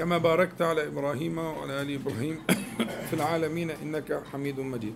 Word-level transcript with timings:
كما 0.00 0.18
باركت 0.18 0.62
على 0.62 0.86
إبراهيم 0.86 1.38
وعلى 1.38 1.82
آل 1.82 1.94
إبراهيم 1.94 2.42
في 3.08 3.12
العالمين 3.12 3.70
إنك 3.70 4.22
حميد 4.32 4.60
مجيد. 4.60 4.94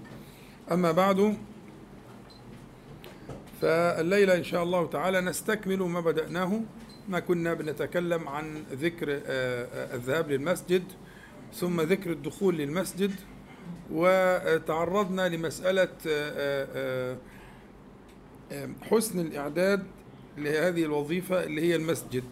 أما 0.72 0.92
بعد 0.92 1.36
فالليلة 3.62 4.34
إن 4.34 4.44
شاء 4.44 4.62
الله 4.62 4.86
تعالى 4.86 5.20
نستكمل 5.20 5.78
ما 5.78 6.00
بدأناه. 6.00 6.60
ما 7.08 7.20
كنا 7.20 7.54
بنتكلم 7.54 8.28
عن 8.28 8.64
ذكر 8.72 9.06
الذهاب 9.94 10.30
للمسجد 10.30 10.82
ثم 11.54 11.80
ذكر 11.80 12.10
الدخول 12.10 12.56
للمسجد 12.56 13.12
وتعرضنا 13.90 15.28
لمسألة 15.28 15.88
حسن 18.82 19.20
الإعداد 19.20 19.82
لهذه 20.38 20.84
الوظيفة 20.84 21.44
اللي 21.44 21.60
هي 21.62 21.76
المسجد. 21.76 22.24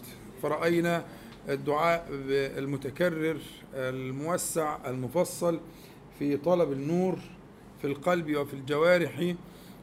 فرأينا 0.43 1.05
الدعاء 1.49 2.07
المتكرر 2.59 3.37
الموسع 3.75 4.91
المفصل 4.91 5.61
في 6.19 6.37
طلب 6.37 6.73
النور 6.73 7.19
في 7.81 7.87
القلب 7.87 8.37
وفي 8.37 8.55
الجوارح 8.55 9.35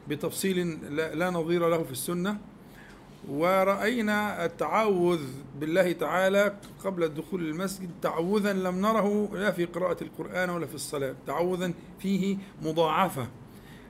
بتفصيل 0.08 0.78
لا 0.95 1.30
نظير 1.30 1.70
له 1.70 1.83
في 1.83 1.92
السنة. 1.92 2.38
ورأينا 3.30 4.45
التعوذ 4.45 5.22
بالله 5.59 5.92
تعالى 5.92 6.56
قبل 6.83 7.03
الدخول 7.03 7.44
للمسجد. 7.44 7.89
تعوذا 8.02 8.53
لم 8.53 8.81
نره 8.81 9.30
لا 9.33 9.52
في 9.52 9.66
قراءة 9.66 10.03
القرآن 10.03 10.50
ولا 10.50 10.66
في 10.66 10.76
الصلاة. 10.76 11.16
تعوذا 11.28 11.73
فيه 12.00 12.38
مضاعفة 12.64 13.28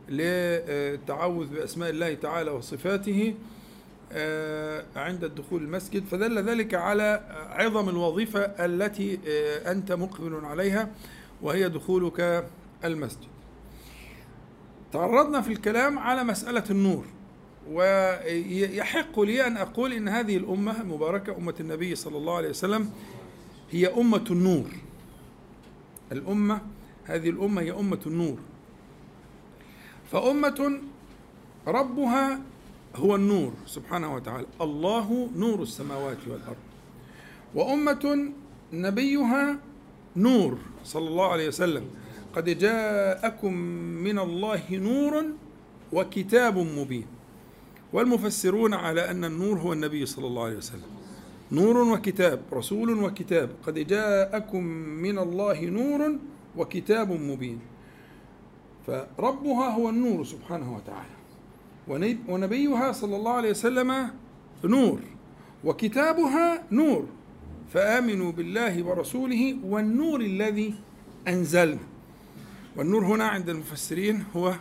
للتعوذ 0.10 1.48
بأسماء 1.48 1.90
الله 1.90 2.14
تعالى 2.14 2.52
وصفاته. 2.52 3.36
عند 4.96 5.24
الدخول 5.24 5.64
المسجد 5.64 6.06
فدل 6.06 6.50
ذلك 6.50 6.74
على 6.74 7.22
عظم 7.50 7.90
الوظيفة 7.90 8.40
التي 8.40 9.20
أنت 9.72 9.92
مقبل 9.92 10.46
عليها 10.46 10.92
وهي 11.42 11.70
دخولك 11.70 12.48
المسجد. 12.84 13.28
تعرضنا 14.94 15.42
في 15.42 15.52
الكلام 15.52 16.00
على 16.00 16.24
مسألة 16.24 16.64
النور 16.70 17.06
ويحق 17.70 19.20
لي 19.20 19.48
أن 19.48 19.58
أقول 19.58 19.94
إن 19.94 20.08
هذه 20.08 20.38
الأمة 20.38 20.82
المباركة 20.82 21.38
أمة 21.38 21.56
النبي 21.60 21.96
صلى 21.96 22.18
الله 22.18 22.38
عليه 22.38 22.50
وسلم 22.50 22.92
هي 23.72 23.88
أمة 23.88 24.26
النور. 24.32 24.70
الأمة 26.12 26.62
هذه 27.06 27.30
الأمة 27.30 27.62
هي 27.62 27.72
أمة 27.72 28.00
النور. 28.08 28.40
فأمة 30.12 30.80
ربها 31.68 32.40
هو 32.96 33.16
النور 33.16 33.54
سبحانه 33.66 34.16
وتعالى. 34.16 34.46
الله 34.62 35.30
نور 35.36 35.62
السماوات 35.62 36.18
والأرض. 36.28 36.64
وأمة 37.56 38.32
نبيها 38.74 39.60
نور 40.16 40.58
صلى 40.84 41.08
الله 41.08 41.28
عليه 41.32 41.48
وسلم. 41.48 41.86
قد 42.36 42.50
جاءكم 42.50 43.54
من 44.04 44.20
الله 44.20 44.64
نور 44.72 45.26
وكتاب 45.94 46.58
مبين. 46.58 47.06
والمفسرون 47.94 48.74
على 48.74 49.12
أن 49.12 49.26
النور 49.26 49.60
هو 49.60 49.74
النبي 49.74 50.06
صلى 50.06 50.28
الله 50.28 50.44
عليه 50.44 50.58
وسلم. 50.58 50.92
نور 51.52 51.78
وكتاب 51.78 52.42
رسول 52.54 53.04
وكتاب. 53.04 53.50
قد 53.68 53.80
جاءكم 53.80 54.64
من 55.06 55.20
الله 55.20 55.66
نور 55.66 56.16
وكتاب 56.58 57.12
مبين. 57.12 57.60
فربها 58.88 59.70
هو 59.76 59.90
النور 59.90 60.24
سبحانه 60.24 60.76
وتعالى. 60.76 61.19
ونبيها 62.28 62.92
صلى 62.92 63.16
الله 63.16 63.32
عليه 63.32 63.50
وسلم 63.50 64.12
نور 64.64 65.00
وكتابها 65.64 66.64
نور. 66.72 67.06
فآمنوا 67.74 68.32
بالله 68.32 68.84
ورسوله 68.84 69.58
والنور 69.64 70.22
الذي 70.22 70.74
أنزلنا. 71.28 71.80
والنور 72.76 73.06
هنا 73.06 73.28
عند 73.28 73.50
المفسرين 73.50 74.24
هو 74.36 74.56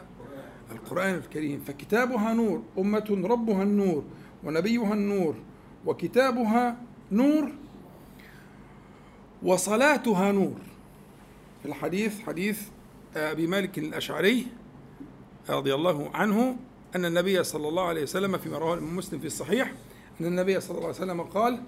القرآن 0.72 1.14
الكريم. 1.14 1.60
فكتابها 1.60 2.34
نور 2.34 2.62
أمة 2.78 3.22
ربها 3.24 3.62
النور 3.62 4.04
ونبيها 4.44 4.94
النور 4.94 5.34
وكتابها 5.86 6.76
نور 7.12 7.52
وصلاتها 9.42 10.32
نور. 10.32 10.60
في 11.62 11.68
الحديث 11.68 12.20
حديث 12.20 12.62
أبي 13.16 13.46
مالك 13.46 13.78
الأشعري 13.78 14.46
رضي 15.50 15.74
الله 15.74 16.10
عنه 16.14 16.56
أن 16.96 17.04
النبي 17.04 17.44
صلى 17.44 17.68
الله 17.68 17.84
عليه 17.84 18.02
وسلم 18.02 18.38
فيما 18.38 18.58
رواه 18.58 18.76
مسلم 18.76 19.20
في 19.20 19.26
الصحيح 19.26 19.72
أن 20.20 20.26
النبي 20.26 20.60
صلى 20.60 20.70
الله 20.70 20.86
عليه 20.86 20.96
وسلم 20.96 21.22
قال 21.22 21.60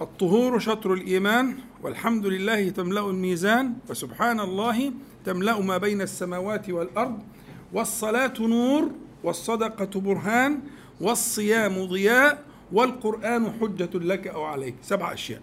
الطهور 0.00 0.58
شطر 0.58 0.92
الإيمان 0.92 1.56
والحمد 1.82 2.26
لله 2.26 2.68
تملأ 2.68 3.00
الميزان 3.10 3.74
وسبحان 3.90 4.40
الله 4.40 4.92
تملأ 5.24 5.60
ما 5.60 5.78
بين 5.78 6.00
السماوات 6.00 6.70
والأرض 6.70 7.18
والصلاة 7.72 8.34
نور 8.40 8.90
والصدقة 9.24 10.00
برهان 10.00 10.60
والصيام 11.00 11.84
ضياء 11.84 12.44
والقرآن 12.72 13.52
حجة 13.60 13.90
لك 13.94 14.26
أو 14.26 14.44
عليك. 14.44 14.74
سبع 14.82 15.12
أشياء. 15.12 15.40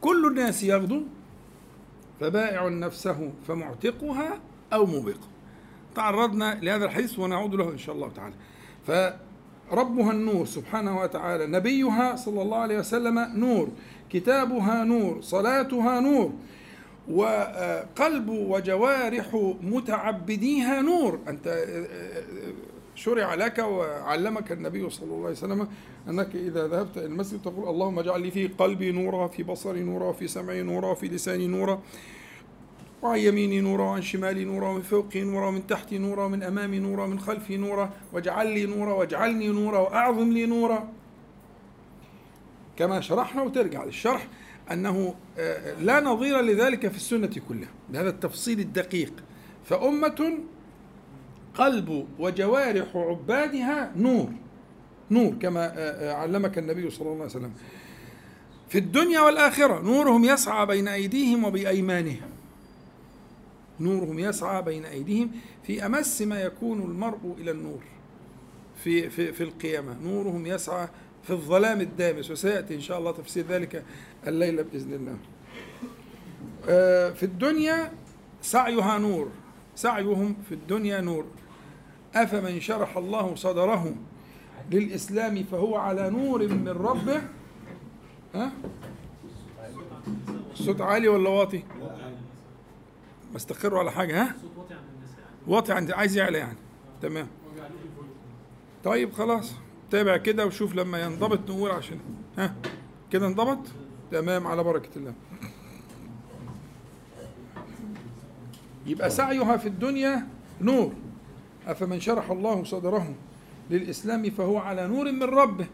كل 0.00 0.26
الناس 0.26 0.62
يغدو 0.62 1.02
فبائع 2.20 2.68
نفسه 2.68 3.32
فمعتقها 3.48 4.40
أو 4.72 4.86
موبقها 4.86 5.31
تعرضنا 5.94 6.58
لهذا 6.62 6.84
الحديث 6.84 7.18
ونعود 7.18 7.54
له 7.54 7.70
إن 7.70 7.78
شاء 7.78 7.94
الله 7.94 8.10
تعالى. 8.16 8.34
فربها 8.86 10.12
النور 10.12 10.46
سبحانه 10.46 11.00
وتعالى 11.00 11.46
نبيها 11.46 12.16
صلى 12.16 12.42
الله 12.42 12.58
عليه 12.58 12.78
وسلم 12.78 13.18
نور 13.34 13.68
كتابها 14.10 14.84
نور 14.84 15.20
صلاتها 15.22 16.00
نور 16.00 16.32
وقلب 17.10 18.28
وجوارح 18.28 19.54
متعبديها 19.62 20.80
نور. 20.80 21.18
أنت 21.28 21.64
شرع 22.94 23.34
لك 23.34 23.58
وعلمك 23.58 24.52
النبي 24.52 24.90
صلى 24.90 25.04
الله 25.04 25.16
عليه 25.16 25.36
وسلم 25.36 25.68
أنك 26.08 26.34
إذا 26.34 26.68
ذهبت 26.68 26.96
إلى 26.96 27.06
المسجد 27.06 27.42
تقول 27.42 27.68
اللهم 27.68 27.98
اجعل 27.98 28.22
لي 28.22 28.30
في 28.30 28.46
قلبي 28.46 28.92
نورا 28.92 29.28
في 29.28 29.42
بصري 29.42 29.80
نورا 29.80 30.12
في 30.12 30.28
سمعي 30.28 30.62
نورا 30.62 30.94
في 30.94 31.08
لساني 31.08 31.46
نورا. 31.46 31.80
وعن 33.02 33.18
يميني 33.18 33.60
نورا 33.60 33.84
وعن 33.84 34.02
شمالي 34.02 34.44
نورا 34.44 34.68
ومن 34.68 34.82
فوقي 34.82 35.20
نورا 35.20 35.46
ومن 35.46 35.66
تحتي 35.66 35.98
نورا 35.98 36.24
ومن 36.24 36.42
أمامي 36.42 36.78
نورا 36.78 37.04
ومن 37.04 37.20
خلفي 37.20 37.56
نورا. 37.56 37.90
واجعل 38.12 38.46
لي 38.46 38.66
نورا 38.66 38.92
واجعلني 38.92 39.48
نورا 39.48 39.78
وأعظم 39.78 40.32
لي 40.32 40.46
نورا. 40.46 40.88
كما 42.76 43.00
شرحنا 43.00 43.42
وترجع 43.42 43.84
للشرح 43.84 44.26
أنه 44.72 45.14
لا 45.80 46.00
نظير 46.00 46.40
لذلك 46.40 46.88
في 46.88 46.96
السنة 46.96 47.30
كلها 47.48 47.68
بهذا 47.88 48.08
التفصيل 48.08 48.60
الدقيق. 48.60 49.12
فأمة 49.64 50.38
قلب 51.54 52.06
وجوارح 52.18 52.96
عبادها 52.96 53.92
نور. 53.96 54.28
نور 55.10 55.34
كما 55.42 55.72
علمك 56.20 56.58
النبي 56.58 56.90
صلى 56.90 57.06
الله 57.06 57.14
عليه 57.14 57.24
وسلم. 57.24 57.52
في 58.68 58.78
الدنيا 58.78 59.20
والآخرة 59.20 59.80
نورهم 59.80 60.24
يسعى 60.24 60.66
بين 60.66 60.88
أيديهم 60.88 61.44
وبأيمانهم. 61.44 62.31
نورهم 63.80 64.18
يسعى 64.18 64.62
بين 64.62 64.84
أيديهم 64.84 65.30
في 65.62 65.86
أمس 65.86 66.22
ما 66.22 66.40
يكون 66.40 66.82
المرء 66.82 67.34
إلى 67.38 67.50
النور 67.50 67.82
في 68.84 69.10
في 69.10 69.32
في 69.32 69.42
القيامة. 69.42 69.96
نورهم 70.02 70.46
يسعى 70.46 70.88
في 71.22 71.30
الظلام 71.30 71.80
الدامس 71.80 72.30
وسيأتي 72.30 72.74
إن 72.74 72.80
شاء 72.80 72.98
الله 72.98 73.12
تفسير 73.12 73.46
ذلك 73.46 73.84
الليلة 74.26 74.62
بإذن 74.62 74.92
الله. 74.92 75.16
في 77.12 77.22
الدنيا 77.22 77.92
سعيها 78.42 78.98
نور 78.98 79.28
سعيهم 79.76 80.36
في 80.48 80.54
الدنيا 80.54 81.00
نور. 81.00 81.24
أفمن 82.14 82.60
شرح 82.60 82.96
الله 82.96 83.34
صدره 83.34 83.94
للإسلام 84.70 85.42
فهو 85.42 85.76
على 85.76 86.10
نور 86.10 86.48
من 86.48 86.68
ربه؟ 86.68 87.22
ها؟ 88.34 88.52
الصوت 90.52 90.80
عالي 90.80 91.08
ولا 91.08 91.28
واطي؟ 91.30 91.62
استقروا 93.36 93.78
على 93.78 93.92
حاجة 93.92 94.22
ها؟ 94.22 94.34
واطي 95.46 95.72
عند 95.72 95.90
عايز 95.90 96.16
يعلى 96.16 96.38
يعني. 96.38 96.58
تمام. 97.02 97.26
طيب 98.84 99.12
خلاص. 99.12 99.54
تابع 99.90 100.16
كده 100.16 100.46
وشوف 100.46 100.74
لما 100.74 101.02
ينضبط 101.02 101.50
نقول 101.50 101.70
عشان 101.70 101.98
ها؟ 102.38 102.54
كده 103.10 103.26
انضبط؟ 103.26 103.58
تمام 104.10 104.46
على 104.46 104.62
بركة 104.64 104.90
الله. 104.96 105.14
يبقى 108.86 109.10
سعيها 109.10 109.56
في 109.56 109.68
الدنيا 109.68 110.26
نور. 110.60 110.92
أفمن 111.66 112.00
شرح 112.00 112.30
الله 112.30 112.64
صدره 112.64 113.14
للإسلام 113.70 114.30
فهو 114.30 114.58
على 114.58 114.86
نور 114.86 115.12
من 115.12 115.22
ربه 115.22 115.66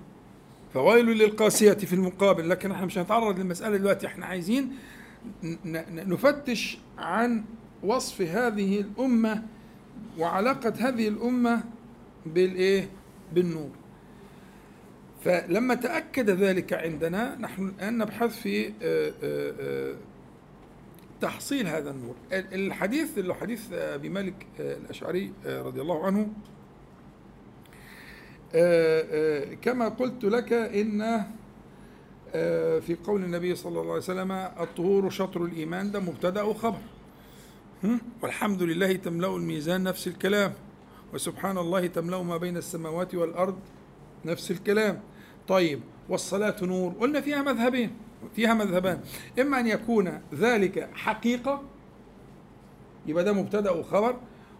فويل 0.74 1.06
للقاسية 1.06 1.72
في 1.72 1.92
المقابل. 1.92 2.48
لكن 2.48 2.70
إحنا 2.70 2.86
مش 2.86 2.98
هنتعرض 2.98 3.38
للمسألة 3.38 3.76
دلوقتي. 3.76 4.06
إحنا 4.06 4.26
عايزين 4.26 4.72
نفتش 5.92 6.78
عن 6.98 7.44
وصف 7.82 8.20
هذه 8.20 8.80
الأمة 8.80 9.42
وعلاقة 10.18 10.72
هذه 10.78 11.08
الأمة 11.08 11.64
بالإيه؟ 12.26 12.88
بالنور 13.32 13.70
فلما 15.24 15.74
تأكد 15.74 16.30
ذلك 16.30 16.72
عندنا 16.72 17.36
نحن 17.40 17.68
الآن 17.68 17.98
نبحث 17.98 18.40
في 18.40 18.66
آه، 18.66 18.72
آه، 18.82 19.12
آه، 19.60 19.94
تحصيل 21.20 21.66
هذا 21.66 21.90
النور 21.90 22.14
الحديث 22.32 23.18
اللي 23.18 23.34
حديث 23.34 23.72
أبي 23.72 24.08
مالك 24.08 24.46
الأشعري 24.60 25.32
رضي 25.46 25.80
الله 25.80 26.06
عنه 26.06 26.28
كما 29.62 29.88
قلت 29.88 30.24
لك 30.24 30.52
إن 30.52 31.24
في 32.80 32.96
قول 33.04 33.24
النبي 33.24 33.54
صلى 33.54 33.70
الله 33.80 33.92
عليه 33.92 34.02
وسلم 34.02 34.32
الطهور 34.32 35.10
شطر 35.10 35.44
الإيمان 35.44 35.90
ده 35.90 36.00
مبتدأ 36.00 36.42
وخبر 36.42 36.78
والحمد 38.22 38.62
لله 38.62 38.92
تملأ 38.92 39.36
الميزان 39.36 39.82
نفس 39.82 40.08
الكلام 40.08 40.52
وسبحان 41.14 41.58
الله 41.58 41.86
تملأ 41.86 42.22
ما 42.22 42.36
بين 42.36 42.56
السماوات 42.56 43.14
والأرض 43.14 43.58
نفس 44.24 44.50
الكلام. 44.50 45.00
طيب 45.48 45.80
والصلاة 46.08 46.56
نور 46.62 46.92
قلنا 47.00 47.20
فيها 47.20 47.42
مذهبين 47.42 47.90
فيها 48.36 48.54
مذهبان. 48.54 49.00
إما 49.40 49.60
أن 49.60 49.66
يكون 49.66 50.20
ذلك 50.34 50.88
حقيقة 50.94 51.62
يبقى 53.06 53.24
ده 53.24 53.32
مبتدأ 53.32 53.70
وخبر 53.70 54.16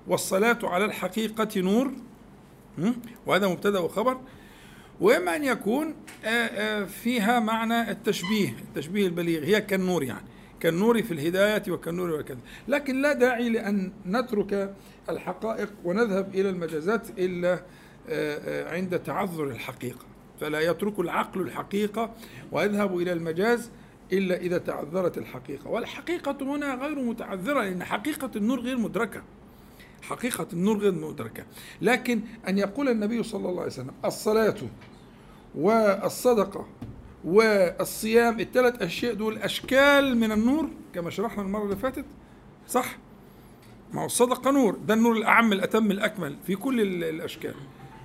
والصلاة 0.06 0.58
على 0.62 0.84
الحقيقة 0.84 1.60
نور 1.60 1.92
وهذا 3.26 3.48
مبتدأ 3.48 3.78
وخبر 3.78 4.18
وإما 5.00 5.36
أن 5.36 5.44
يكون 5.44 5.94
فيها 6.86 7.40
معنى 7.40 7.90
التشبيه 7.90 8.48
التشبيه 8.48 9.06
البليغ 9.06 9.44
هي 9.44 9.60
كالنور 9.60 10.02
يعني 10.02 10.26
كالنور 10.60 11.02
في 11.02 11.14
الهداية 11.14 11.62
وكالنور 11.68 12.10
وكذا. 12.10 12.38
لكن 12.68 13.02
لا 13.02 13.12
داعي 13.12 13.48
لأن 13.48 13.92
نترك 14.06 14.74
الحقائق 15.08 15.72
ونذهب 15.84 16.34
إلى 16.34 16.50
المجازات 16.50 17.06
إلا 17.18 17.62
عند 18.68 18.98
تعذر 18.98 19.44
الحقيقة. 19.44 20.04
فلا 20.40 20.60
يترك 20.60 20.98
العقل 20.98 21.40
الحقيقة 21.40 22.14
ويذهب 22.52 22.98
إلى 22.98 23.12
المجاز 23.12 23.70
إلا 24.12 24.36
إذا 24.36 24.58
تعذرت 24.58 25.18
الحقيقة. 25.18 25.70
والحقيقة 25.70 26.36
هنا 26.42 26.74
غير 26.74 26.98
متعذرة 26.98 27.62
لأن 27.62 27.84
حقيقة 27.84 28.30
النور 28.36 28.60
غير 28.60 28.78
مدركة. 28.78 29.22
حقيقة 30.02 30.46
النور 30.52 30.78
غير 30.78 30.92
مدركة. 30.92 31.44
لكن 31.82 32.20
أن 32.48 32.58
يقول 32.58 32.88
النبي 32.88 33.22
صلى 33.22 33.48
الله 33.48 33.60
عليه 33.60 33.72
وسلم 33.72 33.94
الصلاة 34.04 34.56
والصدقة 35.54 36.66
والصيام 37.24 38.40
الثلاث 38.40 38.82
أشياء 38.82 39.14
دول 39.14 39.38
أشكال 39.38 40.18
من 40.18 40.32
النور 40.32 40.68
كما 40.94 41.10
شرحنا 41.10 41.42
المرة 41.42 41.64
اللي 41.64 41.76
فاتت. 41.76 42.04
صح؟ 42.68 42.96
ما 43.92 44.02
هو 44.02 44.06
الصدقة 44.06 44.50
نور 44.50 44.76
ده 44.86 44.94
النور 44.94 45.16
الأعم 45.16 45.52
الأتم 45.52 45.90
الأكمل 45.90 46.36
في 46.46 46.56
كل 46.56 46.80
الأشكال. 47.04 47.54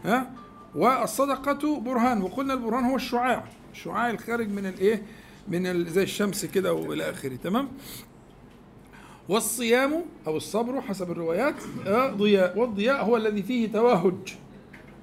ها؟ 0.05 0.31
والصدقة 0.75 1.79
برهان 1.79 2.21
وقلنا 2.21 2.53
البرهان 2.53 2.83
هو 2.83 2.95
الشعاع. 2.95 3.43
الشعاع 3.71 4.09
الخارج 4.09 4.49
من 4.49 4.65
الايه 4.65 5.03
من 5.47 5.85
زي 5.85 6.03
الشمس 6.03 6.45
كده 6.45 6.73
وإلى 6.73 7.09
آخره 7.09 7.35
تمام؟ 7.35 7.67
والصيام 9.29 10.05
أو 10.27 10.37
الصبر 10.37 10.81
حسب 10.81 11.11
الروايات 11.11 11.55
ضياء 12.17 12.57
والضياء 12.59 13.05
هو 13.05 13.17
الذي 13.17 13.43
فيه 13.43 13.71
توهج. 13.71 14.35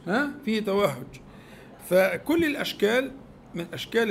ها؟ 0.06 0.31
فيه 0.44 0.60
توهج. 0.60 1.06
فكل 1.90 2.44
الأشكال 2.44 3.10
من 3.54 3.66
أشكال 3.72 4.08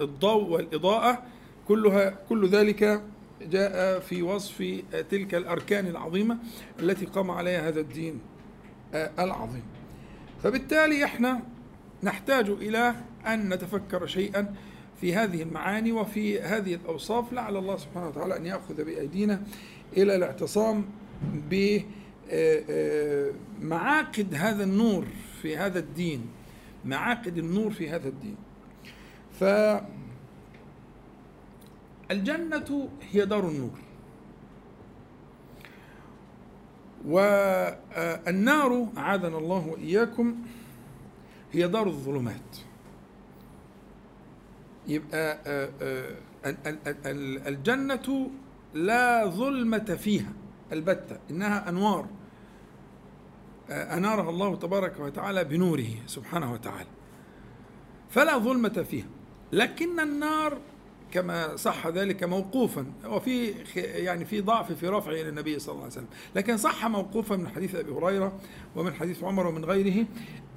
الضوء 0.00 0.50
والإضاءة 0.50 1.22
كلها 1.68 2.10
كل 2.28 2.48
ذلك 2.48 3.02
جاء 3.50 4.00
في 4.00 4.22
وصف 4.22 4.82
تلك 5.10 5.34
الأركان 5.34 5.86
العظيمة 5.86 6.38
التي 6.80 7.06
قام 7.06 7.30
عليها 7.30 7.68
هذا 7.68 7.80
الدين 7.80 8.20
آه، 8.94 9.10
العظيم. 9.18 9.62
فبالتالي 10.42 11.04
إحنا 11.04 11.40
نحتاج 12.02 12.50
إلى 12.50 12.94
أن 13.26 13.48
نتفكر 13.48 14.06
شيئا 14.06 14.54
في 15.00 15.14
هذه 15.14 15.42
المعاني 15.42 15.92
وفي 15.92 16.40
هذه 16.40 16.74
الأوصاف 16.74 17.32
لعل 17.32 17.56
الله 17.56 17.76
سبحانه 17.76 18.08
وتعالى 18.08 18.36
أن 18.36 18.46
يأخذ 18.46 18.84
بأيدينا 18.84 19.42
إلى 19.96 20.16
الاعتصام 20.16 20.84
بمعاقد 23.60 24.34
هذا 24.34 24.64
النور 24.64 25.04
في 25.42 25.56
هذا 25.56 25.78
الدين. 25.78 26.26
معاقد 26.84 27.38
النور 27.38 27.70
في 27.70 27.90
هذا 27.90 28.08
الدين. 28.08 28.36
ف 29.40 29.44
الجنة 32.10 32.88
هي 33.10 33.24
دار 33.26 33.48
النور. 33.48 33.78
والنار 37.06 38.88
أعاذنا 38.96 39.38
الله 39.38 39.66
وإياكم 39.66 40.36
هي 41.52 41.68
دار 41.68 41.86
الظلمات. 41.86 42.56
يبقى 44.88 45.38
آه، 45.46 45.70
آه، 45.82 46.16
الجنة 47.48 48.30
لا 48.74 49.26
ظلمة 49.26 49.78
فيها 49.78 50.32
البتة 50.72 51.18
إنها 51.30 51.68
أنوار. 51.68 52.00
آه، 52.00 52.21
أنارها 53.70 54.30
الله 54.30 54.56
تبارك 54.56 55.00
وتعالى 55.00 55.44
بنوره 55.44 55.90
سبحانه 56.06 56.52
وتعالى. 56.52 56.88
فلا 58.10 58.38
ظلمة 58.38 58.86
فيها. 58.90 59.06
لكن 59.52 60.00
النار 60.00 60.58
كما 61.10 61.56
صح 61.56 61.86
ذلك 61.86 62.24
موقوفا. 62.24 62.86
وفي 63.04 63.54
يعني 63.76 64.24
في 64.24 64.40
ضعف 64.40 64.72
في 64.72 64.88
رفعه 64.88 65.12
إلى 65.12 65.28
النبي 65.28 65.58
صلى 65.58 65.72
الله 65.72 65.84
عليه 65.84 65.92
وسلم. 65.92 66.08
لكن 66.36 66.56
صح 66.56 66.86
موقوفا 66.86 67.36
من 67.36 67.48
حديث 67.48 67.74
أبي 67.74 67.92
هريرة 67.92 68.40
ومن 68.76 68.94
حديث 68.94 69.24
عمر 69.24 69.46
ومن 69.46 69.64
غيره 69.64 70.06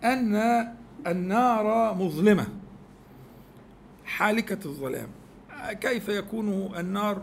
أن 0.04 0.36
النار 1.08 1.94
مظلمة. 1.94 2.48
حالكة 4.06 4.60
الظلام. 4.66 5.08
كيف 5.82 6.10
يكون 6.10 6.72
النار 6.78 7.22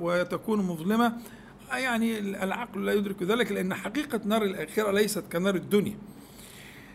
وتكون 0.00 0.62
مظلمة؟ 0.62 1.12
يعني 1.78 2.18
العقل 2.18 2.84
لا 2.84 2.92
يدرك 2.92 3.22
ذلك 3.22 3.52
لأن 3.52 3.74
حقيقة 3.74 4.20
نار 4.24 4.42
الآخرة 4.42 4.90
ليست 4.90 5.24
كنار 5.32 5.54
الدنيا 5.54 5.96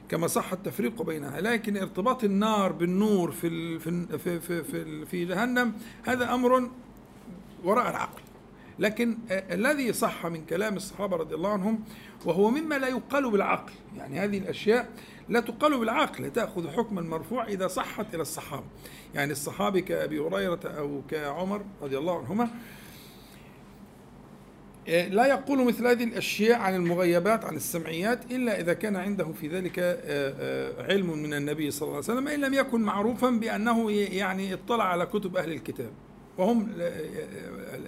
كما 0.10 0.28
صح 0.28 0.54
التفريق 0.54 1.02
بينها 1.02 1.42
لكن 1.42 1.78
ارتباط 1.78 2.24
النار 2.24 2.72
بالنور 2.72 3.32
في 3.32 3.80
في 3.80 4.18
في 4.18 4.64
في, 4.64 5.06
في 5.06 5.26
جهنم 5.26 5.74
هذا 6.04 6.34
أمر 6.34 6.70
وراء 7.64 7.90
العقل. 7.90 8.22
لكن 8.80 9.18
الذي 9.32 9.94
صح 9.94 10.26
من 10.26 10.46
كلام 10.46 10.76
الصحابة 10.76 11.18
رضي 11.18 11.36
الله 11.36 11.50
عنهم 11.50 11.80
وهو 12.26 12.50
مما 12.50 12.76
لا 12.76 12.88
يقال 12.88 13.32
بالعقل. 13.32 13.74
يعني 13.98 14.20
هذه 14.20 14.38
الأشياء 14.38 14.90
لا 15.30 15.40
تقال 15.40 15.80
بالعقل 15.80 16.34
تأخذ 16.34 16.72
حكم 16.72 17.00
المرفوع 17.00 17.48
إذا 17.48 17.68
صحت 17.68 18.16
إلى 18.16 18.22
الصحابة. 18.22 18.66
يعني 19.16 19.32
الصحابي 19.32 19.82
كأبي 19.82 20.20
هريرة 20.20 20.60
أو 20.66 21.02
كعمر 21.10 21.62
رضي 21.82 21.98
الله 21.98 22.18
عنهما 22.20 22.50
لا 24.88 25.26
يقول 25.26 25.66
مثل 25.66 25.88
هذه 25.88 26.04
الأشياء 26.04 26.60
عن 26.60 26.76
المغيبات 26.76 27.46
عن 27.46 27.56
السمعيات 27.56 28.32
إلا 28.32 28.60
إذا 28.60 28.74
كان 28.74 28.96
عنده 28.96 29.32
في 29.42 29.48
ذلك 29.48 29.80
آه، 29.80 29.98
آه، 30.06 30.92
علم 30.92 31.10
من 31.24 31.34
النبي 31.34 31.72
صلى 31.72 31.82
الله 31.82 31.96
عليه 31.96 32.06
وسلم 32.06 32.28
إن 32.28 32.42
لم 32.42 32.54
يكن 32.54 32.82
معروفا 32.82 33.30
بأنه 33.30 33.92
يعني 33.92 34.54
اطلع 34.54 34.84
على 34.84 35.06
كتب 35.06 35.38
أهل 35.38 35.52
الكتاب 35.52 35.90
وهم 36.38 36.72
آه، 36.80 37.80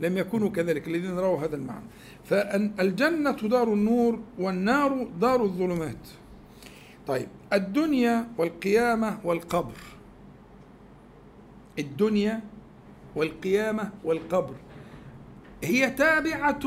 لم 0.00 0.18
يكونوا 0.18 0.50
كذلك 0.50 0.88
الذين 0.88 1.18
رووا 1.18 1.44
هذا 1.44 1.56
المعنى. 1.56 1.84
فالجنة 2.24 3.30
دار 3.30 3.72
النور 3.72 4.20
والنار 4.38 5.08
دار 5.20 5.42
الظلمات. 5.42 6.08
طيب 7.06 7.28
الدنيا 7.52 8.28
والقيامة 8.38 9.18
والقبر. 9.24 9.78
الدنيا 11.78 12.40
والقيامة 13.16 13.90
والقبر. 14.04 14.54
هي 15.64 15.90
تابعة 15.90 16.60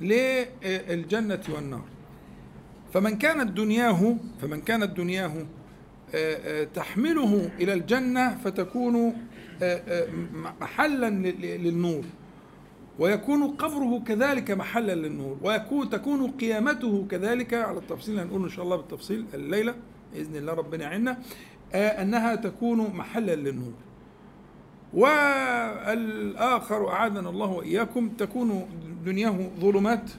للجنة 0.00 1.40
والنار. 1.54 1.84
فمن 2.94 3.18
كانت 3.18 3.50
دنياه 3.50 4.16
فمن 4.42 4.60
كانت 4.60 4.96
دنياه 4.96 5.46
آه، 6.14 6.62
آه، 6.62 6.64
تحمله 6.64 7.50
إلى 7.60 7.72
الجنة 7.72 8.36
فتكون 8.44 9.12
آه، 9.62 10.06
محلا 10.60 11.10
للنور. 11.56 12.04
ويكون 12.98 13.42
قبره 13.48 14.02
كذلك 14.06 14.50
محلا 14.50 14.94
للنور. 14.94 15.38
ويكون 15.42 15.90
تكون 15.90 16.30
قيامته 16.30 17.06
كذلك 17.10 17.54
على 17.54 17.78
التفصيل 17.78 18.18
هنقول 18.18 18.42
إن 18.42 18.48
شاء 18.48 18.64
الله 18.64 18.76
بالتفصيل 18.76 19.24
الليلة 19.34 19.74
بإذن 20.14 20.36
الله 20.36 20.52
ربنا 20.52 20.84
يعيننا 20.84 21.18
أنها 21.74 22.34
تكون 22.34 22.78
محلا 22.96 23.34
للنور. 23.34 23.72
والآخر 24.94 26.88
أعاذنا 26.88 27.30
الله 27.30 27.46
وإياكم. 27.46 28.08
تكون 28.08 28.68
دنياه 29.04 29.50
ظلمات 29.60 30.10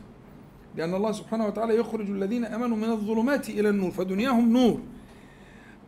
لأن 0.75 0.93
الله 0.93 1.11
سبحانه 1.11 1.47
وتعالى 1.47 1.75
يخرج 1.75 2.09
الذين 2.09 2.45
آمنوا 2.45 2.77
من 2.77 2.89
الظلمات 2.89 3.49
إلى 3.49 3.69
النور 3.69 3.91
فدنياهم 3.91 4.53
نور. 4.53 4.79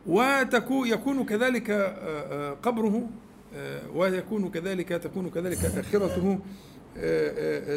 ويكون 0.07 1.25
كذلك 1.25 1.69
آه، 1.69 1.75
آه، 1.75 2.51
قبره 2.63 3.09
آه، 3.55 3.81
ويكون 3.95 4.49
كذلك 4.49 4.89
تكون 4.89 5.29
كذلك 5.29 5.57
آخرته 5.65 6.39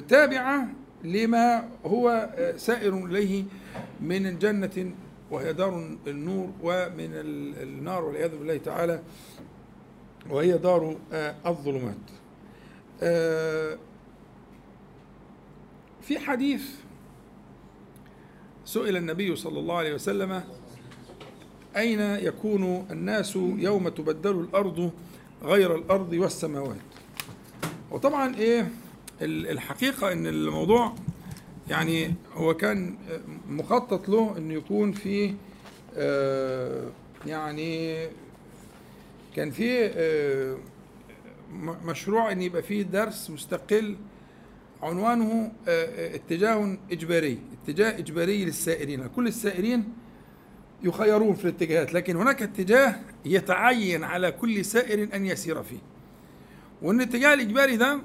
تابعة 0.08 0.68
لما 1.04 1.68
هو 1.86 2.30
سائر 2.56 3.06
إليه 3.06 3.44
من 4.00 4.26
الجنة 4.26 4.90
وهي 5.30 5.52
دار 5.52 5.96
النور 6.06 6.50
ومن 6.62 7.10
النار 7.62 8.04
والعياذ 8.04 8.38
بالله 8.38 8.56
تعالى. 8.56 9.00
وهي 10.30 10.58
دار 10.58 10.96
الظلمات. 11.46 11.96
في 16.02 16.18
حديث 16.18 16.62
سئل 18.64 18.96
النبي 18.96 19.36
صلى 19.36 19.58
الله 19.58 19.74
عليه 19.76 19.94
وسلم 19.94 20.42
أين 21.76 22.00
يكون 22.00 22.86
الناس 22.90 23.36
يوم 23.36 23.88
تبدل 23.88 24.40
الأرض 24.40 24.90
غير 25.42 25.76
الأرض 25.76 26.12
والسماوات؟ 26.12 26.76
وطبعا 27.90 28.36
إيه 28.36 28.68
الحقيقة 29.22 30.12
إن 30.12 30.26
الموضوع 30.26 30.94
يعني 31.68 32.14
هو 32.34 32.54
كان 32.54 32.96
مخطط 33.48 34.08
له 34.08 34.38
إنه 34.38 34.54
يكون 34.54 34.92
في 34.92 35.34
آه، 35.96 36.90
يعني 37.26 38.06
كان 39.34 39.50
في 39.50 39.86
آه، 39.86 40.58
مشروع 41.84 42.32
إن 42.32 42.42
يبقى 42.42 42.62
فيه 42.62 42.82
درس 42.82 43.30
مستقل 43.30 43.96
عنوانه 44.82 45.52
آه، 45.68 46.14
اتجاه 46.14 46.76
إجباري 46.92 47.38
اتجاه 47.62 47.98
إجباري 47.98 48.44
للسائرين. 48.44 49.06
كل 49.06 49.26
السائرين 49.26 49.92
يخيرون 50.82 51.34
في 51.34 51.44
الاتجاهات 51.44 51.94
لكن 51.94 52.16
هناك 52.16 52.42
اتجاه 52.42 52.96
يتعين 53.24 54.04
على 54.04 54.32
كل 54.32 54.64
سائر 54.64 55.08
أن 55.14 55.26
يسير 55.26 55.62
فيه. 55.62 55.78
وأن 56.82 57.00
الاتجاه 57.00 57.34
الإجباري 57.34 57.76
ده 57.76 58.00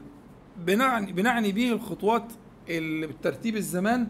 بنعني, 0.58 1.12
بنعني 1.14 1.52
به 1.52 1.72
الخطوات 1.72 2.26
اللي 2.70 3.08
بالترتيب 3.08 3.56
الزمان. 3.56 4.08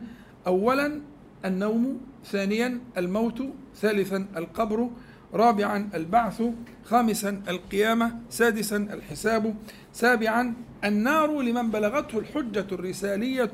أولا 0.47 1.01
النوم 1.45 2.01
ثانيا 2.25 2.79
الموت 2.97 3.43
ثالثا 3.75 4.27
القبر. 4.37 4.89
رابعا 5.33 5.89
البعث 5.93 6.43
خامسا 6.85 7.41
القيامة 7.47 8.19
سادسا 8.29 8.77
الحساب 8.77 9.55
سابعا 9.93 10.53
النار 10.83 11.41
لمن 11.41 11.71
بلغته 11.71 12.19
الحجة 12.19 12.65
الرسالية 12.71 13.51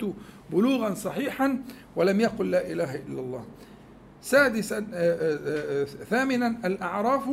بلوغا 0.51 0.93
صحيحا 0.93 1.61
ولم 1.95 2.21
يقل 2.21 2.51
لا 2.51 2.71
إله 2.71 2.95
إلا 2.95 3.21
الله. 3.21 3.45
سادسا 4.21 4.77
آه، 4.77 4.83
آه، 4.93 5.81
آه، 5.81 5.85
ثامنا 5.85 6.47
الأعراف 6.65 7.23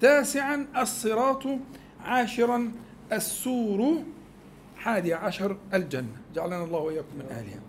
تاسعا 0.00 0.66
الصراط 0.76 1.42
عاشرا 2.04 2.72
السور 3.12 4.02
حادي 4.76 5.14
عشر 5.14 5.56
الجنة. 5.74 6.16
جعلنا 6.34 6.64
الله 6.64 6.78
وإياكم 6.78 7.14
من 7.18 7.26
أهلها. 7.30 7.67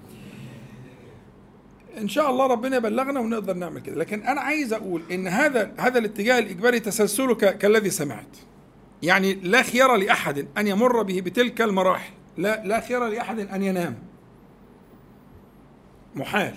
إن 2.01 2.07
شاء 2.07 2.29
الله 2.29 2.47
ربنا 2.47 2.77
يبلغنا 2.77 3.19
ونقدر 3.19 3.53
نعمل 3.53 3.81
كده. 3.81 3.95
لكن 3.95 4.23
أنا 4.23 4.41
عايز 4.41 4.73
أقول 4.73 5.01
إن 5.11 5.27
هذا 5.27 5.71
هذا 5.77 5.99
الاتجاه 5.99 6.39
الإجباري 6.39 6.79
تسلسله 6.79 7.35
كالذي 7.35 7.89
سمعت. 7.89 8.37
يعني 9.03 9.33
لا 9.33 9.61
خيار 9.61 9.95
لأحد 9.95 10.47
أن 10.57 10.67
يمر 10.67 11.01
به 11.03 11.21
بتلك 11.21 11.61
المراحل. 11.61 12.13
لا 12.37 12.63
لا 12.65 12.79
خيار 12.79 13.07
لأحد 13.07 13.39
أن 13.39 13.63
ينام. 13.63 13.97
محال. 16.15 16.55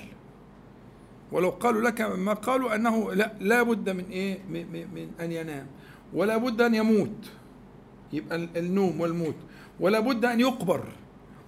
ولو 1.32 1.50
قالوا 1.50 1.82
لك 1.82 2.00
ما 2.00 2.32
قالوا 2.32 2.74
أنه 2.74 3.12
لا 3.12 3.32
لا 3.40 3.62
بد 3.62 3.90
من 3.90 4.04
إيه؟ 4.10 4.38
من, 4.50 4.66
من 4.94 5.08
أن 5.20 5.32
ينام. 5.32 5.66
ولا 6.14 6.36
بد 6.36 6.60
أن 6.60 6.74
يموت. 6.74 7.30
يبقى 8.12 8.36
النوم 8.36 9.00
والموت. 9.00 9.36
ولا 9.80 10.00
بد 10.00 10.24
أن 10.24 10.40
يقبر. 10.40 10.84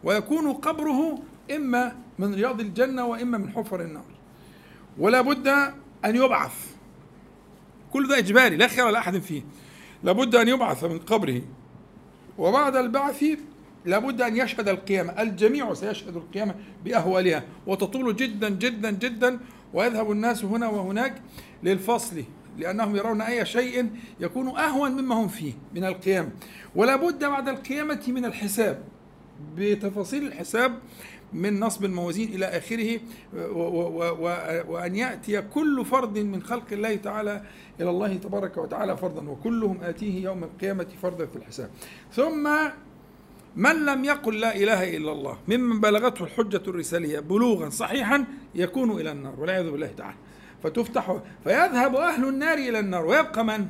ويكون 0.05 0.53
قبره 0.53 1.19
إما 1.57 1.97
من 2.19 2.35
رياض 2.35 2.61
الجنة 2.61 3.07
وإما 3.07 3.39
من 3.39 3.51
حفر 3.51 3.81
النار. 3.81 4.05
ولا 4.99 5.21
بد 5.21 5.49
أن 6.05 6.17
يبعث. 6.17 6.75
كل 7.93 8.09
ده 8.09 8.19
إجباري 8.19 8.57
لا 8.57 8.69
خير 8.69 8.91
لأحد 8.91 9.19
فيه. 9.19 9.43
لابد 10.03 10.35
أن 10.35 10.49
يبعث 10.49 10.85
من 10.85 10.99
قبره. 10.99 11.43
وبعد 12.39 12.77
البعث 12.77 13.25
لابد 13.85 14.23
أن 14.23 14.37
يشهد 14.37 14.69
القيامة. 14.69 15.23
الجميع 15.23 15.75
سيشهد 15.75 16.17
القيامة 16.17 16.55
بأهوالها. 16.85 17.43
وتطول 17.67 18.17
جدا 18.17 18.49
جدا 18.49 18.91
جدا. 18.91 19.39
ويذهب 19.75 20.11
الناس 20.11 20.45
هنا 20.45 20.69
وهناك 20.69 21.23
للفصل 21.63 22.25
لأنهم 22.59 22.97
يرون 22.97 23.21
أي 23.21 23.47
شيء 23.47 23.91
يكون 24.21 24.49
أهون 24.49 24.93
مما 24.93 25.15
هم 25.15 25.29
فيه 25.29 25.53
من 25.75 25.85
القيامة 25.85 26.29
ولا 26.75 26.97
بد 26.97 27.25
بعد 27.25 27.49
القيامة 27.49 28.01
من 28.09 28.25
الحساب. 28.25 28.83
بتفاصيل 29.57 30.27
الحساب 30.27 30.79
من 31.35 31.61
نصب 31.61 31.85
الموازين 31.85 32.29
إلى 32.29 32.47
آخره 32.47 33.01
وأن 34.69 34.97
يأتي 34.97 35.43
كل 35.43 35.85
فرد 35.85 36.19
من 36.19 36.43
خلق 36.43 36.73
الله 36.73 36.97
تعالى 36.97 37.43
إلى 37.81 37.91
الله 37.91 38.15
تبارك 38.15 38.57
وتعالى 38.57 38.97
فردا 38.97 39.31
وكلهم 39.31 39.79
آتيه 39.83 40.25
يوم 40.25 40.45
القيامة 40.45 40.87
فردا 41.03 41.27
في 41.27 41.37
الحساب. 41.37 41.71
ثم 42.13 42.49
من 43.57 43.85
لم 43.85 44.05
يقل 44.05 44.41
لا 44.41 44.57
إله 44.57 44.97
إلا 44.97 45.13
الله 45.13 45.39
ممن 45.49 45.81
بلغته 45.81 46.25
الحجة 46.25 46.63
الرسالية 46.69 47.21
بلوغا 47.21 47.69
صحيحا 47.69 48.25
يكون 48.55 48.91
إلى 48.91 49.13
النار 49.13 49.41
والعياذ 49.41 49.71
بالله 49.71 49.87
تعالى. 49.87 50.17
فتفتح 50.63 51.19
فيذهب 51.45 51.97
أهل 51.97 52.29
النار 52.29 52.59
إلى 52.59 52.79
النار 52.79 53.07
ويبقى 53.07 53.45
من؟ 53.45 53.67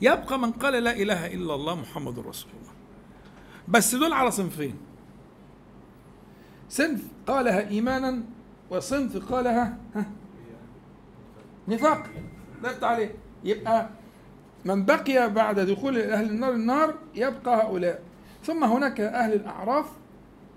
يبقى 0.00 0.38
من 0.38 0.50
قال 0.50 0.84
لا 0.84 0.96
إله 0.96 1.26
إلا 1.26 1.54
الله 1.54 1.74
محمد 1.74 2.18
رسول 2.18 2.50
الله. 2.60 2.72
بس 3.68 3.94
دول 3.94 4.12
على 4.12 4.30
صنفين. 4.30 4.76
صنف 6.72 7.00
قالها 7.26 7.68
إيمانا 7.68 8.22
وصنف 8.70 9.32
قالها 9.32 9.76
نفاق. 11.68 12.06
ضغط 12.62 12.84
عليه. 12.84 13.14
يبقى 13.44 13.88
من 14.64 14.84
بقي 14.84 15.30
بعد 15.30 15.60
دخول 15.60 15.98
أهل 15.98 16.30
النار 16.30 16.52
النار 16.52 16.94
يبقى 17.14 17.52
هؤلاء. 17.62 18.02
ثم 18.44 18.64
هناك 18.64 19.00
أهل 19.00 19.32
الأعراف 19.32 19.86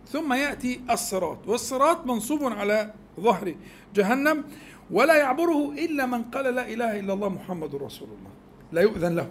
ثم 0.08 0.34
يأتي 0.34 0.82
الصراط. 0.90 1.48
والصراط 1.48 2.06
منصوب 2.08 2.44
على 2.44 2.94
ظهر 3.20 3.56
جهنم 3.96 4.44
ولا 4.92 5.16
يعبره 5.16 5.72
إلا 5.72 6.06
من 6.06 6.24
قال 6.24 6.46
لا 6.56 6.64
إله 6.74 7.00
إلا 7.00 7.14
الله 7.14 7.30
محمد 7.30 7.76
رسول 7.76 8.08
الله. 8.08 8.32
لا 8.72 8.82
يؤذن 8.82 9.16
له. 9.16 9.28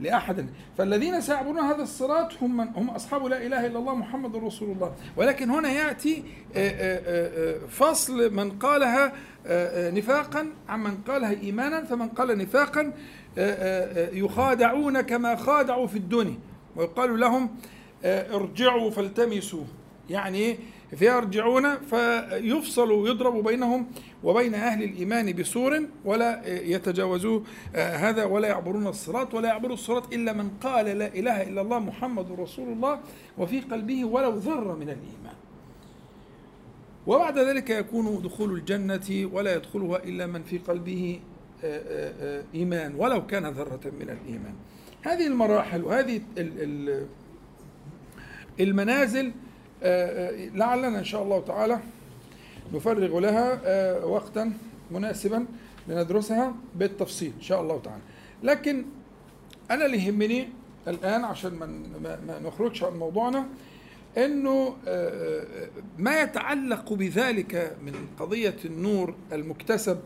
لأحد. 0.00 0.46
فالذين 0.78 1.20
سيعبرون 1.20 1.58
هذا 1.58 1.82
الصراط 1.82 2.42
هم 2.42 2.56
من 2.56 2.68
هم 2.76 2.90
أصحاب 2.90 3.26
لا 3.26 3.46
إله 3.46 3.66
إلا 3.66 3.78
الله 3.78 3.94
محمد 3.94 4.36
رسول 4.36 4.70
الله. 4.70 4.94
ولكن 5.16 5.50
هنا 5.50 5.70
يأتي 5.70 6.24
آه، 6.56 6.70
آه، 6.70 7.56
آه، 7.56 7.66
فصل 7.66 8.34
من 8.34 8.50
قالها 8.50 9.12
نفاقا 9.90 10.46
عن 10.68 10.80
من 10.80 10.96
قالها 11.08 11.30
إيمانا 11.30 11.84
فمن 11.84 12.08
قال 12.08 12.38
نفاقا 12.38 12.92
يخادعون 14.12 15.00
كما 15.00 15.36
خادعوا 15.36 15.86
في 15.86 15.98
الدنيا. 15.98 16.38
ويقال 16.76 17.20
لهم 17.20 17.50
ارجعوا 18.04 18.90
فالتمسوا. 18.90 19.64
يعني 20.10 20.38
إيه 20.38 20.58
فيرجعون 20.96 21.76
فيفصل 21.76 22.92
ويضرب 22.92 23.44
بينهم 23.44 23.86
وبين 24.24 24.54
أهل 24.54 24.82
الإيمان 24.82 25.32
بسور 25.32 25.86
ولا 26.04 26.42
يتجاوزوا 26.46 27.40
آه، 27.74 27.96
هذا 27.96 28.24
ولا 28.24 28.48
يعبرون 28.48 28.86
الصراط 28.86 29.34
ولا 29.34 29.48
يعبر 29.48 29.72
الصراط 29.72 30.14
إلا 30.14 30.32
من 30.32 30.50
قال 30.62 30.86
لا 30.86 31.06
إله 31.06 31.42
إلا 31.42 31.60
الله 31.60 31.78
محمد 31.78 32.40
رسول 32.40 32.68
الله 32.68 33.00
وفي 33.38 33.60
قلبه 33.60 34.04
ولو 34.04 34.36
ذره 34.36 34.74
من 34.74 34.82
الإيمان. 34.82 35.38
وبعد 37.06 37.38
ذلك 37.38 37.70
يكون 37.70 38.22
دخول 38.22 38.52
الجنة 38.52 39.28
ولا 39.32 39.54
يدخلها 39.54 40.04
إلا 40.04 40.26
من 40.26 40.42
في 40.42 40.58
قلبه 40.58 41.20
آه، 41.64 42.42
إيمان 42.54 42.94
ولو 42.94 43.26
كان 43.26 43.46
ذرة 43.46 43.80
من 44.00 44.10
الإيمان. 44.10 44.54
هذه 45.02 45.26
المراحل 45.26 45.84
وهذه 45.84 46.20
المنازل 48.60 49.26
آه، 49.26 49.30
آه، 49.30 49.47
لعلنا 50.54 50.98
إن 50.98 51.04
شاء 51.04 51.22
الله 51.22 51.40
تعالى 51.40 51.78
نفرغ 52.74 53.18
لها 53.18 53.60
آه، 53.64 54.06
وقتا 54.06 54.52
مناسبا 54.90 55.46
لندرسها 55.88 56.54
بالتفصيل 56.74 57.32
إن 57.36 57.42
شاء 57.42 57.60
الله 57.62 57.80
تعالى. 57.84 58.02
لكن 58.42 58.84
أنا 59.70 59.86
اللي 59.86 60.06
يهمني 60.06 60.48
الآن 60.88 61.24
عشان 61.24 61.54
ما 62.26 62.38
نخرجش 62.42 62.82
عن 62.84 62.98
موضوعنا 62.98 63.46
إنه 64.18 64.76
ما 65.98 66.20
يتعلق 66.20 66.92
بذلك 66.92 67.76
من 67.86 67.94
قضية 68.20 68.56
النور 68.64 69.14
المكتسب 69.32 69.98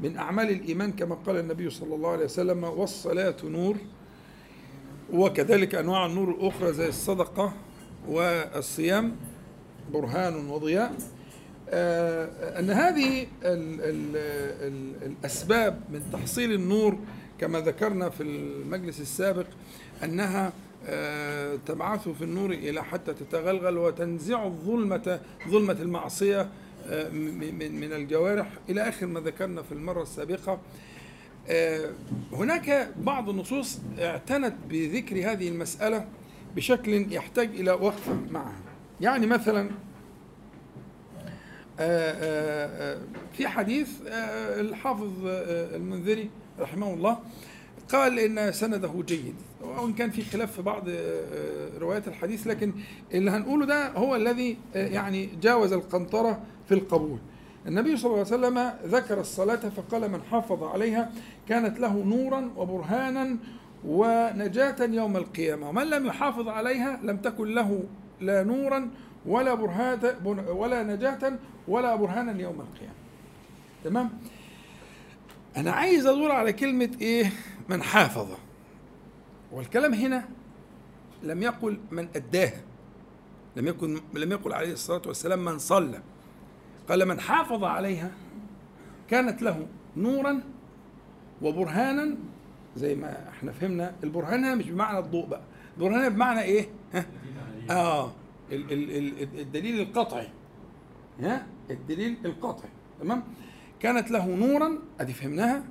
من 0.00 0.16
أعمال 0.16 0.50
الإيمان 0.50 0.92
كما 0.92 1.14
قال 1.14 1.36
النبي 1.36 1.70
صلى 1.70 1.94
الله 1.94 2.10
عليه 2.10 2.24
وسلم 2.24 2.64
والصلاة 2.64 3.36
نور 3.44 3.76
وكذلك 5.12 5.74
أنواع 5.74 6.06
النور 6.06 6.30
الأخرى 6.30 6.72
زي 6.72 6.88
الصدقة 6.88 7.52
والصيام 8.08 9.16
برهان 9.92 10.50
وضياء. 10.50 10.94
آه، 11.70 12.58
أن 12.58 12.70
هذه 12.70 13.22
ال 13.22 13.80
ال 13.80 14.16
ال 14.66 14.92
الأسباب 15.06 15.80
من 15.92 16.02
تحصيل 16.12 16.52
النور 16.52 16.98
كما 17.40 17.60
ذكرنا 17.60 18.10
في 18.10 18.22
المجلس 18.22 19.00
السابق 19.00 19.46
أنها 20.04 20.52
آه، 20.86 21.58
تبعث 21.66 22.08
في 22.08 22.24
النور 22.24 22.50
إلى 22.50 22.84
حتى 22.84 23.14
تتغلغل 23.14 23.78
وتنزع 23.78 24.46
الظلمة 24.46 25.20
ظلمة 25.48 25.72
المعصية 25.72 26.48
آه، 26.90 27.08
من 27.10 27.92
الجوارح 27.92 28.50
إلى 28.68 28.88
آخر 28.88 29.06
ما 29.06 29.20
ذكرنا 29.20 29.62
في 29.62 29.72
المرة 29.72 30.02
السابقة. 30.02 30.58
هناك 32.32 32.88
بعض 32.96 33.28
النصوص 33.28 33.78
اعتنت 33.98 34.54
بذكر 34.70 35.32
هذه 35.32 35.48
المسألة 35.48 36.04
بشكل 36.58 37.12
يحتاج 37.12 37.48
إلى 37.48 37.70
وقفة 37.70 38.16
معها 38.30 38.60
يعني 39.00 39.26
مثلا 39.26 39.70
آه، 41.80 42.12
آه، 42.12 42.94
آه، 42.94 42.98
في 43.32 43.48
حديث 43.48 43.88
الحافظ 44.60 45.12
المنذري 45.74 46.30
رحمه 46.60 46.94
الله 46.94 47.18
قال 47.92 48.18
إن 48.18 48.52
سنده 48.52 49.02
جيد. 49.06 49.34
وإن 49.60 49.92
كان 49.92 50.10
في 50.10 50.22
خلاف 50.22 50.52
في 50.52 50.62
بعض 50.62 50.84
روايات 51.78 52.08
الحديث 52.08 52.46
لكن 52.46 52.72
اللي 53.14 53.30
هنقوله 53.30 53.66
ده 53.66 53.88
هو 53.88 54.16
الذي 54.16 54.56
يعني 54.74 55.28
جاوز 55.42 55.72
القنطرة 55.72 56.42
في 56.68 56.74
القبول. 56.74 57.18
النبي 57.66 57.96
صلى 57.96 58.10
الله 58.10 58.26
عليه 58.32 58.36
وسلم 58.36 58.72
ذكر 58.90 59.20
الصلاة 59.20 59.68
فقال 59.76 60.10
من 60.10 60.22
حافظ 60.30 60.62
عليها 60.62 61.12
كانت 61.48 61.80
له 61.80 62.04
نورا 62.04 62.50
وبرهانا 62.56 63.36
ونجاة 63.84 64.76
يوم 64.80 65.16
القيامة. 65.16 65.68
ومن 65.68 65.90
لم 65.90 66.06
يحافظ 66.06 66.48
عليها 66.48 67.00
لم 67.02 67.16
تكن 67.16 67.54
له 67.54 67.84
لا 68.20 68.42
نورا 68.42 68.90
ولا 69.26 69.54
برهان 69.54 69.98
ولا 70.48 70.82
نجاة 70.82 71.38
ولا 71.68 71.96
برهانا 71.96 72.42
يوم 72.42 72.60
القيامة. 72.60 72.94
تمام؟ 73.84 74.10
أنا 75.56 75.70
عايز 75.70 76.06
أدور 76.06 76.32
على 76.32 76.52
كلمة 76.52 76.90
إيه؟ 77.00 77.32
من 77.68 77.82
حافظ. 77.82 78.28
والكلام 79.52 79.94
هنا 79.94 80.24
لم 81.22 81.42
يقل 81.42 81.78
من 81.90 82.08
أداها 82.16 82.60
لم 83.56 83.66
يكن 83.66 84.00
لم 84.14 84.32
يقل 84.32 84.52
عليه 84.52 84.72
الصلاة 84.72 85.02
والسلام 85.06 85.44
من 85.44 85.58
صلى. 85.58 86.00
قال 86.88 87.08
من 87.08 87.20
حافظ 87.20 87.64
عليها 87.64 88.10
كانت 89.08 89.42
له 89.42 89.66
نورا 89.96 90.40
وبرهانا 91.42 92.16
زي 92.76 92.94
ما 92.94 93.28
إحنا 93.28 93.52
فهمنا 93.52 93.94
البرهان 94.04 94.58
مش 94.58 94.70
بمعنى 94.70 94.98
الضوء 94.98 95.26
بقى 95.26 95.42
البرهان 95.76 96.08
بمعنى 96.08 96.42
إيه؟ 96.42 96.68
ها؟ 96.94 97.06
آه 97.70 98.12
الدليل 98.52 99.80
القطعي 99.80 100.28
ها؟ 101.20 101.46
الدليل 101.70 102.16
القطعي 102.24 102.70
تمام؟ 103.00 103.22
كانت 103.80 104.10
له 104.10 104.26
نورا 104.26 104.78
أدي 105.00 105.12
فهمناها 105.12 105.64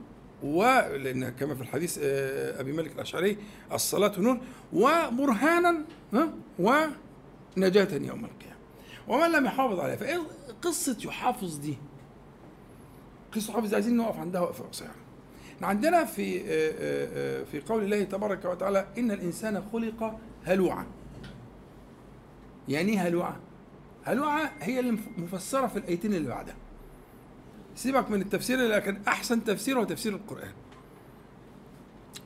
ولان 0.44 1.30
كما 1.30 1.56
في 1.56 1.62
الحديث 1.62 2.00
آه، 2.04 2.62
أبي 2.62 2.72
مالك 2.74 2.92
الأشعري 2.92 3.38
الصلاة 3.74 4.20
نور 4.20 4.38
وبرهانا 4.74 5.86
ونجاة 6.60 7.88
يوم 7.94 8.26
القيامة. 8.26 8.58
ومن 9.08 9.32
لم 9.32 9.46
يحافظ 9.46 9.80
عليها 9.80 9.96
فإيه 9.96 10.20
قصة 10.62 10.98
يحافظ 11.06 11.58
دي؟ 11.58 11.78
قصة 13.36 13.52
يحافظ 13.52 13.74
عايزين 13.74 13.98
نقف 13.98 14.20
عندها 14.20 14.42
وقفة 14.42 14.64
قصيرة. 14.66 14.96
عندنا 15.62 16.06
في 16.06 16.42
آه، 16.42 16.44
آه، 16.50 17.44
في 17.44 17.60
قول 17.62 17.84
الله 17.84 18.04
تبارك 18.04 18.46
وتعالى 18.46 18.88
إن 18.98 19.12
الإنسان 19.12 19.64
خلق 19.72 20.20
هلوعا. 20.44 20.86
يعني 22.68 22.92
إيه 22.92 23.08
هلوعة؟ 23.08 23.38
هلوعة 24.04 24.52
هي 24.60 24.80
المفسرة 24.80 25.68
في 25.68 25.80
الآيتين 25.80 26.14
اللي 26.14 26.30
بعدها. 26.30 26.56
سيبك 27.76 28.12
من 28.12 28.22
التفسير 28.22 28.60
لكن 28.68 29.02
أحسن 29.08 29.44
تفسير 29.44 29.80
هو 29.80 29.84
تفسير 29.84 30.16
القرآن. 30.16 30.54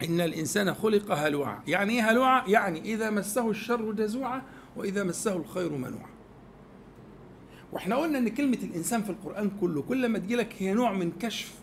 إن 0.04 0.22
الإنسان 0.22 0.74
خلق 0.74 1.12
هلوعا. 1.12 1.62
يعني 1.68 1.94
إيه 1.94 2.12
هلوعا؟ 2.12 2.48
يعني 2.48 2.82
إذا 2.82 3.10
مسه 3.10 3.50
الشر 3.50 3.92
جزوعا 3.92 4.42
وإذا 4.76 5.04
مسه 5.04 5.36
الخير 5.36 5.72
منوعا. 5.72 6.10
وإحنا 7.72 7.96
قلنا 7.96 8.18
إن 8.18 8.30
كلمة 8.30 8.58
الإنسان 8.64 9.04
في 9.04 9.10
القرآن 9.10 9.52
كله 9.62 9.82
كل 9.82 10.10
ما 10.10 10.20
تجيلك 10.20 10.56
هي 10.60 10.74
نوع 10.74 10.92
من 10.92 11.12
كشف 11.12 11.54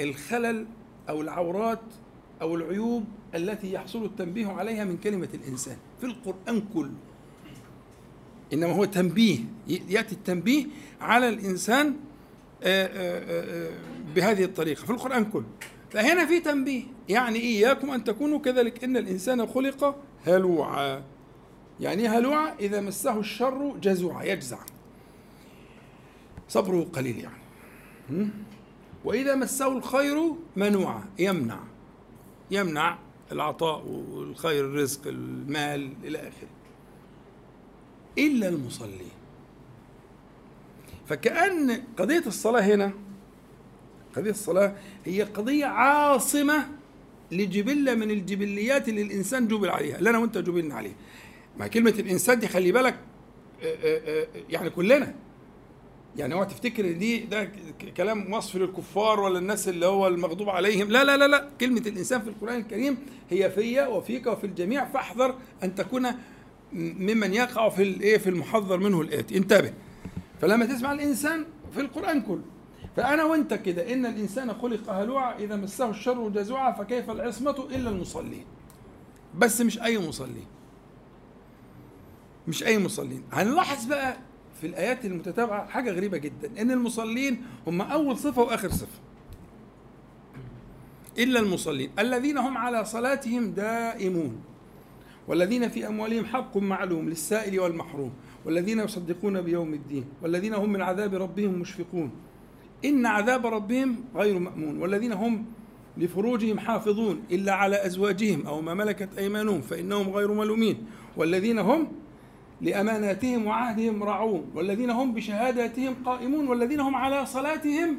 الخلل 0.00 0.66
أو 1.08 1.20
العورات 1.20 1.82
أو 2.42 2.54
العيوب 2.54 3.04
التي 3.34 3.72
يحصل 3.72 4.04
التنبيه 4.04 4.46
عليها 4.46 4.84
من 4.84 4.96
كلمة 4.96 5.28
الإنسان 5.34 5.76
في 6.00 6.06
القرآن 6.06 6.62
كله. 6.74 6.94
إنما 8.52 8.72
هو 8.72 8.84
تنبيه 8.84 9.38
يأتي 9.68 10.14
التنبيه 10.14 10.66
على 11.00 11.28
الإنسان 11.28 11.96
آه، 12.62 12.86
آه، 12.86 13.68
آه، 13.68 13.78
بهذه 14.14 14.44
الطريقة 14.44 14.84
في 14.84 14.90
القرآن 14.90 15.24
كله. 15.24 15.46
فهنا 15.90 16.26
في 16.26 16.40
تنبيه 16.40 16.82
يعني 17.08 17.38
إياكم 17.38 17.90
أن 17.90 18.04
تكونوا 18.04 18.38
كذلك. 18.38 18.84
إن 18.84 18.96
الإنسان 18.96 19.46
خلق 19.46 19.96
هلوعا. 20.26 21.02
يعني 21.80 22.08
هلوعا؟ 22.08 22.54
إذا 22.60 22.80
مسه 22.80 23.18
الشر 23.18 23.76
جزوعا 23.82 24.24
يجزع. 24.24 24.58
صبره 26.48 26.82
قليل 26.92 27.18
يعني. 27.18 28.30
وإذا 29.06 29.34
مسه 29.34 29.78
الخير 29.78 30.32
منوعا 30.56 31.04
يمنع. 31.18 31.60
يمنع 32.50 32.98
العطاء 33.32 33.86
والخير 33.86 34.64
الرزق 34.64 35.06
المال 35.06 35.92
إلى 36.04 36.18
آخره. 36.18 36.48
إلا 38.18 38.48
المصلين 38.48 39.10
فكأن 41.06 41.82
قضية 41.96 42.22
الصلاة 42.26 42.60
هنا 42.60 42.92
قضية 44.16 44.30
الصلاة 44.30 44.76
هي 45.04 45.22
قضية 45.22 45.66
عاصمة 45.66 46.68
لجبلة 47.32 47.94
من 47.94 48.10
الجبليات 48.10 48.88
اللي 48.88 49.02
الإنسان 49.02 49.48
جبل 49.48 49.68
عليها. 49.68 49.98
اللي 49.98 50.10
أنا 50.10 50.18
وأنت 50.18 50.38
جبلنا 50.38 50.74
عليها. 50.74 50.96
مع 51.58 51.66
كلمة 51.66 51.94
الإنسان 51.98 52.38
دي 52.38 52.48
خلي 52.48 52.72
بالك 52.72 52.98
آه، 53.62 53.66
آه، 53.66 54.22
آه، 54.22 54.26
يعني 54.48 54.70
كلنا. 54.70 55.14
يعني 56.16 56.34
هو 56.34 56.44
تفتكر 56.44 56.92
دي 56.92 57.18
ده 57.18 57.50
كلام 57.96 58.32
وصف 58.32 58.56
للكفار 58.56 59.20
ولا 59.20 59.38
الناس 59.38 59.68
اللي 59.68 59.86
هو 59.86 60.06
المغضوب 60.08 60.48
عليهم. 60.50 60.90
لا 60.90 61.04
لا 61.04 61.16
لا 61.16 61.28
لا. 61.28 61.48
كلمة 61.60 61.80
الإنسان 61.86 62.20
في 62.22 62.28
القرآن 62.28 62.56
الكريم 62.60 62.98
هي 63.30 63.50
فيا 63.50 63.86
وفيك 63.86 64.26
وفي 64.26 64.44
الجميع 64.46 64.84
فاحذر 64.84 65.34
أن 65.62 65.74
تكون 65.74 66.06
ممن 66.72 67.34
يقع 67.34 67.68
في 67.68 67.82
الايه 67.82 68.18
في 68.18 68.30
المحذر 68.30 68.78
منه 68.78 69.00
الاتي 69.00 69.36
انتبه. 69.38 69.72
فلما 70.40 70.66
تسمع 70.66 70.92
الإنسان 70.92 71.44
في 71.74 71.80
القرآن 71.80 72.22
كله 72.22 72.42
فأنا 72.96 73.24
وأنت 73.24 73.54
كده 73.54 73.92
إن 73.92 74.06
الإنسان 74.06 74.52
خلق 74.54 74.90
هلوعا 74.90 75.38
إذا 75.38 75.56
مسه 75.56 75.90
الشر 75.90 76.28
جزوعا 76.28 76.72
فكيف 76.72 77.10
العصمة 77.10 77.66
إلا 77.70 77.90
المصلين؟ 77.90 78.44
بس 79.38 79.60
مش 79.60 79.82
أي 79.82 79.98
مصلين. 80.08 80.46
مش 82.48 82.64
أي 82.64 82.78
مصلين. 82.78 83.22
هنلاحظ 83.32 83.84
بقى 83.84 84.16
في 84.60 84.66
الآيات 84.66 85.04
المتتابعة 85.04 85.66
حاجة 85.68 85.90
غريبة 85.90 86.18
جدا 86.18 86.62
إن 86.62 86.70
المصلين 86.70 87.42
هم 87.66 87.80
أول 87.80 88.16
صفة 88.18 88.42
وآخر 88.42 88.70
صفة. 88.70 88.98
إلا 91.18 91.40
المصلين 91.40 91.90
الذين 91.98 92.38
هم 92.38 92.58
على 92.58 92.84
صلاتهم 92.84 93.50
دائمون 93.50 94.40
والذين 95.28 95.68
في 95.68 95.86
أموالهم 95.86 96.24
حق 96.24 96.56
معلوم 96.56 97.08
للسائل 97.08 97.60
والمحروم 97.60 98.12
والذين 98.44 98.78
يصدقون 98.78 99.40
بيوم 99.40 99.74
الدين 99.74 100.04
والذين 100.22 100.54
هم 100.54 100.72
من 100.72 100.82
عذاب 100.82 101.14
ربهم 101.14 101.50
مشفقون. 101.60 102.10
إن 102.84 103.06
عذاب 103.06 103.46
ربهم 103.46 103.96
غير 104.14 104.38
مأمون 104.38 104.78
والذين 104.78 105.12
هم 105.12 105.44
لفروجهم 105.96 106.58
حافظون 106.58 107.22
إلا 107.30 107.52
على 107.52 107.86
أزواجهم 107.86 108.46
أو 108.46 108.60
ما 108.60 108.74
ملكت 108.74 109.08
أيمانهم 109.18 109.60
فإنهم 109.60 110.10
غير 110.10 110.32
ملومين. 110.32 110.86
والذين 111.16 111.58
هم 111.58 111.88
لأماناتهم 112.60 113.46
وعهدهم 113.46 114.02
راعون 114.02 114.50
والذين 114.54 114.90
هم 114.90 115.14
بشهاداتهم 115.14 115.94
قائمون 116.04 116.48
والذين 116.48 116.80
هم 116.80 116.94
على 116.94 117.26
صلاتهم 117.26 117.96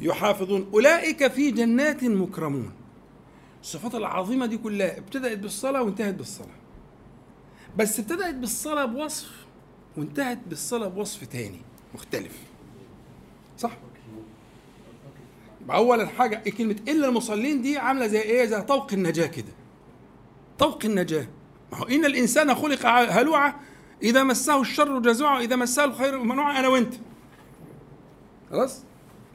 يحافظون. 0.00 0.70
أولئك 0.74 1.28
في 1.28 1.50
جنات 1.50 2.04
مكرمون. 2.04 2.72
الصفات 3.62 3.94
العظيمة 3.94 4.46
دي 4.46 4.56
كلها 4.58 4.98
ابتدأت 4.98 5.38
بالصلاة 5.38 5.82
وانتهت 5.82 6.14
بالصلاة. 6.14 6.60
بس 7.76 8.00
ابتدأت 8.00 8.34
بالصلاة 8.34 8.84
بوصف 8.84 9.30
وانتهت 9.96 10.38
بالصلاة 10.46 10.88
بوصف 10.88 11.24
تاني 11.24 11.60
مختلف. 11.94 12.38
صح؟ 13.58 13.70
يبقى 15.62 15.76
اول 15.76 16.08
حاجة 16.08 16.42
إيه 16.46 16.52
كلمة 16.52 16.76
إلا 16.88 17.08
المصلين 17.08 17.62
دي 17.62 17.78
عاملة 17.78 18.06
زي 18.06 18.20
إيه؟ 18.20 18.44
زي 18.46 18.62
طوق 18.62 18.92
النجاة 18.92 19.26
كده. 19.26 19.52
طوق 20.58 20.84
النجاة. 20.84 21.26
ما 21.72 21.78
هو 21.78 21.84
إن 21.84 22.04
الإنسان 22.04 22.54
خلق 22.54 22.86
هلوعا 22.86 23.54
إذا 24.02 24.22
مسه 24.22 24.60
الشر 24.60 24.98
جزوعا 24.98 25.40
اذا 25.40 25.56
مسه 25.56 25.84
الخير 25.84 26.18
منوعا 26.18 26.60
أنا 26.60 26.68
وأنت. 26.68 26.94
خلاص؟ 28.50 28.82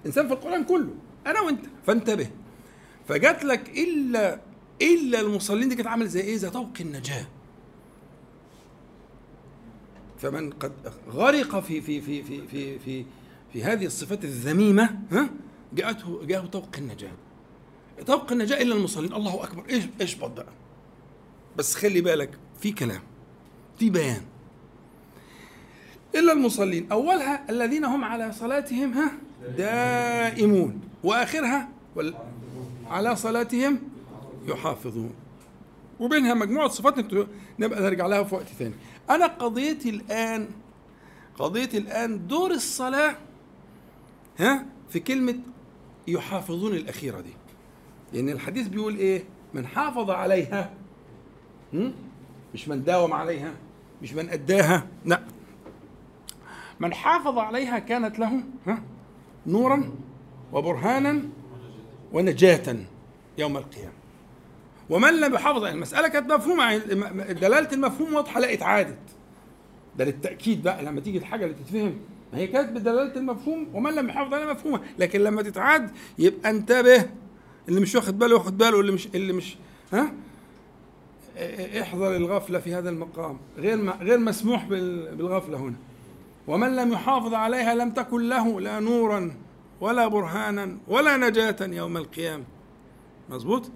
إنسان 0.06 0.28
في 0.28 0.34
القرآن 0.34 0.64
كله 0.64 0.90
أنا 1.28 1.42
وأنت. 1.42 1.66
فانتبه. 1.88 2.30
فجات 3.08 3.44
لك 3.46 3.70
إلا 3.70 4.40
إلا 4.82 5.20
المصلين 5.22 5.70
دي 5.70 5.76
كانت 5.76 5.88
عاملة 5.88 6.08
زي 6.08 6.22
إيه؟ 6.22 6.38
زي 6.38 6.50
طوق 6.50 6.70
النجاة. 6.80 7.26
فمن 10.18 10.50
قد 10.52 10.72
غرق 11.10 11.60
في 11.60 11.82
في 11.82 12.02
في 12.02 12.24
في 12.24 12.48
في 12.48 12.80
في, 12.80 13.06
في 13.54 13.64
هذه 13.64 13.86
الصفات 13.86 14.24
الذميمة 14.24 15.00
ها؟ 15.12 15.30
جاءته 15.74 16.26
جاءه 16.26 16.46
طوق 16.46 16.70
النجاة. 16.78 17.12
طوق 18.08 18.32
النجاة 18.32 18.62
إلا 18.62 18.76
المصلين. 18.76 19.14
الله 19.14 19.44
أكبر. 19.44 19.64
إيش 19.70 19.84
اشبط 20.02 20.30
بقى 20.32 20.54
بس 21.58 21.76
خلي 21.76 22.02
بالك 22.02 22.30
في 22.60 22.72
كلام 22.72 23.02
في 23.80 23.90
بيان. 23.90 24.22
إلا 26.16 26.34
المصلين 26.34 26.92
أولها 26.92 27.50
الذين 27.50 27.86
هم 27.86 28.04
على 28.04 28.32
صلاتهم 28.32 28.94
ها 28.94 29.12
دائمون. 29.58 30.82
وآخرها 31.04 31.70
على 32.88 33.16
صلاتهم 33.16 33.80
يحافظون. 34.48 35.14
وبينها 36.00 36.34
مجموعة 36.34 36.68
صفات 36.68 37.14
نبقى 37.60 37.82
نرجع 37.82 38.08
لها 38.08 38.24
في 38.24 38.36
وقت 38.36 38.46
ثاني 38.60 38.74
أنا 39.10 39.28
قضيتي 39.28 39.90
الآن 39.90 40.48
قضيتي 41.40 41.78
الآن 41.78 42.28
دور 42.28 42.52
الصلاة 42.52 43.16
ها 44.40 44.66
في 44.90 45.00
كلمة 45.00 45.40
يحافظون 46.08 46.74
الأخيرة 46.74 47.22
دي. 47.22 47.34
لأن 48.14 48.30
الحديث 48.30 48.68
بيقول 48.68 48.98
إيه؟ 48.98 49.24
من 49.54 49.68
حافظ 49.68 50.10
عليها 50.10 50.74
مش 52.54 52.68
من 52.68 52.84
داوم 52.84 53.14
عليها؟ 53.14 53.54
مش 54.02 54.14
من 54.14 54.30
أداها؟ 54.30 54.88
لا. 55.06 55.22
من 56.80 56.94
حافظ 56.94 57.38
عليها 57.38 57.80
كانت 57.80 58.20
له 58.20 58.44
نورا 59.48 59.92
وبرهانا 60.54 61.22
ونجاة 62.14 62.78
يوم 63.38 63.58
القيامة. 63.58 63.94
ومن 64.90 65.20
لم 65.20 65.34
يحافظ 65.34 65.64
على 65.64 65.74
المسألة 65.74 66.08
كانت 66.08 66.32
مفهومة 66.34 66.78
دلالة 67.34 67.72
المفهوم 67.74 68.14
واضحة 68.14 68.40
لا 68.40 68.54
اتعادت 68.54 68.98
ده 69.98 70.06
للتأكيد 70.06 70.64
بقى 70.64 70.84
لما 70.84 71.02
تيجي 71.02 71.18
الحاجة 71.18 71.44
اللي 71.46 71.56
تتفهم. 71.56 71.98
ما 72.34 72.40
هي 72.40 72.48
كانت 72.48 72.70
بدلالة 72.70 73.16
المفهوم 73.16 73.68
ومن 73.74 73.92
لم 73.96 74.10
يحافظ 74.10 74.34
عليها 74.34 74.54
مفهومة. 74.54 74.82
لكن 75.00 75.20
لما 75.22 75.42
تتعاد 75.42 75.92
يبقى 76.20 76.50
انتبه 76.50 77.06
اللي 77.70 77.82
مش 77.82 77.96
واخد 77.96 78.20
باله 78.20 78.34
ياخد 78.38 78.58
باله 78.58 78.80
اللي 78.80 78.92
مش 78.92 79.08
اللي 79.16 79.34
مش 79.34 79.56
ها؟ 79.94 80.12
احذر 81.82 82.16
الغفلة 82.16 82.60
في 82.60 82.74
هذا 82.74 82.90
المقام. 82.90 83.38
غير 83.58 83.90
غير 83.90 84.18
مسموح 84.20 84.66
بالغفلة 84.66 85.58
هنا. 85.58 85.76
ومن 86.48 86.76
لم 86.76 86.94
يحافظ 86.94 87.34
عليها 87.34 87.76
لم 87.76 87.92
تكن 87.92 88.30
له 88.30 88.62
لا 88.62 88.80
نورا 88.80 89.36
ولا 89.82 90.08
برهانا 90.08 90.78
ولا 90.88 91.18
نجاة 91.18 91.56
يوم 91.62 91.98
القيامة. 91.98 92.44
مظبوط؟ 93.30 93.72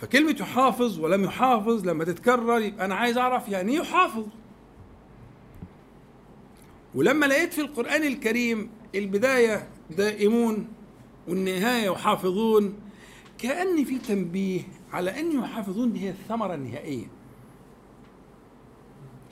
فكلمة 0.00 0.36
يحافظ 0.40 0.98
ولم 1.00 1.24
يحافظ 1.24 1.88
لما 1.88 2.04
تتكرر 2.04 2.60
يبقى 2.60 2.84
أنا 2.84 2.94
عايز 2.94 3.18
أعرف 3.18 3.48
يعني 3.48 3.72
إيه 3.72 3.78
يحافظ؟ 3.78 4.26
ولما 6.94 7.26
لقيت 7.26 7.52
في 7.52 7.60
القرآن 7.60 8.02
الكريم 8.02 8.70
البداية 8.94 9.68
دائمون 9.90 10.68
والنهاية 11.28 11.84
يحافظون 11.90 12.74
كأن 13.38 13.84
في 13.84 13.98
تنبيه 13.98 14.62
على 14.94 15.20
أن 15.20 15.32
يحافظون 15.38 15.96
هي 15.96 16.10
الثمرة 16.10 16.54
النهائية. 16.54 17.06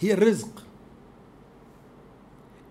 هي 0.00 0.12
الرزق. 0.12 0.64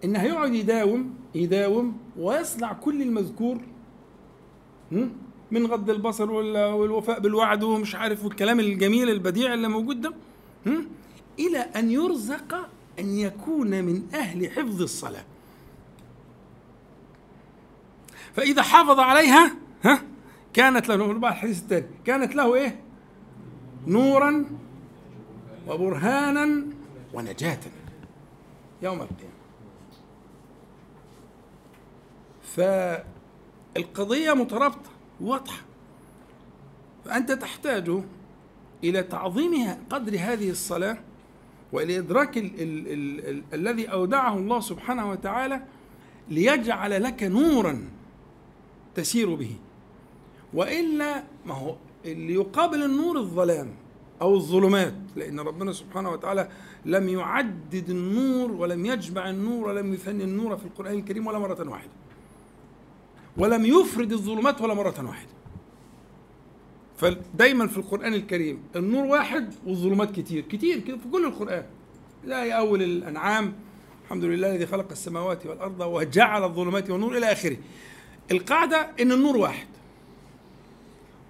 إن 0.04 0.16
هيقعد 0.16 0.54
يداوم 0.54 1.14
يداوم 1.36 1.98
ويصنع 2.18 2.74
كل 2.74 3.02
المذكور 3.02 3.58
من 5.52 5.66
غض 5.68 5.90
البصر 5.90 6.32
والوفاء 6.32 7.20
بالوعد 7.20 7.64
ومش 7.64 7.96
عارف 7.96 8.26
والكلام 8.26 8.60
الجميل 8.60 9.10
البديع 9.10 9.54
اللي 9.54 9.68
موجود 9.68 10.02
ده 10.02 10.14
إلى 11.40 11.58
أن 11.60 11.92
يرزق 11.92 12.70
أن 13.00 13.18
يكون 13.18 13.84
من 13.84 14.04
أهل 14.14 14.52
حفظ 14.52 14.82
الصلاة. 14.82 15.24
فإذا 18.34 18.62
حافظ 18.62 19.00
عليها 19.00 19.56
ها؟ 19.84 20.02
كانت 20.54 20.90
له 20.90 21.14
بقى 21.14 21.32
الحديث 21.32 21.62
الثاني 21.62 21.88
كانت 22.06 22.36
له 22.36 22.56
إيه؟ 22.56 22.80
نورا 23.88 24.46
وبرهانا 25.68 26.66
ونجاة 27.14 27.60
يوم 28.82 29.02
القيامة. 29.02 29.32
فالقضية 33.76 34.34
مترابطة 34.34 34.90
واضحة. 35.22 35.62
فأنت 37.06 37.32
تحتاج 37.32 37.92
إلى 38.84 39.04
تعظيم 39.04 39.78
قدر 39.90 40.14
هذه 40.20 40.50
الصلاة 40.50 40.98
وإلى 41.72 41.98
إدراك 41.98 42.38
ال 42.38 42.62
ال 42.62 42.88
ال 42.88 43.30
ال 43.30 43.44
الذي 43.54 43.86
أودعه 43.92 44.38
الله 44.38 44.60
سبحانه 44.60 45.10
وتعالى 45.10 45.64
ليجعل 46.30 47.04
لك 47.04 47.24
نورا 47.24 47.90
تسير 48.96 49.36
به. 49.36 49.56
وإلا 50.54 51.24
ما 51.46 51.54
هو 51.54 51.76
اللي 52.06 52.34
يقابل 52.34 52.84
النور 52.84 53.18
الظلام 53.18 53.70
أو 54.22 54.36
الظلمات 54.36 54.94
لأن 55.16 55.40
ربنا 55.40 55.74
سبحانه 55.74 56.10
وتعالى 56.12 56.50
لم 56.86 57.10
يعدد 57.10 57.90
النور 57.90 58.52
ولم 58.52 58.86
يجمع 58.86 59.30
النور 59.30 59.68
ولم 59.68 59.94
يثني 59.94 60.24
النور 60.24 60.58
في 60.58 60.66
القرآن 60.66 60.94
الكريم 60.94 61.28
ولا 61.28 61.40
مرة 61.40 61.70
واحدة. 61.70 61.92
ولم 63.38 63.66
يفرد 63.66 64.12
الظلمات 64.12 64.62
ولا 64.62 64.74
مرة 64.74 65.08
واحدة. 65.08 65.32
فدايما 66.98 67.68
في 67.68 67.78
القرآن 67.78 68.14
الكريم 68.14 68.64
النور 68.76 69.06
واحد 69.06 69.54
والظلمات 69.66 70.12
كتير 70.12 70.42
كتير 70.42 70.82
في 70.82 71.10
كل 71.12 71.26
القرآن. 71.26 71.66
لا 72.24 72.54
أول 72.54 72.84
الأنعام 72.84 73.54
الحمد 74.06 74.24
لله 74.24 74.50
الذي 74.50 74.66
خلق 74.66 74.92
السماوات 74.92 75.46
والأرض 75.46 75.80
وجعل 75.80 76.44
الظلمات 76.44 76.90
والنور 76.90 77.18
إلى 77.18 77.32
آخره. 77.32 77.58
القاعدة 78.32 78.90
إن 79.02 79.12
النور 79.12 79.38
واحد. 79.38 79.68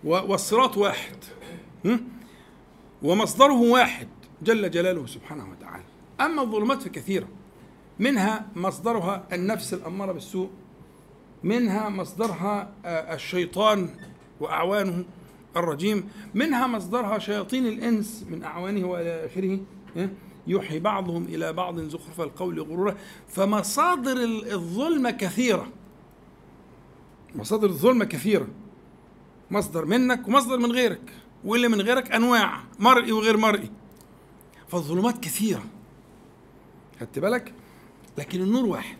والصراط 0.03 0.77
واحد. 0.77 1.15
ومصدره 3.03 3.61
واحد 3.61 4.07
جل 4.41 4.71
جلاله 4.71 5.05
سبحانه 5.05 5.49
وتعالى. 5.51 5.83
أما 6.21 6.41
الظلمات 6.41 6.81
فكثيرة. 6.81 7.27
منها 7.99 8.45
مصدرها 8.55 9.27
النفس 9.33 9.73
الأمارة 9.73 10.11
بالسوء. 10.11 10.49
منها 11.43 11.89
مصدرها 11.89 12.71
آه، 12.85 13.15
الشيطان 13.15 13.89
وأعوانه 14.39 15.05
الرجيم. 15.57 16.09
منها 16.33 16.67
مصدرها 16.67 17.19
شياطين 17.19 17.67
الإنس 17.67 18.25
من 18.29 18.43
أعوانه 18.43 18.87
وإلى 18.87 19.25
آخره. 19.25 19.59
يوحي 20.47 20.79
بعضهم 20.79 21.23
إلى 21.23 21.53
بعض 21.53 21.79
زخرف 21.79 22.21
القول 22.21 22.61
غرورا. 22.61 22.95
فمصادر 23.27 24.23
الظلمة 24.53 25.11
كثيرة. 25.11 25.67
مصادر 27.35 27.67
الظلمة 27.69 28.05
كثيرة. 28.05 28.47
مصدر 29.51 29.85
منك 29.85 30.27
ومصدر 30.27 30.57
من 30.57 30.71
غيرك 30.71 31.13
واللي 31.45 31.67
من 31.67 31.81
غيرك 31.81 32.11
أنواع 32.11 32.63
مرئي 32.79 33.11
وغير 33.11 33.37
مرئي. 33.37 33.69
فالظلمات 34.67 35.23
كثيرة. 35.23 35.63
خدت 36.99 37.19
بالك؟ 37.19 37.53
لكن 38.17 38.41
النور 38.41 38.65
واحد. 38.65 38.97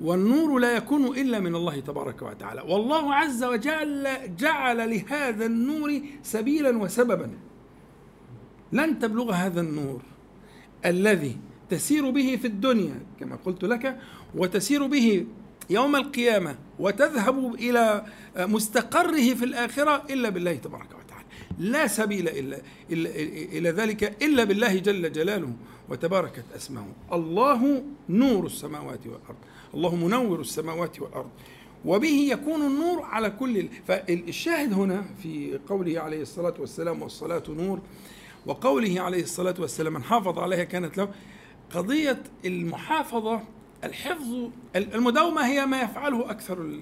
والنور 0.00 0.58
لا 0.58 0.76
يكون 0.76 1.06
إلا 1.06 1.40
من 1.40 1.54
الله 1.54 1.80
تبارك 1.80 2.22
وتعالى. 2.22 2.60
والله 2.60 3.14
عز 3.14 3.44
وجل 3.44 4.08
جعل 4.36 4.90
لهذا 4.90 5.46
النور 5.46 6.00
سبيلا 6.22 6.78
وسببا. 6.78 7.30
لن 8.72 8.98
تبلغ 8.98 9.32
هذا 9.32 9.60
النور 9.60 10.02
الذي 10.86 11.36
تسير 11.70 12.10
به 12.10 12.36
في 12.36 12.46
الدنيا 12.46 13.00
كما 13.20 13.36
قلت 13.36 13.64
لك 13.64 14.00
وتسير 14.34 14.86
به 14.86 15.26
يوم 15.70 15.96
القيامة 15.96 16.58
وتذهب 16.78 17.54
إلى 17.54 18.04
مستقره 18.36 19.34
في 19.34 19.44
الآخرة 19.44 20.02
إلا 20.10 20.28
بالله 20.28 20.54
تبارك 20.54 20.86
وتعالى. 20.86 21.24
لا 21.58 21.86
سبيل 21.86 22.28
الا 22.28 22.58
الا 22.90 23.10
إلى 23.58 23.70
ذلك 23.70 24.22
إلا 24.22 24.44
بالله 24.44 24.78
جل 24.78 25.12
جلاله 25.12 25.52
وتباركت 25.88 26.44
اسماؤه 26.56 26.92
الله 27.12 27.82
نور 28.08 28.46
السماوات 28.46 29.06
والأرض. 29.06 29.36
الله 29.74 29.96
منور 29.96 30.40
السماوات 30.40 31.00
والأرض. 31.00 31.30
وبه 31.84 32.28
يكون 32.30 32.62
النور 32.66 33.02
على 33.02 33.30
كل 33.30 33.68
فالشاهد 33.88 34.72
هنا 34.72 35.04
في 35.22 35.60
قوله 35.68 36.00
عليه 36.00 36.22
الصلاة 36.22 36.54
والسلام 36.58 37.02
والصلاة 37.02 37.42
نور 37.48 37.80
وقوله 38.46 39.00
عليه 39.00 39.22
الصلاة 39.22 39.54
والسلام 39.58 39.92
من 39.92 40.02
حافظ 40.02 40.38
عليها 40.38 40.64
كانت 40.64 40.98
له 40.98 41.08
قضية 41.74 42.22
المحافظة 42.44 43.40
الحفظ 43.84 44.50
المداومة 44.76 45.46
هي 45.46 45.66
ما 45.66 45.82
يفعله 45.82 46.30
أكثر 46.30 46.80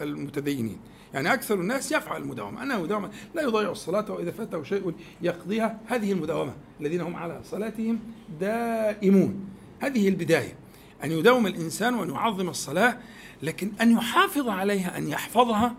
المتدينين. 0.00 0.78
يعني 1.14 1.32
أكثر 1.32 1.54
الناس 1.54 1.92
يفعل 1.92 2.22
المداومة. 2.22 2.62
أنا 2.62 2.78
مداومة 2.78 3.10
لا 3.34 3.42
يضيع 3.42 3.70
الصلاة 3.70 4.12
وإذا 4.12 4.30
فاته 4.30 4.62
شيء 4.62 4.94
يقضيها. 5.22 5.80
هذه 5.86 6.12
المداومة 6.12 6.54
الذين 6.80 7.00
هم 7.00 7.16
على 7.16 7.40
صلاتهم 7.44 7.98
دائمون. 8.40 9.48
هذه 9.80 10.08
البداية. 10.08 10.54
أن 11.04 11.12
يداوم 11.12 11.46
الإنسان 11.46 11.94
وأن 11.94 12.10
يعظم 12.10 12.48
الصلاة 12.48 12.96
لكن 13.42 13.70
أن 13.80 13.90
يحافظ 13.90 14.48
عليها 14.48 14.98
أن 14.98 15.08
يحفظها 15.08 15.74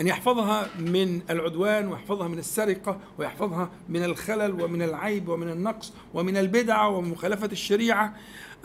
أن 0.00 0.06
يحفظها 0.06 0.66
من 0.78 1.20
العدوان 1.30 1.88
ويحفظها 1.88 2.28
من 2.28 2.38
السرقة 2.38 3.00
ويحفظها 3.18 3.70
من 3.88 4.04
الخلل 4.04 4.62
ومن 4.62 4.82
العيب 4.82 5.28
ومن 5.28 5.48
النقص 5.48 5.92
ومن 6.14 6.36
البدع 6.36 6.86
ومن 6.86 7.10
مخالفة 7.10 7.48
الشريعة. 7.52 8.14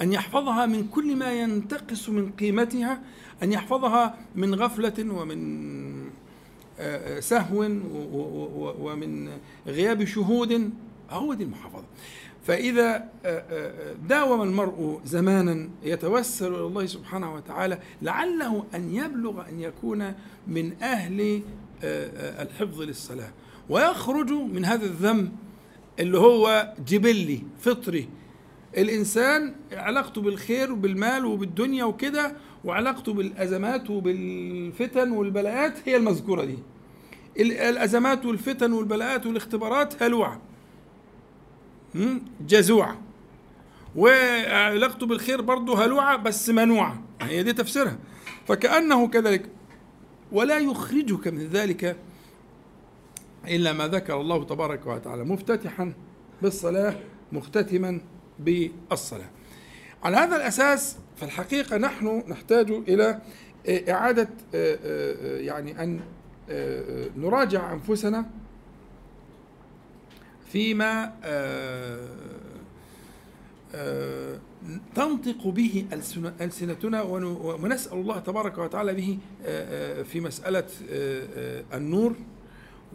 أن 0.02 0.14
يحفظها 0.14 0.66
من 0.66 0.88
كل 0.88 1.16
ما 1.16 1.34
ينتقص 1.34 2.10
من 2.10 2.32
قيمتها 2.32 3.02
أن 3.44 3.52
يحفظها 3.52 4.18
من 4.36 4.56
غفلة 4.56 5.14
ومن 5.14 5.84
آه، 6.80 7.18
آه، 7.18 7.20
سهو 7.20 7.60
ومن 8.80 9.30
غياب 9.68 10.06
شهود. 10.06 10.72
هو 11.10 11.34
دي 11.34 11.44
المحافظة. 11.44 11.84
فإذا 12.44 13.10
آه، 13.26 13.94
داوم 14.10 14.42
المرء 14.42 15.02
زمانا 15.06 15.70
يتوسل 15.84 16.48
إلى 16.48 16.68
الله 16.68 16.86
سبحانه 16.86 17.34
وتعالى 17.34 17.80
لعله 18.02 18.66
أن 18.76 18.96
يبلغ 18.96 19.50
أن 19.50 19.60
يكون 19.60 20.14
من 20.48 20.74
أهل 20.82 21.42
الحفظ 21.84 22.82
للصلاة. 22.82 23.30
ويخرج 23.70 24.32
من 24.32 24.66
هذا 24.66 24.86
الذنب 24.86 25.32
اللي 26.00 26.18
هو 26.18 26.74
جبلي 26.88 27.42
فطري 27.60 28.10
الإنسان 28.78 29.56
علاقته 29.72 30.22
بالخير 30.22 30.72
وبالمال 30.72 31.26
وبالدنيا 31.26 31.84
وكده 31.84 32.36
وعلاقته 32.64 33.14
بالأزمات 33.14 33.90
وبالفتن 33.90 35.12
والبلاءات 35.12 35.74
هي 35.86 35.98
المذكورة 35.98 36.46
دي. 36.46 36.58
الأزمات 37.40 38.26
والفتن 38.26 38.74
والبلاءات 38.74 39.26
والاختبارات 39.26 40.04
هلوعة. 40.04 40.42
جزوعة. 42.48 43.02
وعلاقته 43.96 45.06
بالخير 45.06 45.42
برضه 45.42 45.86
هلوعة 45.86 46.18
بس 46.18 46.50
منوعة. 46.50 47.04
هي 47.22 47.44
دي 47.44 47.54
تفسيرها. 47.54 47.98
فكأنه 48.48 49.08
كذلك 49.08 49.50
ولا 50.32 50.58
يخرجك 50.58 51.28
من 51.28 51.48
ذلك 51.48 51.98
إلا 53.48 53.74
ما 53.74 53.88
ذكر 53.88 54.22
الله 54.22 54.44
تبارك 54.44 54.88
وتعالى. 54.88 55.24
مفتتحا 55.24 55.94
بالصلاة 56.42 56.96
مختتما 57.32 58.02
بالصلاة. 58.40 59.30
على 60.04 60.18
هذا 60.18 60.36
الأساس 60.36 60.98
في 61.16 61.24
الحقيقة 61.24 61.78
نحن 61.78 62.24
نحتاج 62.28 62.72
إلى 62.72 63.20
إعادة 63.90 64.30
يعني 65.24 65.84
أن 65.84 66.00
نراجع 67.18 67.74
أنفسنا 67.74 68.26
فيما 70.52 71.14
تنطق 74.96 75.48
به 75.48 75.86
ألسنتنا 76.42 77.02
ونسأل 77.02 77.98
الله 77.98 78.20
تبارك 78.20 78.58
وتعالى 78.58 78.94
به 78.94 79.18
في 80.04 80.20
مسألة 80.20 80.66
النور 81.74 82.16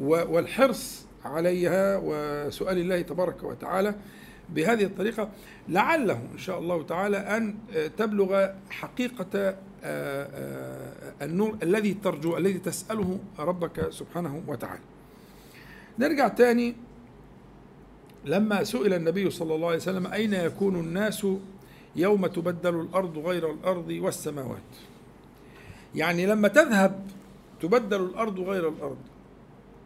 والحرص 0.00 1.06
عليها 1.24 2.00
وسؤال 2.02 2.78
الله 2.78 3.02
تبارك 3.02 3.42
وتعالى. 3.42 3.94
بهذه 4.54 4.84
الطريقة 4.84 5.28
لعله 5.68 6.22
إن 6.32 6.38
شاء 6.38 6.58
الله 6.58 6.82
تعالى 6.82 7.16
أن 7.16 7.54
تبلغ 7.96 8.48
حقيقة 8.70 9.56
آه، 9.84 10.28
آه، 10.34 11.24
النور 11.24 11.58
الذي 11.62 11.94
ترجو 11.94 12.36
الذي 12.36 12.58
تسأله 12.58 13.18
ربك 13.38 13.90
سبحانه 13.90 14.42
وتعالى. 14.46 14.80
نرجع 15.98 16.28
تاني. 16.28 16.74
لما 18.24 18.64
سئل 18.64 18.94
النبي 18.94 19.30
صلى 19.30 19.54
الله 19.54 19.66
عليه 19.66 19.76
وسلم 19.76 20.06
أين 20.06 20.34
يكون 20.34 20.76
الناس 20.76 21.26
يوم 21.96 22.26
تبدل 22.26 22.80
الأرض 22.80 23.18
غير 23.18 23.50
الأرض 23.50 23.88
والسماوات؟ 23.88 24.70
يعني 25.94 26.26
لما 26.26 26.48
تذهب 26.48 27.06
تبدل 27.60 28.00
الأرض 28.00 28.40
غير 28.40 28.68
الأرض 28.68 28.98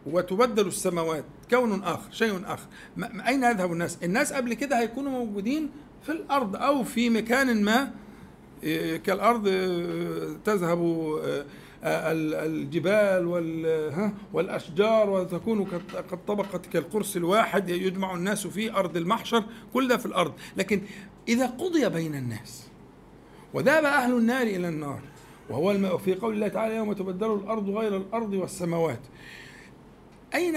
وتبدل 0.05 0.67
السماوات 0.67 1.23
كون 1.53 1.83
آخر 1.83 2.11
شيء 2.11 2.41
آخر. 2.45 2.67
أين 3.27 3.43
يذهب 3.43 3.71
الناس؟ 3.73 3.97
الناس 4.03 4.33
قبل 4.33 4.53
كده 4.53 4.79
هيكونوا 4.79 5.11
موجودين 5.11 5.69
في 6.03 6.11
الأرض 6.11 6.55
أو 6.55 6.83
في 6.83 7.09
مكان 7.09 7.63
ما 7.63 7.91
إيه، 8.63 8.97
كالأرض 8.97 9.47
إيه، 9.47 10.37
تذهب 10.45 10.81
إيه، 11.23 11.45
الجبال 12.45 13.27
والأشجار 14.33 15.09
وتكون 15.09 15.63
قد 16.11 16.25
طبقت 16.27 16.65
كالقرص 16.65 17.15
الواحد 17.15 17.69
يجمع 17.69 18.15
الناس 18.15 18.47
في 18.47 18.71
أرض 18.71 18.97
المحشر 18.97 19.43
كل 19.73 19.87
ده 19.87 19.97
في 19.97 20.05
الأرض. 20.05 20.33
لكن 20.57 20.81
إذا 21.27 21.45
قضي 21.47 21.89
بين 21.89 22.15
الناس 22.15 22.67
وذهب 23.53 23.85
أهل 23.85 24.17
النار 24.17 24.47
إلى 24.47 24.69
النار 24.69 24.99
وهو 25.49 25.97
في 25.97 26.15
قول 26.15 26.33
الله 26.33 26.47
تعالى 26.47 26.75
يوم 26.75 26.93
تبدل 26.93 27.33
الأرض 27.33 27.69
غير 27.69 27.97
الأرض 27.97 28.33
والسماوات 28.33 28.99
أين 30.35 30.55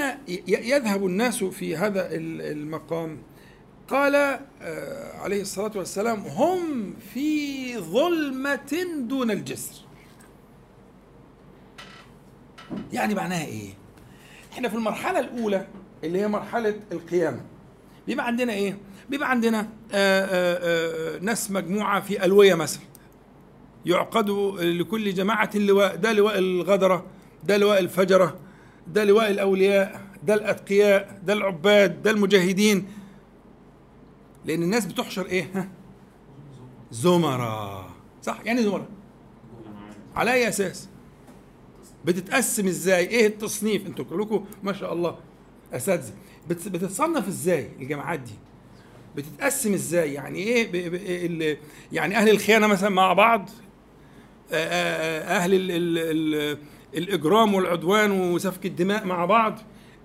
يذهب 0.49 1.07
الناس 1.07 1.45
في 1.45 1.77
هذا 1.77 2.09
المقام؟ 2.12 3.19
قال 3.89 4.15
آه، 4.62 5.17
عليه 5.19 5.41
الصلاة 5.41 5.73
والسلام 5.77 6.21
هم 6.21 6.95
في 7.15 7.79
ظلمة 7.79 8.87
دون 8.99 9.31
الجسر. 9.31 9.75
يعني 12.93 13.15
معناها 13.15 13.47
إيه؟ 13.47 13.71
إحنا 14.53 14.69
في 14.69 14.75
المرحلة 14.75 15.19
الأولى 15.21 15.67
اللي 16.05 16.21
هي 16.21 16.29
مرحلة 16.29 16.81
القيامة. 16.93 17.41
بيبقى 18.07 18.27
عندنا 18.27 18.53
إيه؟ 18.53 18.79
بيبقى 19.11 19.31
عندنا 19.31 19.59
آآ 19.59 19.67
آه، 19.93 20.27
آآ 20.27 21.17
آه، 21.17 21.19
ناس 21.19 21.51
مجموعة 21.51 22.01
في 22.01 22.25
ألوية 22.25 22.55
مثلا. 22.55 22.83
يعقد 23.87 24.31
لكل 24.61 25.15
جماعة 25.15 25.51
لواء 25.55 25.97
ده 25.97 26.12
لواء 26.12 26.39
الغدرة 26.39 27.07
ده 27.45 27.57
لواء 27.57 27.79
الفجرة 27.79 28.37
ده 28.88 29.05
لواء 29.05 29.31
الأولياء 29.31 30.01
ده 30.25 30.35
الأتقياء 30.35 31.20
ده 31.25 31.33
العباد 31.33 32.03
ده 32.03 32.11
المجاهدين 32.11 32.88
لأن 34.44 34.62
الناس 34.62 34.87
بتحشر 34.87 35.27
إيه؟ 35.27 35.68
زمرة 36.90 37.87
صح 38.22 38.40
يعني 38.44 38.62
زمرة 38.62 38.88
على 40.16 40.33
أي 40.33 40.49
أساس؟ 40.49 40.88
بتتقسم 42.05 42.66
إزاي؟ 42.66 43.07
إيه 43.07 43.27
التصنيف؟ 43.27 43.87
أنتوا 43.87 44.05
كلكم 44.05 44.44
ما 44.62 44.72
شاء 44.72 44.92
الله 44.92 45.18
أساتذة 45.72 46.12
بتتصنف 46.49 47.29
إزاي 47.29 47.68
الجماعات 47.81 48.20
دي؟ 48.20 48.35
بتتقسم 49.16 49.75
إزاي 49.75 50.12
يعني 50.14 50.38
إيه 50.38 51.59
يعني 51.92 52.16
أهل 52.16 52.29
الخيانة 52.31 52.66
مثلا 52.66 52.88
مع 52.90 53.12
بعض 53.12 53.51
أهل 54.53 55.55
ال 55.55 55.70
ال 55.70 55.99
ال 55.99 56.59
الإجرام 56.94 57.55
والعدوان 57.55 58.11
وسفك 58.11 58.66
الدماء 58.66 59.07
مع 59.07 59.25
بعض 59.25 59.59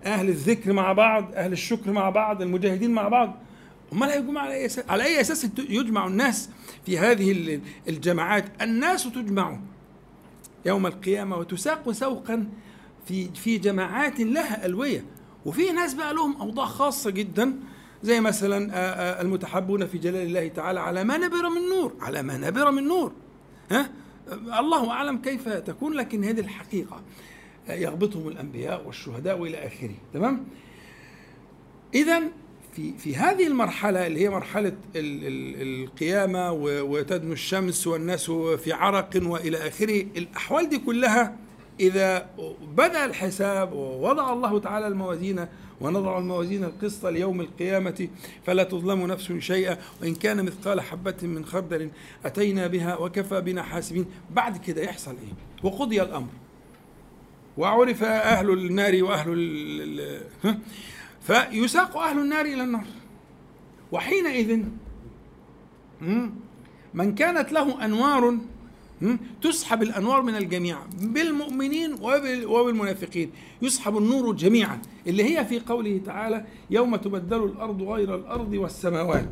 أهل 0.05 0.29
الذكر 0.29 0.73
مع 0.73 0.93
بعض 0.93 1.31
أهل 1.33 1.51
الشكر 1.51 1.91
مع 1.91 2.09
بعض 2.09 2.41
المجاهدين 2.41 2.91
مع 2.91 3.07
بعض. 3.07 3.37
أمال 3.93 4.09
هيجمع 4.09 4.41
على 4.41 4.53
أي 4.53 4.65
أساس 4.65 4.85
على 4.89 5.03
أي 5.03 5.21
أساس 5.21 5.47
يجمع 5.69 6.07
الناس 6.07 6.49
في 6.85 6.97
هذه 6.97 7.59
الجماعات؟ 7.87 8.45
الناس 8.61 9.03
تجمع 9.03 9.59
يوم 10.65 10.85
القيامة 10.87 11.37
وتساق 11.37 11.91
سوقا 11.91 12.47
في 13.05 13.29
في 13.35 13.57
جماعات 13.57 14.19
لها 14.19 14.65
ألوية. 14.65 15.05
وفي 15.45 15.71
ناس 15.71 15.93
بقى 15.93 16.13
لهم 16.13 16.35
أوضاع 16.41 16.65
خاصة 16.65 17.09
جدا 17.09 17.53
زي 18.03 18.21
مثلا 18.21 19.21
المتحبون 19.21 19.85
في 19.87 19.97
جلال 19.97 20.27
الله 20.27 20.47
تعالى 20.47 20.79
على 20.79 21.03
ما 21.03 21.17
نبر 21.17 21.49
من 21.49 21.69
نور 21.69 21.93
على 22.01 22.21
ما 22.23 22.37
نبر 22.37 22.71
من 22.71 22.83
نور. 22.83 23.11
ها؟ 23.71 23.89
الله 24.31 24.91
أعلم 24.91 25.17
كيف 25.17 25.49
تكون 25.49 25.93
لكن 25.93 26.23
هذه 26.23 26.39
الحقيقة 26.39 27.01
يغبطهم 27.69 28.27
الأنبياء 28.27 28.87
والشهداء 28.87 29.39
وإلى 29.39 29.67
آخره. 29.67 29.95
تمام؟ 30.13 30.43
اذا 31.93 32.21
في 32.75 32.93
في 32.97 33.15
هذه 33.15 33.47
المرحلة 33.47 34.07
اللي 34.07 34.21
هي 34.21 34.29
مرحلة 34.29 34.73
ال 34.95 35.27
ال 35.27 35.83
القيامة 35.83 36.51
وتدنو 36.61 37.33
الشمس 37.33 37.87
والناس 37.87 38.31
في 38.31 38.73
عرق 38.73 39.09
وإلى 39.15 39.67
آخره 39.67 40.01
الأحوال 40.01 40.69
دي 40.69 40.77
كلها 40.77 41.35
إذا 41.79 42.29
بدأ 42.75 43.05
الحساب 43.05 43.73
ووضع 43.73 44.33
الله 44.33 44.59
تعالى 44.59 44.87
الموازين 44.87 45.45
ونضع 45.81 46.17
الموازين 46.17 46.63
القسط 46.63 47.05
ليوم 47.05 47.41
القيامة 47.41 48.07
فلا 48.45 48.63
تظلم 48.63 49.07
نفس 49.07 49.31
شيئا. 49.31 49.77
وإن 50.01 50.15
كان 50.15 50.45
مثقال 50.45 50.81
حبة 50.81 51.15
من 51.21 51.45
خردل 51.45 51.89
أتينا 52.25 52.67
بها 52.67 52.97
وكفى 52.97 53.41
بنا 53.41 53.63
حاسبين. 53.63 54.05
بعد 54.31 54.57
كده 54.57 54.81
يحصل 54.81 55.11
إيه؟ 55.11 55.33
وقضي 55.63 56.01
الأمر. 56.01 56.29
وعرف 57.57 58.03
أهل 58.03 58.49
النار 58.49 59.03
وأهل 59.03 59.33
ال 59.33 60.21
فيساق 61.21 61.97
أهل 61.97 62.19
النار 62.19 62.45
إلى 62.45 62.63
النار. 62.63 62.85
وحينئذ 63.91 64.63
من 66.93 67.15
كانت 67.15 67.51
له 67.51 67.85
أنوار 67.85 68.37
تسحب 69.41 69.83
الأنوار 69.83 70.21
من 70.21 70.35
الجميع 70.35 70.77
بالمؤمنين 71.01 71.93
وبالمنافقين. 72.45 73.31
يسحب 73.61 73.97
النور 73.97 74.33
جميعا 74.35 74.81
اللي 75.07 75.23
هي 75.23 75.45
في 75.45 75.59
قوله 75.59 76.01
تعالى 76.05 76.45
يوم 76.69 76.95
تبدل 76.95 77.43
الأرض 77.43 77.81
غير 77.81 78.15
الأرض 78.15 78.53
والسماوات. 78.53 79.29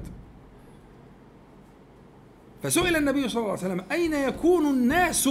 فسئل 2.64 2.96
النبي 2.96 3.30
صلى 3.30 3.40
الله 3.42 3.52
عليه 3.52 3.62
وسلم 3.62 3.84
أين 3.92 4.14
يكون 4.14 4.66
الناس 4.66 5.30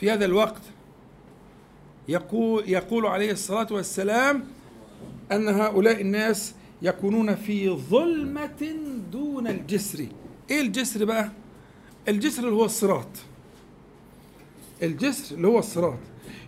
في 0.00 0.10
هذا 0.10 0.24
الوقت؟ 0.24 0.62
يقول 2.08 2.68
يقول 2.68 3.06
عليه 3.06 3.32
الصلاة 3.32 3.66
والسلام 3.70 4.44
أن 5.32 5.48
هؤلاء 5.48 6.00
الناس 6.00 6.54
يكونون 6.82 7.34
في 7.34 7.70
ظلمة 7.70 8.76
دون 9.12 9.46
الجسر. 9.46 10.06
إيه 10.50 10.60
الجسر 10.60 11.04
بقى؟ 11.04 11.30
الجسر 12.08 12.42
اللي 12.42 12.54
هو 12.54 12.64
الصراط. 12.64 13.08
الجسر 14.82 15.34
اللي 15.34 15.48
هو 15.48 15.58
الصراط 15.58 15.98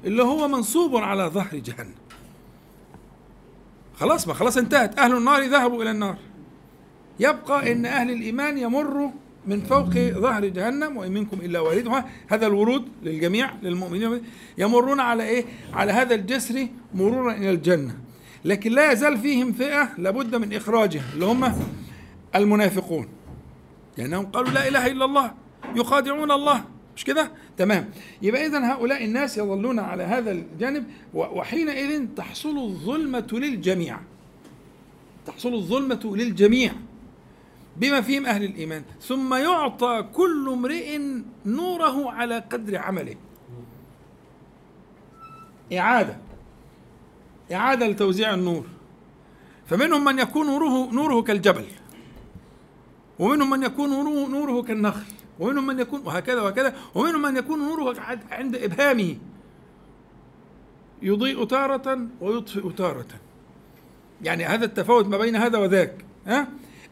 اللي 0.04 0.22
هو 0.22 0.48
منصوب 0.48 0.96
على 0.96 1.22
ظهر 1.22 1.56
جهنم. 1.56 1.94
خلاص 3.94 4.28
ما 4.28 4.34
خلاص 4.34 4.56
انتهت. 4.56 4.98
أهل 4.98 5.16
النار 5.16 5.42
ذهبوا 5.42 5.82
إلى 5.82 5.90
النار. 5.90 6.16
يبقى 7.20 7.72
أن 7.72 7.86
أهل 7.86 8.10
الإيمان 8.10 8.58
يمروا 8.58 9.10
من 9.46 9.60
فوق 9.60 9.90
ظهر 9.98 10.44
جهنم 10.44 10.96
وإن 10.96 11.12
منكم 11.12 11.40
إلا 11.40 11.60
واردها 11.60 12.08
هذا 12.28 12.46
الورود 12.46 12.88
للجميع 13.02 13.54
للمؤمنين. 13.62 14.22
يمرون 14.58 15.00
على 15.00 15.22
إيه؟ 15.22 15.44
على 15.72 15.92
هذا 15.92 16.14
الجسر 16.14 16.68
مرورا 16.94 17.32
إلى 17.32 17.50
الجنة. 17.50 17.98
لكن 18.44 18.72
لا 18.72 18.92
يزال 18.92 19.18
فيهم 19.18 19.52
فئة 19.52 19.88
لابد 19.98 20.36
من 20.36 20.52
إخراجها 20.52 21.04
اللي 21.14 21.24
هم 21.24 21.54
المنافقون. 22.34 23.08
لأنهم 23.96 24.26
قالوا 24.26 24.50
لا 24.50 24.68
إله 24.68 24.86
إلا 24.86 25.04
الله. 25.04 25.34
يخادعون 25.76 26.30
الله. 26.30 26.64
مش 26.96 27.04
كده؟ 27.04 27.30
تمام. 27.56 27.90
يبقى 28.22 28.46
إذا 28.46 28.72
هؤلاء 28.72 29.04
الناس 29.04 29.38
يظلون 29.38 29.78
على 29.78 30.02
هذا 30.02 30.30
الجانب 30.30 30.84
وحينئذ 31.14 32.06
تحصل 32.16 32.58
الظلمة 32.58 33.28
للجميع. 33.32 34.00
تحصل 35.26 35.54
الظلمة 35.54 36.00
للجميع. 36.04 36.72
بما 37.76 38.00
فيهم 38.00 38.26
أهل 38.26 38.44
الإيمان. 38.44 38.82
ثم 39.00 39.34
يعطى 39.34 40.08
كل 40.12 40.48
امرئ 40.52 41.00
نوره 41.46 42.10
على 42.10 42.38
قدر 42.38 42.76
عمله. 42.76 43.16
إعادة. 45.72 46.16
إعادة 47.52 47.86
لتوزيع 47.88 48.34
النور. 48.34 48.66
فمنهم 49.66 50.04
من 50.04 50.18
يكون 50.18 50.46
نوره 50.46 50.92
نوره 50.92 51.22
كالجبل. 51.22 51.64
ومنهم 53.18 53.50
من 53.50 53.62
يكون 53.62 53.90
نوره, 53.90 54.28
نوره 54.28 54.62
كالنخل. 54.62 55.17
ومنهم 55.38 55.66
من 55.66 55.80
يكون 55.80 56.00
وهكذا 56.04 56.42
وهكذا 56.42 56.76
ومنهم 56.94 57.22
من 57.22 57.36
يكون 57.36 57.58
نوره 57.58 57.96
عند 58.30 58.56
إبهامه. 58.56 59.16
يضيء 61.02 61.44
تارة 61.44 62.06
ويطفئ 62.20 62.72
تارة. 62.72 63.06
يعني 64.22 64.44
هذا 64.44 64.64
التفاوت 64.64 65.06
ما 65.06 65.18
بين 65.18 65.36
هذا 65.36 65.58
وذاك 65.58 66.04
ها؟ 66.26 66.48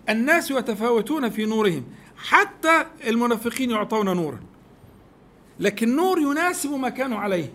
الناس 0.09 0.50
يتفاوتون 0.50 1.30
في 1.30 1.44
نورهم 1.44 1.85
حتى 2.16 2.87
المنافقين 3.06 3.70
يعطون 3.70 4.16
نورا. 4.16 4.40
لكن 5.61 5.96
نور 5.96 6.18
يناسب 6.18 6.70
ما 6.70 6.88
كانوا 6.88 7.18
عليه. 7.18 7.52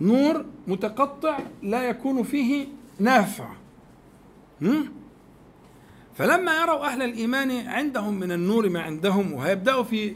نور 0.00 0.44
متقطع 0.66 1.38
لا 1.62 1.82
يكون 1.82 2.22
فيه 2.22 2.66
نافع. 2.98 3.48
فلما 6.16 6.60
يروا 6.62 6.86
أهل 6.86 7.02
الإيمان 7.02 7.50
عندهم 7.66 8.20
من 8.20 8.32
النور 8.32 8.68
ما 8.68 8.80
عندهم 8.82 9.32
وهيبدأوا 9.32 9.82
في 9.82 10.14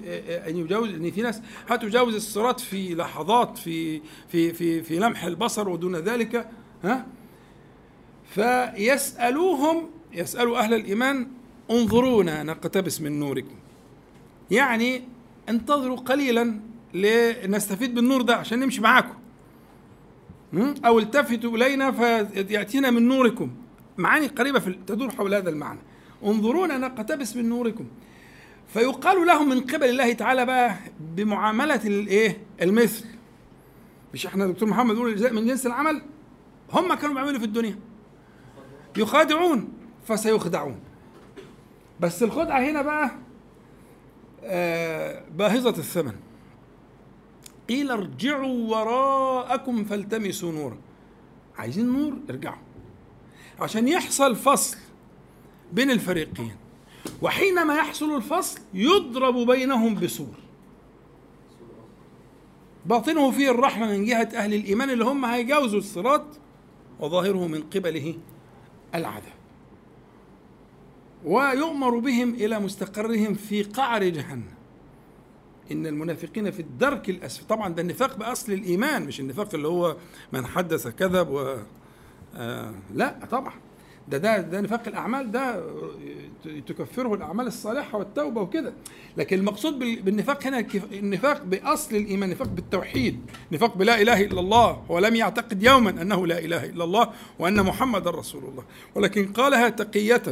أن 0.48 0.56
يجاوز 0.56 0.88
إن 0.88 1.10
في 1.10 1.22
ناس 1.22 1.42
هتجاوز 1.68 2.14
الصراط 2.14 2.60
في 2.60 2.94
لحظات 2.94 3.58
في 3.58 4.00
في 4.28 4.52
في 4.52 4.82
في 4.82 4.98
لمح 4.98 5.24
البصر 5.24 5.68
ودون 5.68 5.96
ذلك 5.96 6.48
ها؟ 6.84 7.06
فيسألوهم 8.34 9.90
يسألوا 10.12 10.58
أهل 10.58 10.74
الإيمان 10.74 11.26
انظرونا 11.70 12.42
نقتبس 12.42 13.00
من 13.00 13.20
نوركم. 13.20 13.54
يعني 14.50 15.02
انتظروا 15.48 15.96
قليلا 15.96 16.60
لنستفيد 16.94 17.94
بالنور 17.94 18.22
ده 18.22 18.36
عشان 18.36 18.58
نمشي 18.58 18.80
معاكم. 18.80 19.14
أو 20.84 20.98
التفتوا 20.98 21.56
إلينا 21.56 21.92
فيأتينا 21.92 22.90
من 22.90 23.08
نوركم. 23.08 23.50
معاني 23.98 24.26
قريبة 24.26 24.58
في 24.58 24.78
تدور 24.86 25.10
حول 25.10 25.34
هذا 25.34 25.50
المعنى. 25.50 25.80
انظرونا 26.24 26.78
نقتبس 26.78 27.36
من 27.36 27.48
نوركم. 27.48 27.86
فيقال 28.68 29.26
لهم 29.26 29.48
من 29.48 29.60
قبل 29.60 29.88
الله 29.88 30.12
تعالى 30.12 30.46
بقى 30.46 30.76
بمعاملة 31.00 31.86
الايه 31.86 32.38
المثل. 32.62 33.04
مش 34.14 34.26
إحنا 34.26 34.46
دكتور 34.46 34.68
محمد 34.68 34.94
يقول 34.94 35.08
الجزاء 35.08 35.32
من 35.32 35.46
جنس 35.46 35.66
العمل؟ 35.66 36.02
هم 36.72 36.94
كانوا 36.94 37.14
بيعملوا 37.14 37.38
في 37.38 37.44
الدنيا. 37.44 37.78
يخادعون 38.96 39.72
فسيخدعون. 40.06 40.80
بس 42.00 42.22
الخدعة 42.22 42.60
هنا 42.60 42.82
بقى 42.82 43.10
آه 44.44 45.24
باهظة 45.30 45.70
الثمن. 45.70 46.12
قيل 47.68 47.90
ارجعوا 47.90 48.70
وراءكم 48.76 49.84
فالتمسوا 49.84 50.52
نورا. 50.52 50.78
عايزين 51.56 51.86
نور؟ 51.86 52.16
ارجعوا. 52.30 52.62
عشان 53.60 53.88
يحصل 53.88 54.36
فصل 54.36 54.76
بين 55.72 55.90
الفريقين. 55.90 56.56
وحينما 57.22 57.74
يحصل 57.74 58.16
الفصل 58.16 58.60
يضرب 58.74 59.34
بينهم 59.34 59.94
بسور. 59.94 60.34
باطنه 62.86 63.30
فيه 63.30 63.50
الرحمة 63.50 63.86
من 63.86 64.04
جهة 64.04 64.28
أهل 64.34 64.54
الإيمان 64.54 64.90
اللي 64.90 65.04
هم 65.04 65.24
هيجاوزوا 65.24 65.78
الصراط 65.78 66.24
وظاهره 67.00 67.46
من 67.46 67.62
قبله 67.62 68.14
العذاب. 68.94 69.32
ويؤمر 71.24 71.98
بهم 71.98 72.34
إلى 72.34 72.60
مستقرهم 72.60 73.34
في 73.34 73.62
قعر 73.62 74.04
جهنم. 74.04 74.54
إن 75.72 75.86
المنافقين 75.86 76.50
في 76.50 76.60
الدرك 76.60 77.10
الأسفل. 77.10 77.46
طبعا 77.46 77.68
ده 77.68 77.82
النفاق 77.82 78.16
بأصل 78.16 78.52
الإيمان 78.52 79.06
مش 79.06 79.20
النفاق 79.20 79.54
اللي 79.54 79.68
هو 79.68 79.96
من 80.32 80.46
حدث 80.46 80.88
كذب 80.88 81.28
و 81.28 81.56
آه 82.36 82.74
لا 82.94 83.18
طبعا. 83.30 83.54
ده 84.08 84.18
ده 84.18 84.40
ده 84.40 84.60
نفاق 84.60 84.88
الأعمال 84.88 85.30
ده 85.32 85.64
تكفره 86.66 87.14
الأعمال 87.14 87.46
الصالحة 87.46 87.98
والتوبة 87.98 88.40
وكده. 88.40 88.72
لكن 89.16 89.38
المقصود 89.38 89.78
بالنفاق 89.78 90.46
هنا 90.46 90.66
النفاق 90.92 91.42
بأصل 91.44 91.96
الإيمان 91.96 92.30
نفاق 92.30 92.48
بالتوحيد 92.48 93.20
نفاق 93.52 93.76
بلا 93.76 94.02
إله 94.02 94.20
إلا 94.24 94.40
الله 94.40 94.82
ولم 94.88 95.16
يعتقد 95.16 95.62
يوما 95.62 95.90
أنه 95.90 96.26
لا 96.26 96.38
إله 96.38 96.64
إلا 96.64 96.84
الله 96.84 97.10
وأن 97.38 97.62
محمدا 97.62 98.10
رسول 98.10 98.44
الله. 98.44 98.64
ولكن 98.94 99.32
قالها 99.32 99.68
تقية. 99.68 100.22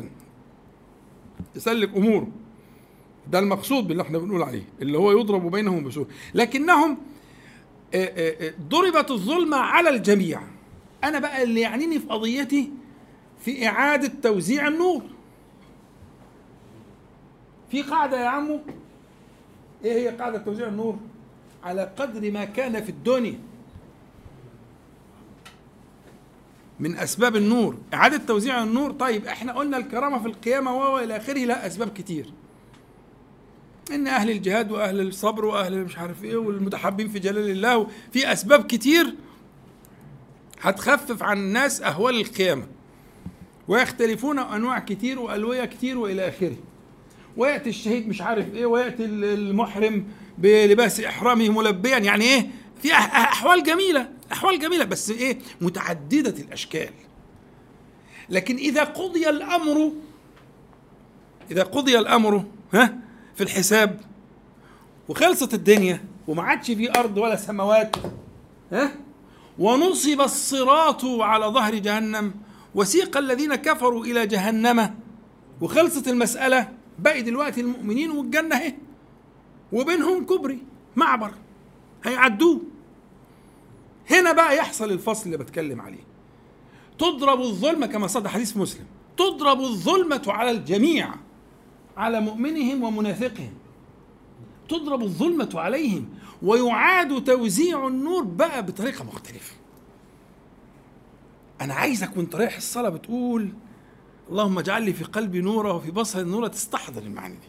يسلك 1.56 1.96
اموره 1.96 2.28
ده 3.30 3.38
المقصود 3.38 3.88
باللي 3.88 4.02
إحنا 4.02 4.18
بنقول 4.18 4.42
عليه 4.42 4.64
اللي 4.82 4.98
هو 4.98 5.12
يضرب 5.20 5.50
بينهم 5.50 5.84
بسوء. 5.84 6.06
لكنهم 6.34 6.98
ضربت 8.68 9.10
الظلمة 9.10 9.56
على 9.56 9.88
الجميع. 9.88 10.40
أنا 11.04 11.18
بقى 11.18 11.42
اللي 11.42 11.60
يعنيني 11.60 11.98
في 11.98 12.06
قضيتي 12.06 12.70
في 13.40 13.66
إعادة 13.68 14.12
توزيع 14.22 14.68
النور. 14.68 15.02
في 17.70 17.82
قاعدة 17.82 18.20
يا 18.20 18.28
عمو؟ 18.28 18.60
إيه 19.84 19.92
هي 19.92 20.08
قاعدة 20.16 20.38
توزيع 20.38 20.68
النور؟ 20.68 20.98
على 21.64 21.92
قدر 21.98 22.30
ما 22.30 22.44
كان 22.44 22.82
في 22.84 22.88
الدنيا. 22.88 23.38
من 26.80 26.96
أسباب 26.96 27.36
النور. 27.36 27.78
إعادة 27.94 28.16
توزيع 28.16 28.62
النور 28.62 28.92
طيب 28.92 29.26
إحنا 29.26 29.52
قلنا 29.52 29.76
الكرامة 29.76 30.18
في 30.18 30.26
القيامة 30.28 30.76
وإلى 30.76 31.16
آخره 31.16 31.38
لا 31.44 31.66
أسباب 31.66 31.88
كتير. 31.88 32.32
إن 33.90 34.06
أهل 34.06 34.30
الجهاد 34.30 34.72
وأهل 34.72 35.00
الصبر 35.00 35.44
وأهل 35.44 35.84
مش 35.84 35.98
عارف 35.98 36.24
إيه 36.24 36.36
والمتحبين 36.36 37.08
في 37.08 37.18
جلال 37.18 37.50
الله 37.50 37.86
في 38.12 38.32
أسباب 38.32 38.66
كتير 38.66 39.14
هتخفف 40.60 41.22
عن 41.22 41.38
الناس 41.38 41.82
أهوال 41.82 42.20
القيامة. 42.20 42.66
ويختلفون 43.68 44.38
أنواع 44.38 44.78
كتير 44.78 45.18
وألوية 45.18 45.64
كتير 45.64 45.98
وإلى 45.98 46.28
آخره. 46.28 46.56
ويأتي 47.36 47.70
الشهيد 47.70 48.08
مش 48.08 48.20
عارف 48.20 48.54
إيه 48.54 48.66
ويأتي 48.66 49.04
المحرم 49.04 50.04
بلباس 50.38 51.00
إحرامه 51.00 51.48
ملبيا. 51.48 51.98
يعني 51.98 52.24
إيه؟ 52.24 52.46
في 52.82 52.94
أحوال 52.94 53.62
جميلة 53.62 54.08
أحوال 54.32 54.58
جميلة 54.58 54.84
بس 54.84 55.10
إيه؟ 55.10 55.38
متعددة 55.60 56.42
الأشكال. 56.42 56.90
لكن 58.30 58.56
إذا 58.56 58.84
قضي 58.84 59.28
الأمر 59.28 59.92
إذا 61.50 61.62
قضي 61.62 61.98
الأمر 61.98 62.44
ها؟ 62.74 62.98
في 63.36 63.44
الحساب 63.44 64.00
وخلصت 65.08 65.54
الدنيا 65.54 66.04
وما 66.28 66.42
عادش 66.42 66.66
في 66.70 66.90
أرض 66.98 67.18
ولا 67.18 67.36
سماوات 67.36 67.96
ها؟ 68.72 68.92
ونصب 69.58 70.20
الصراط 70.20 71.04
على 71.04 71.46
ظهر 71.46 71.74
جهنم 71.74 72.34
وسيق 72.74 73.16
الذين 73.16 73.54
كفروا 73.54 74.04
إلى 74.04 74.26
جهنم. 74.26 74.94
وخلصت 75.60 76.08
المسألة 76.08 76.68
باقي 76.98 77.22
دلوقتي 77.22 77.60
المؤمنين 77.60 78.10
والجنة 78.10 78.56
اهي 78.56 78.74
وبينهم 79.72 80.26
كبري 80.26 80.58
معبر 80.96 81.34
هيعدوه. 82.04 82.60
هنا 84.10 84.32
بقى 84.32 84.56
يحصل 84.56 84.90
الفصل 84.90 85.26
اللي 85.26 85.36
بتكلم 85.36 85.80
عليه. 85.80 86.04
تضرب 86.98 87.40
الظلمه 87.40 87.86
كما 87.86 88.06
صدق 88.06 88.30
حديث 88.30 88.56
مسلم. 88.56 88.84
تضرب 89.16 89.60
الظلمة 89.60 90.22
على 90.26 90.50
الجميع 90.50 91.14
على 91.96 92.20
مؤمنهم 92.20 92.82
ومنافقهم. 92.82 93.52
تضرب 94.68 95.02
الظلمة 95.02 95.50
عليهم 95.54 96.08
ويعاد 96.42 97.24
توزيع 97.24 97.86
النور 97.86 98.22
بقى 98.24 98.66
بطريقة 98.66 99.04
مختلفة. 99.04 99.54
أنا 101.60 101.74
عايزك 101.74 102.16
وأنت 102.16 102.34
رايح 102.34 102.56
الصلاة 102.56 102.88
بتقول 102.88 103.52
اللهم 104.30 104.58
اجعل 104.58 104.82
لي 104.82 104.92
في 104.92 105.04
قلبي 105.04 105.40
نورا 105.40 105.72
وفي 105.72 105.90
بصري 105.90 106.24
نورا 106.24 106.48
تستحضر 106.48 107.02
المعاني 107.02 107.34
دي. 107.34 107.48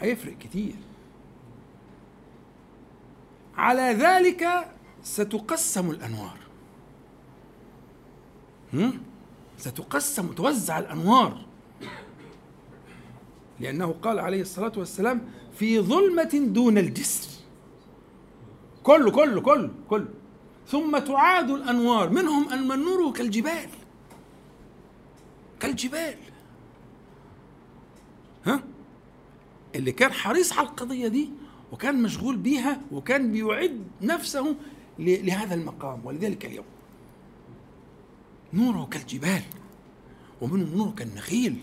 هيفرق 0.00 0.38
كتير. 0.38 0.74
على 3.56 3.82
ذلك 3.82 4.68
ستقسم 5.02 5.90
الأنوار. 5.90 6.36
ستقسم 9.58 10.32
توزع 10.32 10.78
الأنوار. 10.78 11.44
لأنه 13.60 13.94
قال 14.02 14.18
عليه 14.18 14.40
الصلاة 14.40 14.72
والسلام 14.76 15.28
في 15.54 15.80
ظلمة 15.80 16.48
دون 16.48 16.78
الجسر. 16.78 17.30
كله 18.82 19.10
كله 19.10 19.40
كله 19.40 19.70
كله. 19.90 20.08
ثم 20.72 20.98
تعاد 20.98 21.50
الأنوار. 21.50 22.10
منهم 22.10 22.48
أن 22.48 22.72
النور 22.72 23.12
كالجبال. 23.12 23.68
كالجبال. 25.60 26.16
ها؟ 28.46 28.62
اللي 29.74 29.92
كان 29.92 30.12
حريص 30.12 30.52
على 30.52 30.68
القضية 30.68 31.08
دي 31.08 31.30
وكان 31.72 32.02
مشغول 32.02 32.36
بيها 32.36 32.80
وكان 32.92 33.32
بيعد 33.32 33.84
نفسه 34.02 34.56
لهذا 34.98 35.54
المقام. 35.54 36.06
ولذلك 36.06 36.46
اليوم 36.46 36.64
نوره 38.52 38.84
كالجبال 38.90 39.42
ومنهم 40.40 40.76
نور 40.76 40.90
كالنخيل 40.90 41.56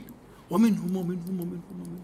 ومنهم 0.49 0.95
ومنهم 0.95 1.39
ومنهم 1.39 1.64
ومنهم. 1.72 2.01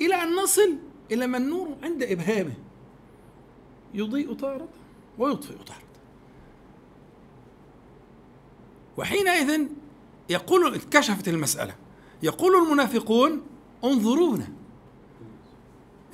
إلى 0.00 0.14
أن 0.14 0.36
نصل 0.36 0.76
إلى 1.12 1.26
من 1.26 1.48
نور 1.48 1.76
عند 1.82 2.02
إبهامه 2.02 2.54
يضيء 3.94 4.34
تارة 4.34 4.68
ويطفئ 5.18 5.54
تارة 5.66 5.90
وحينئذ 8.96 9.66
يقول 10.30 10.74
اتكشفت 10.74 11.28
المسألة. 11.28 11.74
يقول 12.22 12.64
المنافقون 12.64 13.42
انظرونا. 13.84 14.48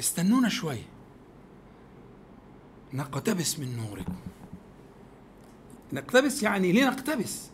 استنونا 0.00 0.48
شوية 0.48 0.88
نقتبس 2.92 3.58
من 3.58 3.76
نوركم. 3.76 4.14
نقتبس 5.92 6.42
يعني 6.42 6.72
لنقتبس. 6.72 7.50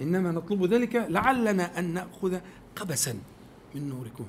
إنما 0.00 0.32
نطلب 0.32 0.64
ذلك 0.64 0.96
لعلنا 0.96 1.78
أن 1.78 1.94
نأخذ 1.94 2.38
قبسا 2.76 3.18
من 3.74 3.88
نوركم. 3.88 4.26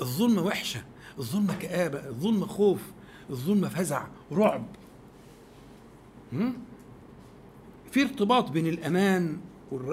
الظلمة 0.00 0.42
وحشة 0.42 0.82
الظلمة 1.18 1.54
كآبة 1.54 2.08
الظلمة 2.08 2.46
خوف 2.46 2.80
الظلمة 3.30 3.68
فزع 3.68 4.06
رعب. 4.32 4.66
في 7.90 8.02
ارتباط 8.02 8.50
بين 8.50 8.66
الأمان 8.66 9.36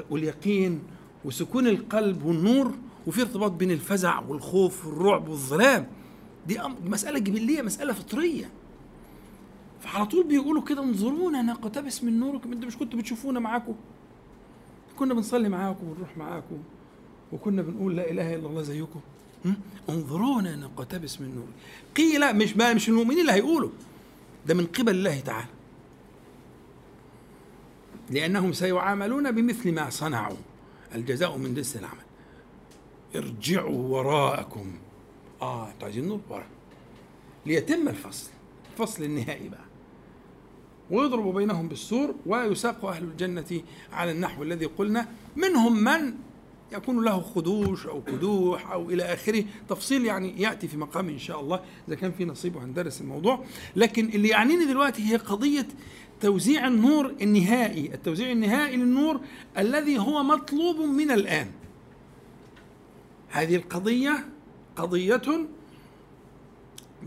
واليقين 0.09 0.79
وسكون 1.25 1.67
القلب 1.67 2.25
والنور 2.25 2.71
وفي 3.07 3.21
ارتباط 3.21 3.51
بين 3.51 3.71
الفزع 3.71 4.19
والخوف 4.19 4.85
والرعب 4.87 5.27
والظلام. 5.27 5.87
دي 6.47 6.59
مسألة 6.85 7.19
جبلية 7.19 7.61
مسألة 7.61 7.93
فطرية. 7.93 8.49
فعلى 9.81 10.05
طول 10.05 10.27
بيقولوا 10.27 10.61
كده 10.63 10.83
انظرونا 10.83 11.41
نقتبس 11.41 12.03
من 12.03 12.19
نوركم 12.19 12.51
أنتوا 12.51 12.67
مش 12.67 12.77
كنتوا 12.77 12.99
بتشوفونا 12.99 13.39
معاكم؟ 13.39 13.75
كنا 14.99 15.13
بنصلي 15.13 15.49
معاكم 15.49 15.87
ونروح 15.87 16.17
معاكم 16.17 16.57
وكنا 17.33 17.61
بنقول 17.61 17.95
لا 17.95 18.11
إله 18.11 18.35
إلا 18.35 18.47
الله 18.47 18.61
زيكم. 18.61 18.99
انظرونا 19.89 20.55
نقتبس 20.55 21.21
من 21.21 21.35
نور 21.35 21.47
قيل 21.95 22.35
مش 22.35 22.57
ما 22.57 22.73
مش 22.73 22.89
المؤمنين 22.89 23.19
اللي 23.19 23.31
هيقولوا. 23.31 23.69
ده 24.47 24.53
من 24.53 24.65
قبل 24.65 24.91
الله 24.91 25.19
تعالى. 25.19 25.47
لأنهم 28.09 28.53
سيعاملون 28.53 29.31
بمثل 29.31 29.71
ما 29.71 29.89
صنعوا. 29.89 30.37
الجزاء 30.95 31.37
من 31.37 31.53
جنس 31.53 31.77
العمل 31.77 32.07
ارجعوا 33.15 33.97
وراءكم. 33.97 34.73
آه 35.41 35.67
أنتوا 35.67 35.83
عايزين 35.83 36.07
نور 36.07 36.19
ورا. 36.29 36.45
ليتم 37.45 37.87
الفصل. 37.87 38.29
الفصل 38.73 39.03
النهائي 39.03 39.49
بقى. 39.49 39.65
ويضرب 40.91 41.33
بينهم 41.33 41.67
بالسور 41.67 42.15
ويساق 42.25 42.85
أهل 42.85 43.03
الجنة 43.03 43.61
على 43.93 44.11
النحو 44.11 44.43
الذي 44.43 44.65
قلنا. 44.65 45.07
منهم 45.35 45.83
من 45.83 46.13
يكون 46.71 47.05
له 47.05 47.21
خدوش 47.21 47.85
أو 47.85 48.01
كدوح 48.01 48.71
أو 48.71 48.89
إلى 48.89 49.03
آخره. 49.03 49.43
تفصيل 49.69 50.05
يعني 50.05 50.41
يأتي 50.41 50.67
في 50.67 50.77
مقام 50.77 51.09
إن 51.09 51.19
شاء 51.19 51.39
الله 51.39 51.59
إذا 51.87 51.95
كان 51.95 52.11
في 52.11 52.25
نصيب 52.25 52.55
وهندرس 52.55 53.01
الموضوع. 53.01 53.45
لكن 53.75 54.05
اللي 54.05 54.27
يعنيني 54.27 54.65
دلوقتي 54.65 55.11
هي 55.11 55.15
قضية 55.15 55.67
توزيع 56.21 56.67
النور 56.67 57.15
النهائي. 57.21 57.93
التوزيع 57.93 58.31
النهائي 58.31 58.77
للنور 58.77 59.21
الذي 59.57 59.99
هو 59.99 60.23
مطلوب 60.23 60.75
من 60.75 61.11
الآن. 61.11 61.51
هذه 63.29 63.55
القضية 63.55 64.29
قضية 64.75 65.47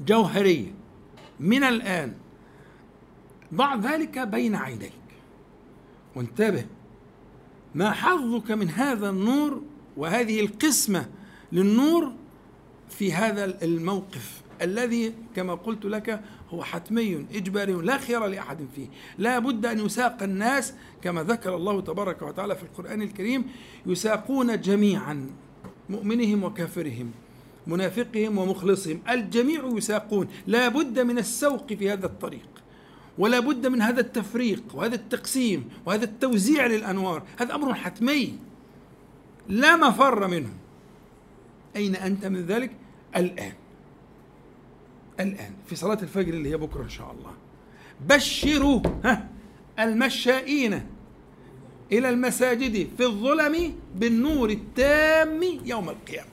جوهرية. 0.06 0.74
من 1.40 1.64
الآن 1.64 2.14
ضع 3.54 3.74
ذلك 3.74 4.18
بين 4.18 4.54
عينيك. 4.54 4.92
وانتبه 6.16 6.64
ما 7.74 7.90
حظك 7.90 8.50
من 8.50 8.70
هذا 8.70 9.10
النور 9.10 9.62
وهذه 9.96 10.40
القسمة 10.40 11.06
للنور 11.52 12.12
في 12.90 13.12
هذا 13.12 13.44
الموقف 13.62 14.40
الذي 14.62 15.14
كما 15.36 15.54
قلت 15.54 15.84
لك 15.84 16.20
هو 16.50 16.64
حتمي 16.64 17.26
إجباري 17.34 17.72
لا 17.72 17.98
خير 17.98 18.26
لأحد 18.26 18.66
فيه. 18.76 18.86
لا 19.18 19.38
بد 19.38 19.66
أن 19.66 19.86
يساق 19.86 20.22
الناس 20.22 20.74
كما 21.02 21.22
ذكر 21.22 21.56
الله 21.56 21.80
تبارك 21.80 22.22
وتعالى 22.22 22.56
في 22.56 22.62
القرآن 22.62 23.02
الكريم 23.02 23.44
يساقون 23.86 24.60
جميعا 24.60 25.26
مؤمنهم 25.88 26.44
وكافرهم 26.44 27.10
منافقهم 27.66 28.38
ومخلصهم. 28.38 29.00
الجميع 29.10 29.64
يساقون. 29.76 30.28
لا 30.46 30.68
بد 30.68 30.98
من 31.00 31.18
السوق 31.18 31.72
في 31.72 31.92
هذا 31.92 32.06
الطريق. 32.06 32.48
ولا 33.20 33.40
بد 33.40 33.66
من 33.66 33.82
هذا 33.82 34.00
التفريق 34.00 34.62
وهذا 34.74 34.94
التقسيم 34.94 35.68
وهذا 35.86 36.04
التوزيع 36.04 36.66
للأنوار. 36.66 37.22
هذا 37.38 37.54
أمر 37.54 37.74
حتمي. 37.74 38.38
لا 39.48 39.76
مفر 39.76 40.26
منه. 40.26 40.52
أين 41.76 41.96
أنت 41.96 42.26
من 42.26 42.46
ذلك؟ 42.46 42.70
الآن. 43.16 43.52
الآن. 45.20 45.54
في 45.66 45.76
صلاة 45.76 45.98
الفجر 46.02 46.34
اللي 46.34 46.50
هي 46.50 46.56
بكرة 46.56 46.82
إن 46.82 46.88
شاء 46.88 47.12
الله. 47.12 47.32
بشروا 48.08 48.80
ها 49.04 49.28
المشائين 49.78 50.86
إلى 51.92 52.08
المساجد 52.08 52.88
في 52.96 53.04
الظلم 53.04 53.74
بالنور 53.96 54.50
التام 54.50 55.42
يوم 55.42 55.88
القيامة. 55.88 56.30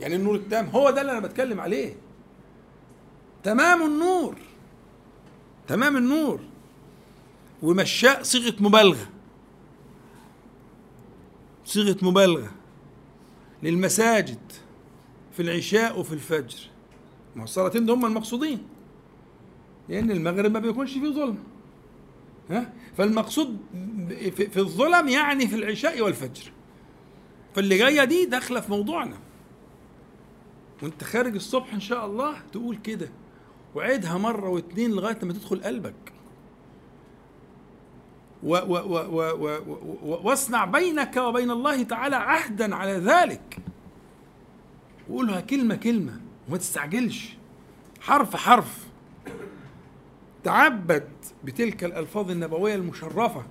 يعني 0.00 0.16
النور 0.16 0.34
التام 0.34 0.66
هو 0.66 0.90
ده 0.90 1.00
اللي 1.00 1.12
أنا 1.12 1.20
بتكلم 1.20 1.60
عليه. 1.60 1.94
تمام 3.42 3.82
النور. 3.82 4.36
تمام 5.70 5.96
النور. 5.96 6.40
ومشاء 7.62 8.22
صيغة 8.22 8.54
مبالغة. 8.60 9.08
صيغة 11.64 11.96
مبالغة 12.02 12.50
للمساجد 13.62 14.52
في 15.32 15.42
العشاء 15.42 16.00
وفي 16.00 16.12
الفجر. 16.12 16.58
ما 17.36 17.44
الصلاتين 17.44 17.86
دول 17.86 17.96
هم 17.96 18.06
المقصودين. 18.06 18.62
لأن 19.88 20.10
المغرب 20.10 20.50
ما 20.50 20.58
بيكونش 20.58 20.92
فيه 20.92 21.12
ظلم. 21.12 21.38
ها؟ 22.50 22.72
فالمقصود 22.96 23.58
في 24.30 24.56
الظلم 24.56 25.08
يعني 25.08 25.48
في 25.48 25.56
العشاء 25.56 26.00
والفجر. 26.00 26.52
فاللي 27.54 27.78
جاية 27.78 28.04
دي 28.04 28.24
داخلة 28.24 28.60
في 28.60 28.70
موضوعنا. 28.70 29.18
وانت 30.82 31.04
خارج 31.04 31.34
الصبح 31.34 31.74
إن 31.74 31.80
شاء 31.80 32.06
الله 32.06 32.42
تقول 32.52 32.76
كده. 32.76 33.10
وعيدها 33.74 34.18
مرة 34.18 34.48
واثنين 34.48 34.90
لغاية 34.90 35.18
لما 35.22 35.32
تدخل 35.32 35.62
قلبك. 35.62 36.12
و 38.42 38.54
و 38.54 38.74
و 38.74 38.96
و 38.96 39.30
و 39.30 39.58
و 40.02 40.28
واصنع 40.28 40.64
بينك 40.64 41.16
وبين 41.16 41.50
الله 41.50 41.82
تعالى 41.82 42.16
عهدا 42.16 42.74
على 42.74 42.92
ذلك. 42.92 43.58
وقولها 45.08 45.40
كلمة 45.40 45.74
كلمة 45.74 46.20
وما 46.48 46.58
تستعجلش. 46.58 47.36
حرف 48.00 48.36
حرف. 48.36 48.86
تعبد 50.44 51.08
بتلك 51.44 51.84
الألفاظ 51.84 52.30
النبوية 52.30 52.74
المشرفة 52.74 53.42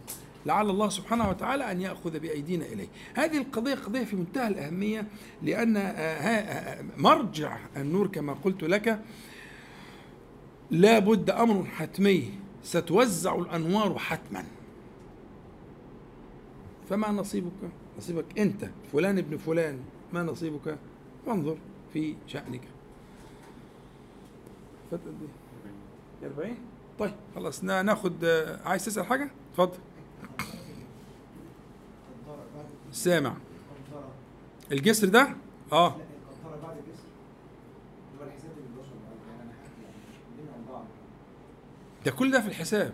لعل 0.46 0.70
الله 0.70 0.90
سبحانه 0.90 1.30
وتعالى 1.30 1.72
أن 1.72 1.82
يأخذ 1.82 2.20
بأيدينا 2.20 2.66
إليه. 2.66 2.88
هذه 3.14 3.38
القضية 3.38 3.76
قضية 3.76 4.04
في 4.04 4.16
منتهى 4.16 4.48
الأهمية 4.48 5.08
لأن 5.42 5.78
آه، 5.78 5.82
آه، 5.82 6.84
مرجع 6.98 7.58
النور 7.78 8.08
كما 8.08 8.34
قلت 8.34 8.64
لك. 8.64 9.00
لا 10.72 11.00
بد 11.00 11.30
أمر 11.30 11.66
حتمي 11.66 12.34
ستوزع 12.64 13.36
الأنوار 13.36 13.98
حتما. 13.98 14.46
فما 16.90 17.12
نصيبك؟ 17.12 17.52
نصيبك 17.98 18.40
أنت 18.40 18.70
فلان 18.94 19.18
ابن 19.18 19.38
فلان 19.38 19.80
ما 20.14 20.24
نصيبك؟ 20.24 20.78
وانظر 21.28 21.58
في 21.94 22.16
شأنك. 22.28 22.62
فترة 24.92 25.12
دي 25.22 26.28
40 26.28 26.56
طيب 27.00 27.14
خلاص 27.36 27.64
نا- 27.64 27.82
ناخد 27.82 28.26
عايز 28.66 28.86
تسأل 28.86 29.06
حاجة؟ 29.06 29.30
اتفضل. 29.52 29.78
سامع. 32.92 33.34
الجسر 34.72 35.08
ده؟ 35.08 35.22
آه 35.72 35.88
القنطرة 35.88 36.68
بعد 36.68 36.78
الجسر 36.78 37.04
اللي 38.14 38.24
هو 38.24 38.28
الحساب 38.28 38.52
اللي 38.58 38.70
بيوصل 38.76 38.90
يعني 39.30 39.42
أنا 39.44 39.52
حكي 39.52 39.82
يعني 39.84 39.96
الدنيا 40.32 40.54
عن 40.54 40.74
بعض 40.74 40.86
ده 42.06 42.12
كل 42.12 42.32
ده 42.32 42.42
في 42.42 42.48
الحساب. 42.48 42.94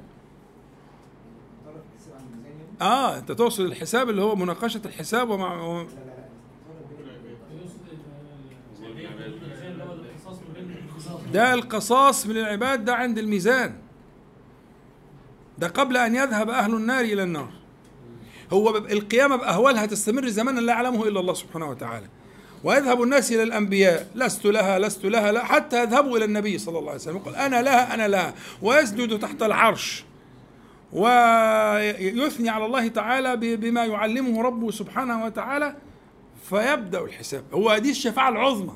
آه 2.81 3.17
أنت 3.17 3.31
تقصد 3.31 3.65
الحساب 3.65 4.09
اللي 4.09 4.21
هو 4.21 4.35
مناقشة 4.35 4.81
الحساب 4.85 5.29
ومع 5.29 5.53
لا 5.55 5.61
لا 5.63 5.85
العباد 8.89 9.39
ده 11.33 11.53
القصاص 11.53 12.25
من 12.25 12.37
العباد 12.37 12.85
ده 12.85 12.95
عند 12.95 13.17
الميزان. 13.17 13.75
ده 15.57 15.67
قبل 15.67 15.97
أن 15.97 16.15
يذهب 16.15 16.49
أهل 16.49 16.75
النار 16.75 17.03
إلى 17.03 17.23
النار. 17.23 17.51
هو 18.53 18.77
القيامة 18.77 19.35
بأهوالها 19.35 19.85
تستمر 19.85 20.27
زمنا 20.27 20.59
لا 20.59 20.73
يعلمه 20.73 21.07
إلا 21.07 21.19
الله 21.19 21.33
سبحانه 21.33 21.69
وتعالى. 21.69 22.07
ويذهب 22.65 23.03
الناس 23.03 23.31
إلى 23.31 23.43
الأنبياء. 23.43 24.07
لست 24.15 24.45
لها 24.45 24.79
لست 24.79 25.05
لها 25.05 25.31
لا 25.31 25.45
حتى 25.45 25.83
يذهبوا 25.83 26.17
إلى 26.17 26.25
النبي 26.25 26.57
صلى 26.57 26.79
الله 26.79 26.91
عليه 26.91 27.01
وسلم. 27.01 27.17
يقول 27.17 27.35
أنا 27.35 27.61
لها 27.61 27.93
أنا 27.93 28.07
لها. 28.07 28.33
ويسجد 28.61 29.19
تحت 29.19 29.43
العرش. 29.43 30.03
ويثني 30.93 32.49
على 32.49 32.65
الله 32.65 32.87
تعالى 32.87 33.35
بما 33.57 33.85
يعلمه 33.85 34.41
ربه 34.41 34.71
سبحانه 34.71 35.25
وتعالى. 35.25 35.75
فيبدأ 36.49 37.01
الحساب. 37.01 37.43
هو 37.53 37.77
دي 37.77 37.91
الشفاعة 37.91 38.29
العظمى. 38.29 38.73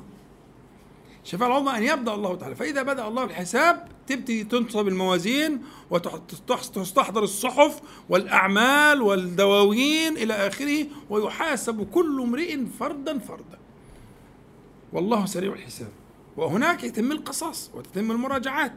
الشفاعة 1.24 1.48
العظمى 1.48 1.78
أن 1.78 1.82
يبدأ 1.82 2.14
الله 2.14 2.36
تعالى. 2.36 2.54
فإذا 2.54 2.82
بدأ 2.82 3.08
الله 3.08 3.24
الحساب 3.24 3.88
تبتدي 4.06 4.44
تنصب 4.44 4.88
الموازين 4.88 5.62
وتستحضر 5.90 7.22
الصحف 7.22 7.80
والأعمال 8.08 9.02
والدواوين 9.02 10.16
إلى 10.16 10.34
آخره 10.34 10.86
ويحاسب 11.10 11.90
كل 11.90 12.20
امرئ 12.22 12.58
فردا 12.80 13.18
فردا. 13.18 13.59
والله 14.92 15.26
سريع 15.26 15.52
الحساب 15.52 15.88
وهناك 16.36 16.84
يتم 16.84 17.12
القصاص 17.12 17.70
وتتم 17.74 18.10
المراجعات 18.10 18.72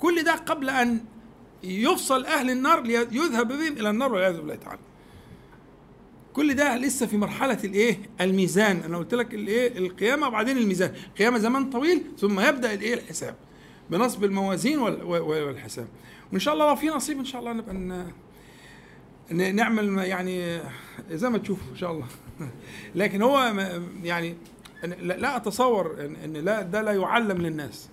كل 0.00 0.22
ده 0.22 0.32
قبل 0.34 0.70
أن 0.70 1.00
يفصل 1.64 2.24
أهل 2.26 2.50
النار 2.50 2.82
ليذهب 2.82 3.48
بهم 3.48 3.72
إلى 3.72 3.90
النار 3.90 4.12
والعياذ 4.12 4.36
بالله 4.36 4.54
تعالى 4.54 4.80
كل 6.32 6.54
ده 6.54 6.76
لسه 6.76 7.06
في 7.06 7.16
مرحلة 7.16 7.58
الإيه؟ 7.64 7.98
الميزان، 8.20 8.76
أنا 8.76 8.98
قلت 8.98 9.14
لك 9.14 9.34
الإيه؟ 9.34 9.78
القيامة 9.78 10.26
وبعدين 10.26 10.58
الميزان، 10.58 10.94
القيامة 11.06 11.38
زمان 11.38 11.70
طويل 11.70 12.02
ثم 12.18 12.40
يبدأ 12.40 12.74
الإيه؟ 12.74 12.94
الحساب. 12.94 13.34
بنصب 13.90 14.24
الموازين 14.24 14.78
وال- 14.78 15.02
وال- 15.02 15.22
والحساب. 15.44 15.86
وإن 16.32 16.40
شاء 16.40 16.54
الله 16.54 16.68
لو 16.68 16.76
في 16.76 16.88
نصيب 16.88 17.18
إن 17.18 17.24
شاء 17.24 17.40
الله 17.40 17.52
نبقى 17.52 18.06
نعمل 19.52 19.98
يعني 19.98 20.60
زي 21.10 21.28
ما 21.30 21.38
تشوفوا 21.38 21.70
إن 21.72 21.76
شاء 21.76 21.90
الله. 21.92 22.06
لكن 22.94 23.22
هو 23.22 23.52
يعني 24.02 24.34
لا 24.90 25.36
أتصور 25.36 26.04
إن 26.24 26.32
لا 26.32 26.62
ده 26.62 26.82
لا 26.82 26.92
يعلم 26.92 27.38
للناس. 27.38 27.88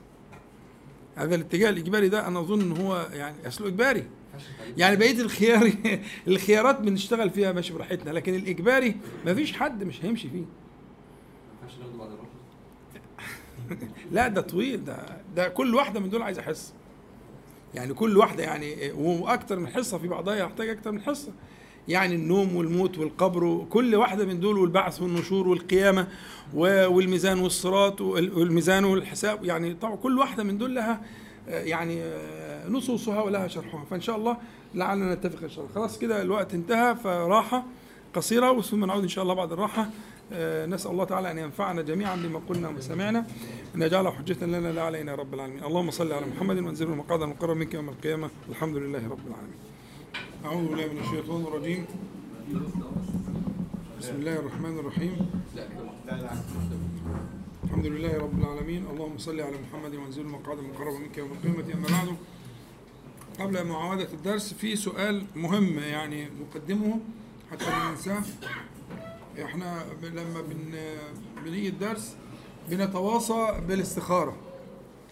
هذا 1.16 1.36
الاتجاه 1.36 1.70
الإجباري 1.70 2.10
ده 2.10 2.28
أنا 2.28 2.40
أظن 2.40 2.62
إن 2.62 2.72
هو 2.82 3.08
يعني 3.14 3.48
أصله 3.48 3.68
إجباري. 3.68 4.08
يعني 4.78 4.96
بقية 4.96 5.22
الخيار 5.22 5.72
الخيارات 6.28 6.82
بنشتغل 6.82 7.30
فيها 7.30 7.52
ماشي 7.52 7.74
براحتنا 7.74 8.12
لكن 8.12 8.36
الإجباري 8.36 8.96
ما 9.26 9.34
فيش 9.34 9.54
حد 9.54 9.84
مش 9.84 10.06
هيمشي 10.06 10.30
فيه 10.30 10.46
لا 14.12 14.28
ده 14.28 14.42
طويل 14.42 14.86
ده 14.86 15.22
ده 15.36 15.48
كل 15.48 15.76
واحدة 15.76 16.00
من 16.00 16.10
دول 16.10 16.22
عايزة 16.22 16.42
حصة 16.42 16.74
يعني 17.74 17.94
كل 17.94 18.18
واحدة 18.18 18.44
يعني 18.44 18.92
وأكتر 18.92 19.60
من 19.60 19.68
حصة 19.68 19.98
في 19.98 20.08
بعضها 20.08 20.36
يحتاج 20.36 20.70
أكتر 20.70 20.92
من 20.92 21.02
حصة 21.02 21.32
يعني 21.88 22.16
النوم 22.16 22.56
والموت 22.56 22.98
والقبر 22.98 23.66
كل 23.70 23.96
واحدة 23.96 24.26
من 24.26 24.40
دول 24.40 24.58
والبعث 24.58 25.02
والنشور 25.02 25.48
والقيامة 25.48 26.08
و- 26.54 26.88
والميزان 26.88 27.40
والصراط 27.40 28.02
وال- 28.02 28.34
والميزان 28.38 28.84
والحساب. 28.86 29.44
يعني 29.46 29.74
طبعا 29.74 29.96
كل 29.96 30.18
واحدة 30.20 30.44
من 30.44 30.58
دول 30.58 30.76
لها 30.76 31.02
آه، 31.50 31.64
يعني 31.64 32.02
آه، 32.04 32.70
نصوصها 32.70 33.22
ولها 33.22 33.48
شرحها. 33.48 33.86
فإن 33.90 34.02
شاء 34.02 34.16
الله 34.16 34.38
لعلنا 34.76 35.14
نتفق 35.16 35.44
إن 35.44 35.50
شاء 35.50 35.64
الله. 35.64 35.76
خلاص 35.76 36.00
كده 36.00 36.22
الوقت 36.22 36.54
انتهى 36.54 36.96
فراحة 36.96 37.66
قصيرة 38.14 38.52
وثم 38.52 38.86
نعود 38.86 39.02
إن 39.04 39.10
شاء 39.10 39.24
الله 39.24 39.34
بعد 39.34 39.52
الراحة. 39.52 39.90
آه، 40.34 40.66
نسأل 40.66 40.92
الله 40.92 41.04
تعالى 41.06 41.32
أن 41.32 41.38
ينفعنا 41.38 41.82
جميعا 41.82 42.16
بما 42.16 42.42
قلنا 42.50 42.70
وسمعنا 42.70 43.26
أن 43.76 43.82
يجعله 43.82 44.12
حجة 44.12 44.46
لنا 44.46 44.72
لا 44.72 44.82
علينا 44.84 45.12
يا 45.12 45.18
رب 45.18 45.34
العالمين. 45.34 45.64
اللهم 45.64 45.92
صل 45.92 46.12
على 46.12 46.26
محمد 46.36 46.60
وانزله 46.60 46.90
المقعد 46.94 47.22
المقرب 47.22 47.58
منك 47.58 47.74
يوم 47.74 47.90
القيامة. 47.90 48.30
الحمد 48.50 48.76
لله 48.78 49.00
رب 49.10 49.28
العالمين. 49.28 49.71
أعوذ 50.46 50.68
بالله 50.68 50.88
من 50.88 51.00
الشيطان 51.00 51.42
الرجيم. 51.42 51.86
بسم 54.00 54.16
الله 54.16 54.36
الرحمن 54.40 54.80
الرحيم. 54.80 55.16
الحمد 57.64 57.86
لله 57.86 58.18
رب 58.18 58.40
العالمين. 58.40 58.86
اللهم 58.92 59.18
صل 59.18 59.42
على 59.42 59.56
محمد 59.58 59.96
وانزل 59.96 60.22
المقعد 60.22 60.58
المقرب 60.58 60.94
منك 60.94 61.18
يوم 61.18 61.32
القيامة. 61.32 61.74
أما 61.74 61.88
بعد 61.88 62.16
قبل 63.40 63.68
معاودة 63.68 64.08
الدرس 64.14 64.54
في 64.54 64.76
سؤال 64.76 65.26
مهم 65.36 65.80
يعني 65.80 66.28
نقدمه 66.42 67.00
حتى 67.52 67.66
لا 67.66 67.90
ننساه. 67.90 68.24
إحنا 69.44 69.86
لما 70.04 70.42
بن 70.42 70.74
بنيجي 71.46 71.70
الدرس 71.70 72.16
بنتواصى 72.70 73.62
بالاستخارة. 73.68 74.36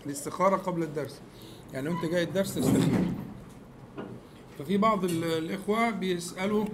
الاستخارة 0.06 0.56
قبل 0.56 0.84
الدرس. 0.84 1.22
يعني 1.74 1.90
وأنت 1.90 2.06
جاي 2.06 2.24
الدرس 2.24 2.56
تستخير 2.56 3.14
ففي 4.60 4.78
بعض 4.78 5.04
ال- 5.06 5.24
الإخوة 5.24 5.90
بيسألوا 5.90 6.66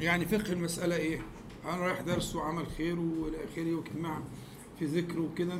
يعني 0.00 0.24
فقه 0.24 0.52
المسألة 0.52 0.96
إيه؟ 0.96 1.20
أنا 1.64 1.76
رايح 1.76 2.00
درس 2.00 2.36
وعمل 2.36 2.66
خير 2.78 2.98
وإلى 3.00 3.36
آخره 3.44 3.74
واجتماع 3.74 4.20
في 4.78 4.84
ذكر 4.84 5.20
وكده 5.20 5.58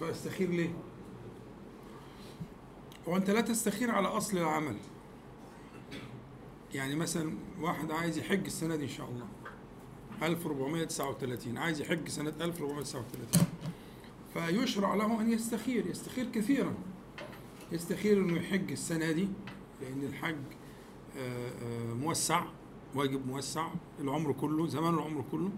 فأستخير 0.00 0.50
ليه؟ 0.50 0.70
هو 3.08 3.16
أنت 3.16 3.30
لا 3.30 3.40
تستخير 3.40 3.90
على 3.90 4.08
أصل 4.08 4.38
العمل 4.38 4.76
يعني 6.74 6.94
مثلا 6.96 7.32
واحد 7.60 7.90
عايز 7.90 8.18
يحج 8.18 8.44
السنة 8.44 8.76
دي 8.76 8.84
إن 8.84 8.88
شاء 8.88 9.08
الله 9.08 9.26
1439 10.22 11.58
عايز 11.58 11.80
يحج 11.80 12.08
سنة 12.08 12.32
1439 12.40 13.46
فيشرع 14.34 14.94
له 14.94 15.20
أن 15.20 15.32
يستخير 15.32 15.86
يستخير 15.86 16.26
كثيرا 16.34 16.74
يستخير 17.72 18.18
أنه 18.18 18.36
يحج 18.36 18.70
السنة 18.72 19.12
دي 19.12 19.28
لأن 19.82 20.04
الحج 20.08 20.36
آه، 21.18 21.50
آه، 21.62 21.94
موسع 21.94 22.42
واجب 22.94 23.26
موسع 23.26 23.68
العمر 24.00 24.32
كله 24.32 24.66
زمان 24.66 24.94
العمر 24.94 25.24
كله. 25.32 25.50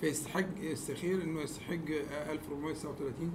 فيستحج 0.00 0.46
يستخير 0.60 1.22
إنه 1.22 1.40
يستحج 1.40 1.92
آه، 1.92 2.32
1439 2.32 3.32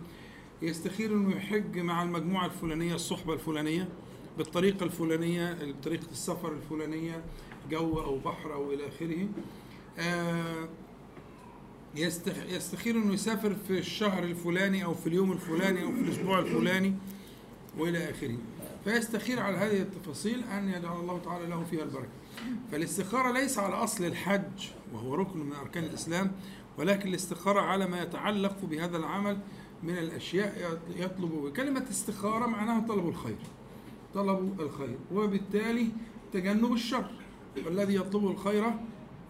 يستخير 0.61 1.11
إنه 1.13 1.35
يحج 1.35 1.79
مع 1.79 2.03
المجموعة 2.03 2.45
الفلانية 2.45 2.95
الصحبة 2.95 3.33
الفلانية 3.33 3.89
بالطريقة 4.37 4.83
الفلانية 4.83 5.57
بطريقه 5.63 6.07
السفر 6.11 6.51
الفلانية 6.53 7.23
جو 7.69 7.99
أو 8.01 8.17
بحر 8.19 8.53
أو 8.53 8.73
إلى 8.73 8.87
آخره. 8.87 9.27
آه، 9.99 10.67
يستخ- 11.95 12.49
يستخير 12.53 12.95
إنه 12.95 13.13
يسافر 13.13 13.55
في 13.67 13.77
الشهر 13.79 14.23
الفلاني 14.23 14.85
أو 14.85 14.93
في 14.93 15.07
اليوم 15.07 15.31
الفلاني 15.31 15.83
أو 15.83 15.91
في 15.91 15.99
الأسبوع 16.01 16.39
الفلاني 16.39 16.93
وإلى 17.77 18.09
آخره. 18.09 18.37
فيستخير 18.87 19.39
على 19.39 19.57
هذه 19.57 19.81
التفاصيل 19.81 20.43
أن 20.43 20.69
يجعل 20.69 20.99
الله 20.99 21.19
تعالى 21.25 21.45
له 21.47 21.63
فيها 21.63 21.83
البركة. 21.83 22.09
فالاستخارة 22.71 23.31
ليس 23.31 23.59
على 23.59 23.75
أصل 23.75 24.05
الحج 24.05 24.67
وهو 24.93 25.15
ركن 25.15 25.39
من 25.39 25.53
أركان 25.53 25.83
الإسلام 25.83 26.31
ولكن 26.77 27.09
الاستخارة 27.09 27.61
على 27.61 27.87
ما 27.87 28.01
يتعلق 28.01 28.65
بهذا 28.65 28.97
العمل 28.97 29.37
من 29.83 29.97
الأشياء 29.97 30.79
يطلب 30.95 31.53
كلمة 31.55 31.85
استخارة 31.89 32.45
معناها 32.45 32.87
طلب 32.87 33.07
الخير 33.07 33.37
طلب 34.13 34.61
الخير 34.61 34.97
وبالتالي 35.13 35.87
تجنب 36.33 36.73
الشر. 36.73 37.11
والذي 37.65 37.95
يطلب 37.95 38.27
الخير 38.27 38.63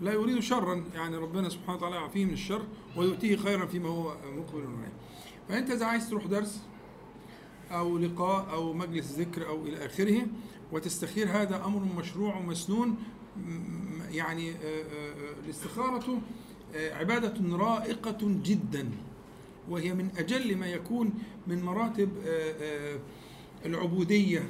لا 0.01 0.13
يريد 0.13 0.39
شرا 0.39 0.83
يعني 0.95 1.17
ربنا 1.17 1.49
سبحانه 1.49 1.77
وتعالى 1.77 1.95
يعافيه 1.95 2.25
من 2.25 2.33
الشر 2.33 2.61
ويؤتيه 2.97 3.35
خيرا 3.35 3.65
فيما 3.65 3.89
هو 3.89 4.15
مقبل 4.37 4.61
عليه. 4.61 4.93
فأنت 5.49 5.71
إذا 5.71 5.85
عايز 5.85 6.09
تروح 6.09 6.25
درس 6.25 6.61
أو 7.71 7.97
لقاء 7.97 8.53
أو 8.53 8.73
مجلس 8.73 9.11
ذكر 9.11 9.47
أو 9.47 9.65
إلى 9.65 9.85
آخره. 9.85 10.27
وتستخير 10.71 11.27
هذا 11.29 11.65
أمر 11.65 11.83
مشروع 11.99 12.37
ومسنون. 12.37 12.95
يعني 14.11 14.51
آه، 14.51 14.55
آه، 14.55 15.11
آه، 15.11 15.33
الاستخارة 15.45 16.21
آه، 16.75 16.93
عبادة 16.93 17.57
رائقة 17.57 18.17
جدا. 18.21 18.89
وهي 19.69 19.93
من 19.93 20.09
أجل 20.17 20.57
ما 20.57 20.67
يكون 20.67 21.13
من 21.47 21.63
مراتب 21.63 22.09
العبودية 23.65 24.43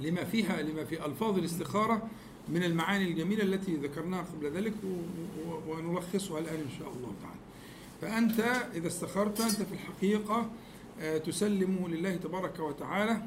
لما 0.00 0.24
فيها 0.24 0.62
لما 0.62 0.84
في 0.84 1.06
ألفاظ 1.06 1.38
الاستخارة 1.38 2.08
من 2.48 2.62
المعاني 2.62 3.04
الجميلة 3.04 3.42
التي 3.42 3.76
ذكرناها 3.76 4.22
قبل 4.22 4.50
ذلك 4.50 4.72
ونلخصها 5.68 6.38
الآن 6.38 6.54
إن 6.54 6.70
شاء 6.78 6.88
الله 6.88 7.12
تعالى. 7.22 7.40
فأنت 8.00 8.40
إذا 8.74 8.88
استخرت 8.88 9.40
أنت 9.40 9.62
في 9.62 9.72
الحقيقة 9.72 10.50
تسلم 11.24 11.86
لله 11.88 12.16
تبارك 12.16 12.58
وتعالى 12.60 13.22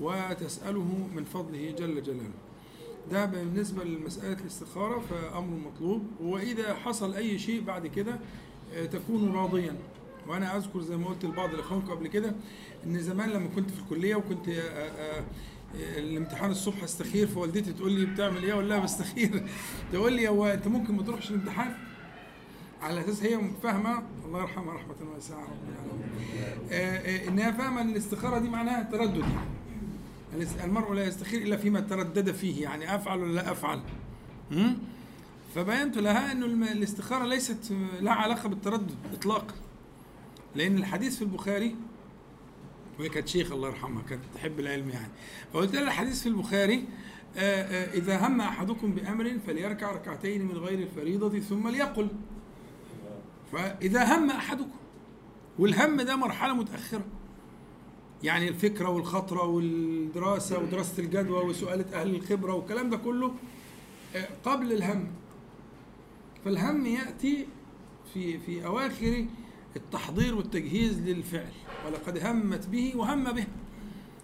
وتسأله 0.00 1.08
من 1.14 1.24
فضله 1.24 1.70
جل 1.70 2.02
جلاله. 2.02 2.30
ده 3.10 3.24
بالنسبة 3.24 3.84
لمسألة 3.84 4.40
الاستخارة 4.40 5.00
فأمر 5.00 5.56
مطلوب. 5.56 6.02
وإذا 6.20 6.74
حصل 6.74 7.14
أي 7.14 7.38
شيء 7.38 7.60
بعد 7.60 7.86
كده 7.86 8.18
آه، 8.74 8.86
تكون 8.86 9.32
راضيا. 9.32 9.76
وأنا 10.28 10.56
أذكر 10.56 10.80
زي 10.80 10.96
ما 10.96 11.06
قلت 11.06 11.24
لبعض 11.24 11.54
الإخوان 11.54 11.80
قبل 11.80 12.06
كده 12.08 12.34
إن 12.86 12.98
زمان 13.02 13.30
لما 13.30 13.48
كنت 13.56 13.70
في 13.70 13.80
الكلية 13.80 14.14
وكنت 14.14 14.48
آه، 14.48 14.52
آه، 14.52 15.20
آه، 15.20 15.98
الامتحان 15.98 16.50
الصبح 16.50 16.82
أستخير 16.82 17.26
فوالدتي 17.26 17.72
تقول 17.72 17.92
لي 17.92 18.06
بتعمل 18.06 18.42
إيه؟ 18.44 18.52
أقول 18.52 18.68
لها 18.68 18.78
بستخير. 18.78 19.46
تقول 19.92 20.12
لي 20.12 20.28
هو 20.28 20.46
أنت 20.46 20.66
ممكن 20.68 20.94
ما 20.94 21.02
تروحش 21.02 21.30
الامتحان؟ 21.30 21.74
على 22.84 23.00
أساس 23.00 23.22
هي 23.22 23.40
فاهمة 23.62 24.02
الله 24.26 24.40
يرحمها 24.40 24.74
رحمة 24.74 24.94
واسعه 25.14 25.40
رب 25.42 25.68
العالمين. 25.68 26.08
آه، 26.72 26.96
آه، 26.96 27.28
انها 27.28 27.50
فاهمة 27.50 27.80
إن 27.80 27.88
الاستخارة 27.88 28.38
دي 28.38 28.48
معناها 28.48 28.82
تردد. 28.82 29.24
يعني 30.32 30.64
المرء 30.64 30.92
لا 30.92 31.06
يستخير 31.06 31.42
إلا 31.42 31.56
فيما 31.56 31.80
تردد 31.80 32.30
فيه 32.32 32.62
يعني 32.62 32.94
أفعل 32.94 33.18
ولا 33.18 33.32
لا 33.32 33.52
أفعل؟ 33.52 33.80
فبينت 35.54 35.98
لها 35.98 36.32
انه 36.32 36.72
الاستخارة 36.72 37.26
ليست 37.26 37.72
لها 38.00 38.12
علاقة 38.12 38.48
بالتردد 38.48 38.94
اطلاقا. 39.12 39.54
لأن 40.54 40.76
الحديث 40.76 41.16
في 41.16 41.22
البخاري 41.22 41.76
وهي 42.98 43.08
كانت 43.08 43.28
شيخ 43.28 43.52
الله 43.52 43.68
يرحمها 43.68 44.02
كانت 44.02 44.22
تحب 44.34 44.60
العلم 44.60 44.88
يعني. 44.88 45.12
فقلت 45.52 45.74
لها 45.74 45.82
الحديث 45.82 46.22
في 46.22 46.28
البخاري 46.28 46.84
آه، 47.36 47.94
إذا 47.94 48.26
هم 48.26 48.40
أحدكم 48.40 48.94
بأمر 48.94 49.38
فليركع 49.46 49.92
ركعتين 49.92 50.44
من 50.44 50.56
غير 50.56 50.78
الفريضة 50.78 51.40
ثم 51.40 51.68
ليقل. 51.68 52.08
فإذا 53.54 54.16
هم 54.16 54.30
أحدكم 54.30 54.70
والهم 55.58 56.00
ده 56.02 56.16
مرحلة 56.16 56.54
متأخرة. 56.54 57.04
يعني 58.22 58.48
الفكرة 58.48 58.88
والخطرة 58.88 59.42
والدراسة 59.44 60.58
ودراسة 60.58 61.02
الجدوى 61.02 61.44
وسؤالة 61.44 62.00
أهل 62.00 62.14
الخبرة 62.14 62.54
والكلام 62.54 62.90
ده 62.90 62.96
كله 62.96 63.34
آه، 64.16 64.28
قبل 64.44 64.72
الهم. 64.72 65.06
فالهم 66.44 66.86
يأتي 66.86 67.46
في 68.14 68.38
في 68.38 68.66
أواخر 68.66 69.26
التحضير 69.76 70.34
والتجهيز 70.34 71.00
للفعل. 71.00 71.52
ولقد 71.86 72.26
همت 72.26 72.66
به 72.66 72.92
وهم 72.96 73.32
به. 73.32 73.46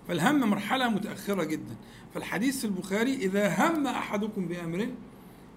فالهم 0.08 0.50
مرحلة 0.50 0.88
متأخرة 0.88 1.44
جدا. 1.44 1.76
فالحديث 2.14 2.60
في 2.60 2.64
البخاري 2.64 3.14
إذا 3.14 3.48
هم 3.48 3.86
أحدكم 3.86 4.48
بأمر 4.48 4.88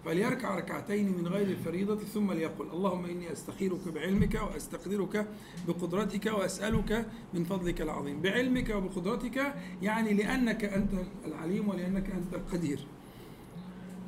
فليركع 0.06 0.56
ركعتين 0.56 1.18
من 1.18 1.28
غير 1.28 1.48
الفريضة 1.48 1.96
ثم 1.96 2.32
ليقل. 2.32 2.68
اللهم 2.74 3.06
إني 3.06 3.32
أستخيرك 3.32 3.88
بعلمك 3.88 4.34
وأستقدرك 4.36 5.28
بقدرتك 5.68 6.26
وأسألك 6.26 7.06
من 7.34 7.44
فضلك 7.44 7.82
العظيم. 7.82 8.22
بعلمك 8.22 8.70
وبقدرتك 8.70 9.54
يعني 9.82 10.14
لأنك 10.14 10.64
أنت 10.64 10.92
العليم 11.26 11.70
ولأنك 11.70 12.10
أنت 12.12 12.34
القدير. 12.34 12.80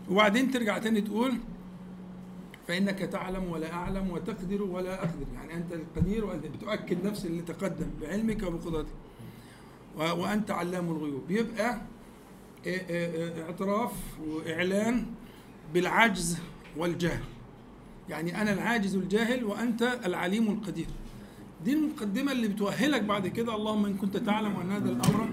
وبعدين 0.09 0.51
ترجع 0.51 0.77
تاني 0.77 1.01
تقول 1.01 1.33
فإنك 2.67 2.99
تعلم 2.99 3.43
ولا 3.43 3.73
أعلم 3.73 4.11
وتقدر 4.11 4.63
ولا 4.63 4.99
أقدر. 4.99 5.25
يعني 5.33 5.53
أنت 5.53 5.73
القدير 5.73 6.25
وأنت 6.25 6.45
بتؤكد 6.45 7.07
نفس 7.07 7.25
اللي 7.25 7.41
تقدم 7.41 7.87
بعلمك 8.01 8.43
وبقدرتك. 8.43 8.93
وأنت 9.97 10.51
علام 10.51 10.91
الغيوب. 10.91 11.31
يبقى 11.31 11.81
إعتراف 13.41 13.91
وإعلان 14.27 15.05
بالعجز 15.73 16.37
والجهل. 16.77 17.23
يعني 18.09 18.41
أنا 18.41 18.53
العاجز 18.53 18.95
الجاهل 18.95 19.43
وأنت 19.43 19.99
العليم 20.05 20.47
القدير 20.51 20.87
دي 21.65 21.73
المقدمة 21.73 22.31
اللي 22.31 22.47
بتؤهلك 22.47 23.01
بعد 23.01 23.27
كده 23.27 23.55
اللهم 23.55 23.85
إن 23.85 23.93
كنت 23.97 24.17
تعلم 24.17 24.55
أن 24.55 24.71
هذا 24.71 24.89
الأمر 24.89 25.29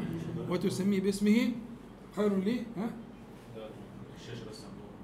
وتسميه 0.48 1.00
باسمه 1.00 1.52
خير 2.16 2.38
لي 2.38 2.62
ها؟ 2.76 2.90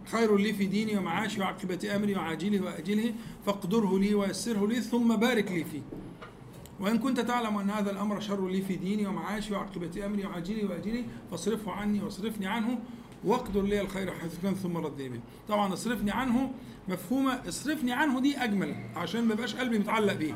خير 0.06 0.36
لي 0.36 0.52
في 0.52 0.66
ديني 0.66 0.98
ومعاشي 0.98 1.40
وعاقبة 1.40 1.96
أمري 1.96 2.14
وعاجله 2.14 2.60
وآجله 2.64 3.14
فاقدره 3.46 3.98
لي 3.98 4.14
ويسره 4.14 4.66
لي 4.66 4.80
ثم 4.80 5.16
بارك 5.16 5.52
لي 5.52 5.64
فيه. 5.64 5.82
وإن 6.80 6.98
كنت 6.98 7.20
تعلم 7.20 7.58
أن 7.58 7.70
هذا 7.70 7.90
الأمر 7.90 8.20
شر 8.20 8.48
لي 8.48 8.62
في 8.62 8.76
ديني 8.76 9.06
ومعاشي 9.06 9.54
وعاقبة 9.54 10.06
أمري 10.06 10.26
وعاجله 10.26 10.68
وآجله 10.70 11.04
فاصرفه 11.30 11.72
عني 11.72 12.02
واصرفني 12.02 12.46
عنه 12.46 12.78
واقدر 13.24 13.62
لي 13.62 13.80
الخير 13.80 14.12
حيث 14.12 14.32
كان 14.42 14.54
ثم 14.54 14.76
ردني 14.76 15.08
به 15.08 15.20
طبعا 15.48 15.72
اصرفني 15.72 16.10
عنه 16.10 16.50
مفهومة 16.88 17.48
اصرفني 17.48 17.92
عنه 17.92 18.20
دي 18.20 18.36
أجمل 18.38 18.74
عشان 18.96 19.24
ما 19.24 19.34
يبقاش 19.34 19.54
قلبي 19.54 19.78
متعلق 19.78 20.12
بيه. 20.12 20.34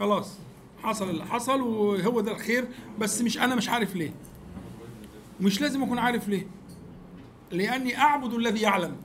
خلاص 0.00 0.38
حصل 0.82 1.10
اللي 1.10 1.24
حصل 1.24 1.60
وهو 1.60 2.20
ده 2.20 2.32
الخير 2.32 2.68
بس 2.98 3.22
مش 3.22 3.38
أنا 3.38 3.54
مش 3.54 3.68
عارف 3.68 3.96
ليه. 3.96 4.12
مش 5.40 5.60
لازم 5.60 5.82
أكون 5.82 5.98
عارف 5.98 6.28
ليه. 6.28 6.46
لأني 7.50 7.98
أعبد 7.98 8.34
الذي 8.34 8.60
يعلم. 8.60 8.96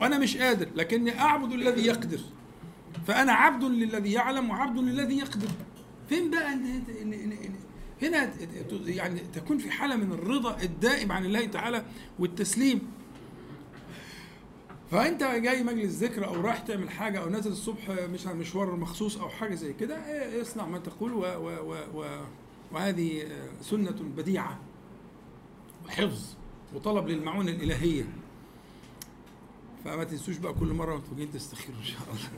وأنا 0.00 0.18
مش 0.18 0.36
قادر 0.36 0.68
لكني 0.76 1.20
أعبد 1.20 1.52
الذي 1.52 1.86
يقدر. 1.86 2.20
فأنا 3.06 3.32
عبد 3.32 3.64
للذي 3.64 4.12
يعلم 4.12 4.50
وعبد 4.50 4.78
للذي 4.78 5.18
يقدر. 5.18 5.48
فين 6.08 6.30
بقى 6.30 6.54
هنا 8.02 8.32
يعني 8.86 9.20
تكون 9.20 9.58
في 9.58 9.70
حالة 9.70 9.96
من 9.96 10.12
الرضا 10.12 10.62
الدائم 10.62 11.12
عن 11.12 11.24
الله 11.24 11.46
تعالى 11.46 11.84
والتسليم. 12.18 12.80
فأنت 14.90 15.22
جاي 15.22 15.62
مجلس 15.62 15.92
ذكر 15.94 16.26
أو 16.26 16.40
رايح 16.40 16.58
تعمل 16.58 16.90
حاجة 16.90 17.18
أو 17.22 17.28
نازل 17.28 17.50
الصبح 17.50 17.90
مش 17.90 18.26
على 18.26 18.36
مشوار 18.38 18.76
مخصوص 18.76 19.16
أو 19.16 19.28
حاجة 19.28 19.54
زي 19.54 19.72
كده 19.72 20.06
إيه، 20.06 20.42
اصنع 20.42 20.66
ما 20.66 20.78
تقول 20.78 21.12
و 21.12 21.20
و 21.20 21.72
و 21.72 21.76
و 21.94 22.04
وهذه 22.72 23.28
سنة 23.62 23.90
بديعة. 24.16 24.58
وحفظ 25.86 26.34
وطلب 26.74 27.08
للمعونة 27.08 27.50
الإلهية. 27.50 28.04
فما 29.84 30.04
تنسوش 30.04 30.36
بقى 30.36 30.54
كل 30.54 30.66
مرة 30.72 30.94
وأنتوا 30.94 31.14
جايين 31.16 31.32
تستخيروا 31.32 31.78
إن 31.80 31.84
شاء 31.84 32.02
الله. 32.12 32.28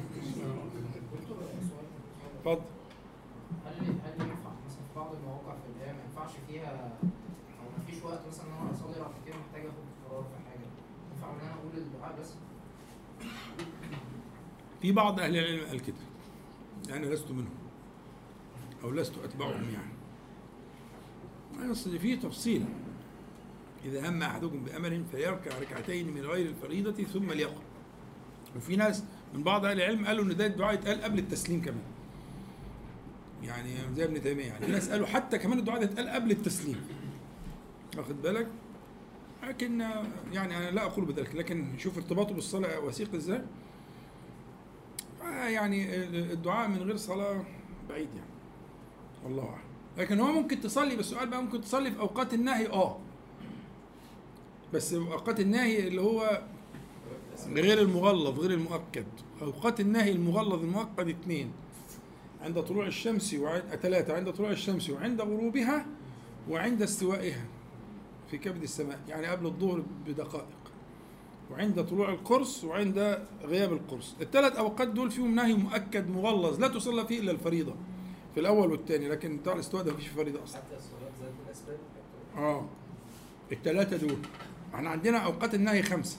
اتفضل. 2.46 2.64
ينفعش 6.24 6.40
فيها 6.48 6.98
أو 7.60 7.64
ما 7.78 7.84
فيش 7.86 8.02
وقت 8.02 8.20
مثلا 8.28 8.46
إن 8.46 8.52
أنا 8.62 8.70
أصلي 8.70 8.90
ركعتين 8.90 9.34
محتاج 9.46 9.66
آخد 9.66 10.10
قرار 10.10 10.22
في 10.22 10.50
حاجة. 10.50 10.66
ينفع 11.12 11.30
إن 11.30 11.40
أنا 11.40 11.54
أقول 11.54 11.76
الدعاء 11.76 12.20
بس؟ 12.20 12.34
في 14.82 14.92
بعض 14.92 15.20
أهل 15.20 15.36
العلم 15.36 15.66
قال 15.68 15.80
كده. 15.80 15.96
أنا 16.96 17.06
لست 17.06 17.30
منهم 17.30 17.54
أو 18.84 18.90
لست 18.90 19.18
أتبعهم 19.24 19.70
يعني. 19.70 19.94
اصل 21.72 21.98
في 21.98 22.16
تفصيل. 22.16 22.64
إذا 23.84 24.08
هم 24.08 24.22
أحدكم 24.22 24.64
بأمر 24.64 25.02
فيركع 25.10 25.58
ركعتين 25.58 26.14
من 26.14 26.20
غير 26.20 26.46
الفريضة 26.46 27.04
ثم 27.04 27.32
ليقل 27.32 27.62
وفي 28.56 28.76
ناس 28.76 29.04
من 29.34 29.42
بعض 29.42 29.64
أهل 29.64 29.80
العلم 29.80 30.06
قالوا 30.06 30.24
إن 30.24 30.36
ده 30.36 30.46
الدعاء 30.46 30.74
يتقال 30.74 31.02
قبل 31.02 31.18
التسليم 31.18 31.62
كمان. 31.62 31.93
يعني 33.44 33.70
زي 33.96 34.04
ابن 34.04 34.22
تيمية 34.22 34.44
يعني. 34.44 34.76
قالوا 34.76 35.06
حتى 35.06 35.38
كمان 35.38 35.58
الدعاء 35.58 35.78
ده 35.78 35.84
يتقال 35.84 36.08
قبل 36.08 36.30
التسليم. 36.30 36.80
واخد 37.96 38.22
بالك؟ 38.22 38.48
لكن 39.48 39.80
يعني 40.32 40.56
أنا 40.56 40.70
لا 40.70 40.82
أقول 40.84 41.04
بذلك 41.04 41.34
لكن 41.34 41.66
شوف 41.78 41.96
ارتباطه 41.96 42.34
بالصلاة 42.34 42.80
وثيق 42.80 43.14
إزاي 43.14 43.42
آه 45.22 45.48
يعني 45.48 45.94
الدعاء 46.32 46.68
من 46.68 46.82
غير 46.82 46.96
صلاة 46.96 47.44
بعيد 47.88 48.08
يعني. 48.14 48.30
والله 49.24 49.42
أعلم. 49.48 49.64
لكن 49.98 50.20
هو 50.20 50.32
ممكن 50.32 50.60
تصلي 50.60 50.96
بس 50.96 51.00
السؤال 51.12 51.28
بقى 51.28 51.42
ممكن 51.42 51.60
تصلي 51.60 51.90
في 51.90 52.00
أوقات 52.00 52.34
النهي؟ 52.34 52.66
أه. 52.68 52.98
بس 54.74 54.94
أوقات 54.94 55.40
النهي 55.40 55.88
اللي 55.88 56.00
هو 56.00 56.42
غير 57.48 57.80
المغلظ 57.80 58.40
غير 58.40 58.50
المؤكد. 58.50 59.06
أوقات 59.42 59.80
النهي 59.80 60.12
المغلظ 60.12 60.62
المؤكد 60.62 61.08
اثنين 61.08 61.52
عند 62.44 62.62
طلوع 62.62 62.86
الشمس 62.86 63.34
وعند 63.34 63.62
ثلاثة 63.82 64.16
عند 64.16 64.30
طلوع 64.32 64.50
الشمس 64.50 64.90
وعند 64.90 65.20
غروبها 65.20 65.86
وعند 66.50 66.82
استوائها 66.82 67.44
في 68.30 68.38
كبد 68.38 68.62
السماء 68.62 68.98
يعني 69.08 69.26
قبل 69.26 69.46
الظهر 69.46 69.82
بدقائق. 70.06 70.46
وعند 71.50 71.84
طلوع 71.84 72.08
القرص 72.12 72.64
وعند 72.64 73.18
غياب 73.44 73.72
القرص. 73.72 74.14
الثلاث 74.20 74.56
أوقات 74.56 74.88
دول 74.88 75.10
فيهم 75.10 75.34
نهي 75.34 75.54
مؤكد 75.54 76.08
مغلظ 76.10 76.60
لا 76.60 76.68
تصلى 76.68 77.06
فيه 77.06 77.20
إلا 77.20 77.32
الفريضة 77.32 77.74
في 78.34 78.40
الأول 78.40 78.70
والثاني 78.70 79.08
لكن 79.08 79.36
بتاع 79.36 79.52
الاستواء 79.52 79.82
ده 79.82 79.92
مفيش 79.92 80.06
فريضة 80.08 80.44
أصلا. 80.44 80.56
حتى 80.56 80.76
الصلاة 80.76 81.10
ذات 81.22 81.32
الأسباب؟ 81.46 81.78
آه. 82.36 82.66
الثلاثه 83.52 83.96
دول. 83.96 84.16
إحنا 84.74 84.90
عندنا 84.90 85.18
أوقات 85.18 85.54
النهي 85.54 85.82
خمسة. 85.82 86.16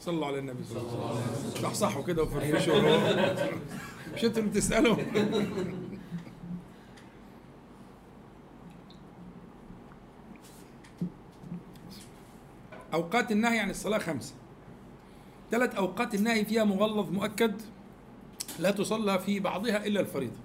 صلوا 0.00 0.26
على 0.26 0.38
النبي 0.38 0.64
صلى 0.64 0.80
الله 0.80 1.08
عليه 1.08 1.48
وسلم. 1.48 1.62
صحصحوا 1.62 2.02
كده 2.02 2.22
وفرفشوا. 2.22 2.74
مش 4.16 4.24
أنتوا 4.24 4.42
اللي 4.42 4.50
بتسالوا 4.50 4.96
أوقات 12.94 13.32
النهي 13.32 13.58
عن 13.58 13.70
الصلاة 13.70 13.98
خمسة. 13.98 14.34
ثلاث 15.50 15.74
أوقات 15.74 16.14
النهي 16.14 16.44
فيها 16.44 16.64
مغلظ 16.64 17.10
مؤكد 17.10 17.54
لا 18.58 18.70
تصلى 18.70 19.18
في 19.18 19.40
بعضها 19.40 19.86
إلا 19.86 20.00
الفريضة. 20.00 20.36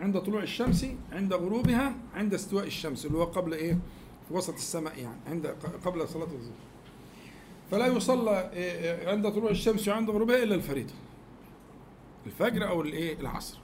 عند 0.00 0.18
طلوع 0.20 0.42
الشمس 0.42 0.86
عند 1.12 1.32
غروبها 1.32 1.94
عند 2.14 2.34
استواء 2.34 2.66
الشمس 2.66 3.06
اللي 3.06 3.18
هو 3.18 3.24
قبل 3.24 3.54
إيه؟ 3.54 3.78
في 4.28 4.34
وسط 4.34 4.54
السماء 4.54 4.98
يعني 4.98 5.20
عند 5.26 5.46
قبل 5.84 6.08
صلاة 6.08 6.24
الظهر. 6.24 6.52
فلا 7.70 7.86
يصلى 7.86 8.50
إيه، 8.52 8.72
إيه، 8.72 9.08
عند 9.08 9.30
طلوع 9.32 9.50
الشمس 9.50 9.88
وعند 9.88 10.10
غروبها 10.10 10.42
إلا 10.42 10.54
الفريضة. 10.54 10.92
الفجر 12.26 12.68
أو 12.68 12.82
الإيه؟ 12.82 13.20
العصر. 13.20 13.58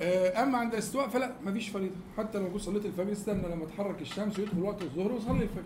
آه، 0.00 0.42
أما 0.42 0.58
عند 0.58 0.72
الاستواء 0.72 1.08
فلا 1.08 1.34
ما 1.44 1.52
فيش 1.52 1.68
فريضة. 1.68 1.94
حتى 2.18 2.38
لو 2.38 2.52
كنت 2.52 2.60
صليت 2.60 2.86
الفجر 2.86 3.12
استنى 3.12 3.48
لما 3.48 3.64
تحرك 3.64 4.00
الشمس 4.00 4.38
ويدخل 4.38 4.58
وقت 4.58 4.82
الظهر 4.82 5.12
وصلي 5.12 5.42
الفجر. 5.42 5.62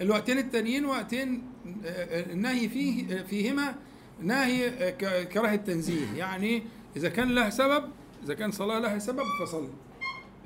الوقتين 0.00 0.38
التانيين 0.38 0.84
وقتين 0.84 1.42
آه، 1.84 1.88
آه، 1.88 2.32
النهي 2.32 2.68
فيه 2.68 3.22
فيهما 3.22 3.74
نهي 4.20 4.92
كراهة 5.32 5.56
تنزيه 5.56 6.12
يعني 6.16 6.62
إذا 6.96 7.08
كان 7.08 7.34
لها 7.34 7.50
سبب 7.50 7.84
إذا 8.24 8.34
كان 8.34 8.50
صلاة 8.50 8.78
لها 8.78 8.98
سبب 8.98 9.24
فصلي. 9.40 9.68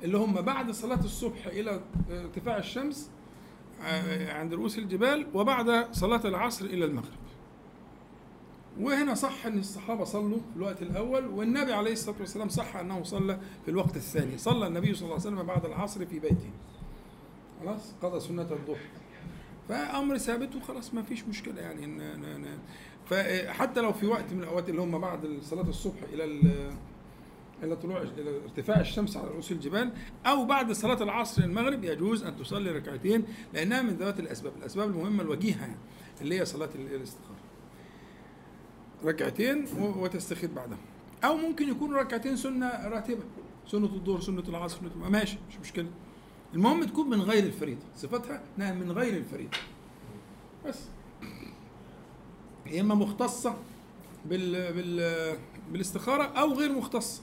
اللي 0.03 0.17
هم 0.17 0.33
بعد 0.33 0.71
صلاة 0.71 0.99
الصبح 0.99 1.47
إلى 1.47 1.81
ارتفاع 2.11 2.57
الشمس 2.57 3.09
عند 4.29 4.53
رؤوس 4.53 4.77
الجبال 4.77 5.27
وبعد 5.33 5.87
صلاة 5.91 6.21
العصر 6.25 6.65
إلى 6.65 6.85
المغرب. 6.85 7.26
وهنا 8.81 9.13
صح 9.13 9.45
إن 9.45 9.59
الصحابة 9.59 10.03
صلوا 10.03 10.37
في 10.37 10.55
الوقت 10.57 10.81
الأول 10.81 11.25
والنبي 11.27 11.73
عليه 11.73 11.91
الصلاة 11.91 12.15
والسلام 12.19 12.49
صح 12.49 12.75
أنه 12.75 13.03
صلى 13.03 13.39
في 13.65 13.71
الوقت 13.71 13.95
الثاني. 13.95 14.37
صلى 14.37 14.67
النبي 14.67 14.93
صلى 14.93 15.01
الله 15.03 15.13
عليه 15.13 15.27
وسلم 15.35 15.43
بعد 15.43 15.65
العصر 15.65 16.05
في 16.05 16.19
بيته. 16.19 16.49
خلاص؟ 17.61 17.93
قضى 18.01 18.19
سنة 18.19 18.41
الظهر 18.51 18.77
فأمر 19.69 20.17
ثابت 20.17 20.55
وخلاص 20.55 20.93
ما 20.93 21.01
فيش 21.03 21.23
مشكلة 21.23 21.61
يعني 21.61 21.85
إن 21.85 22.01
إن 22.01 22.45
فحتى 23.09 23.81
لو 23.81 23.93
في 23.93 24.05
وقت 24.07 24.33
من 24.33 24.43
الأوقات 24.43 24.69
اللي 24.69 24.81
هم 24.81 24.99
بعد 25.01 25.39
صلاة 25.41 25.69
الصبح 25.69 25.99
إلى 26.13 26.23
ال- 26.23 26.71
إلى 27.63 27.75
طلوع 27.75 28.01
إلى 28.01 28.41
ارتفاع 28.43 28.79
الشمس 28.79 29.17
على 29.17 29.27
رؤوس 29.27 29.51
الجبال 29.51 29.91
أو 30.25 30.45
بعد 30.45 30.71
صلاة 30.71 31.03
العصر 31.03 31.43
المغرب 31.43 31.83
يجوز 31.83 32.23
أن 32.23 32.37
تصلي 32.37 32.71
ركعتين 32.71 33.23
لأنها 33.53 33.81
من 33.81 33.89
ذوات 33.93 34.19
الأسباب. 34.19 34.53
الأسباب 34.57 34.89
المهمة 34.89 35.23
الوجيهة 35.23 35.75
اللي 36.21 36.39
هي 36.39 36.45
صلاة 36.45 36.69
ال- 36.75 36.95
الاستخاره 36.95 37.36
ركعتين 39.05 39.65
وتستخير 39.79 40.49
بعدها. 40.55 40.77
أو 41.23 41.37
ممكن 41.37 41.69
يكون 41.69 41.93
ركعتين 41.95 42.35
سنة 42.35 42.87
راتبة. 42.87 43.23
سنة 43.67 43.85
الظهر 43.85 44.21
سنة 44.21 44.43
العصر 44.49 44.77
سنة 44.95 45.09
ماشي 45.09 45.37
مش 45.49 45.57
مشكلة. 45.59 45.87
المهم 46.53 46.83
تكون 46.83 47.09
من 47.09 47.21
غير 47.21 47.43
الفريضة. 47.43 47.81
صفتها 47.95 48.41
إنها 48.57 48.73
من 48.73 48.91
غير 48.91 49.17
الفريضة. 49.17 49.57
بس. 50.67 50.79
يا 52.65 52.81
إما 52.81 52.95
مختصة 52.95 53.55
بال 54.25 54.73
بال 54.73 55.37
بالاستخارة 55.71 56.23
أو 56.23 56.53
غير 56.53 56.71
مختصة. 56.71 57.21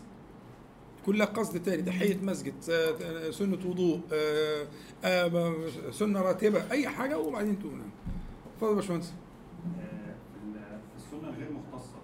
كلها 1.07 1.27
قصد 1.27 1.63
تاني. 1.63 1.83
تحية 1.83 2.17
مسجد 2.17 2.55
آه، 2.71 3.31
سنة 3.31 3.59
وضوء 3.67 4.01
آه، 4.13 4.67
آه، 5.05 5.55
سنة 5.91 6.21
راتبة 6.23 6.71
أي 6.71 6.89
حاجة 6.89 7.19
وبعدين 7.19 7.59
نعم. 7.65 7.81
اتفضل 8.55 8.71
يا 8.71 8.75
باشمهندس 8.75 9.13
آه، 9.79 10.15
في 10.33 10.45
ال- 10.45 10.79
في 10.99 11.05
السنة 11.17 11.29
الغير 11.29 11.53
مختصه 11.53 11.95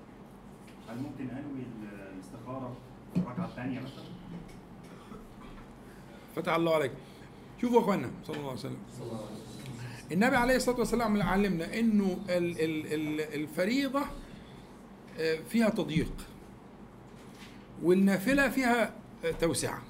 هل 0.91 0.97
ممكن 0.99 1.31
أنوي 1.31 1.61
ال- 1.61 2.13
الاستخارة 2.15 2.77
في 3.15 3.21
الركعة 3.21 3.45
الثانية 3.47 3.81
مثلا؟ 3.81 4.05
فتح 6.37 6.53
الله 6.55 6.75
عليك. 6.75 6.93
شوفوا 7.61 7.77
يا 7.77 7.83
إخوانا 7.83 8.11
صلى 8.27 8.37
الله 8.37 8.49
عليه 8.49 8.59
وسلم. 8.59 8.77
النبي 10.13 10.37
عليه 10.37 10.57
الصلاة 10.57 10.79
والسلام 10.79 11.23
علمنا 11.23 11.79
إنه 11.79 12.19
ال- 12.29 12.61
ال- 12.61 12.95
ال- 12.95 13.35
الفريضة 13.41 14.03
آه، 15.19 15.37
فيها 15.49 15.69
تضييق 15.69 16.13
والنافلة 17.83 18.49
فيها 18.49 18.93
آه، 19.25 19.31
توسعة. 19.31 19.83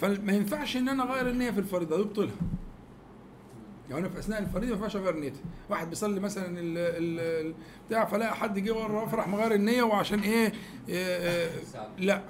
فما 0.00 0.32
ينفعش 0.32 0.76
إن 0.76 0.88
أنا 0.88 1.02
أغير 1.02 1.28
النية 1.30 1.50
في 1.50 1.58
الفريضة 1.60 2.00
يبطلها. 2.00 2.34
يعني 3.90 4.10
في 4.10 4.18
أثناء 4.18 4.38
الفريضه 4.38 4.66
ما 4.66 4.72
ينفعش 4.74 4.96
أغير 4.96 5.16
نيتي. 5.16 5.40
واحد 5.70 5.88
بيصلي 5.88 6.20
مثلا 6.20 6.58
ال 6.58 6.78
ال 6.78 7.54
بتاع 7.88 8.04
فلاقي 8.04 8.36
حد 8.36 8.58
جه 8.58 8.74
ورا 8.74 9.06
فراح 9.06 9.28
مغير 9.28 9.54
النية 9.54 9.82
وعشان 9.82 10.20
إيه 10.20 10.52
آه، 10.90 11.50
آه، 11.76 11.88
لا. 11.98 12.22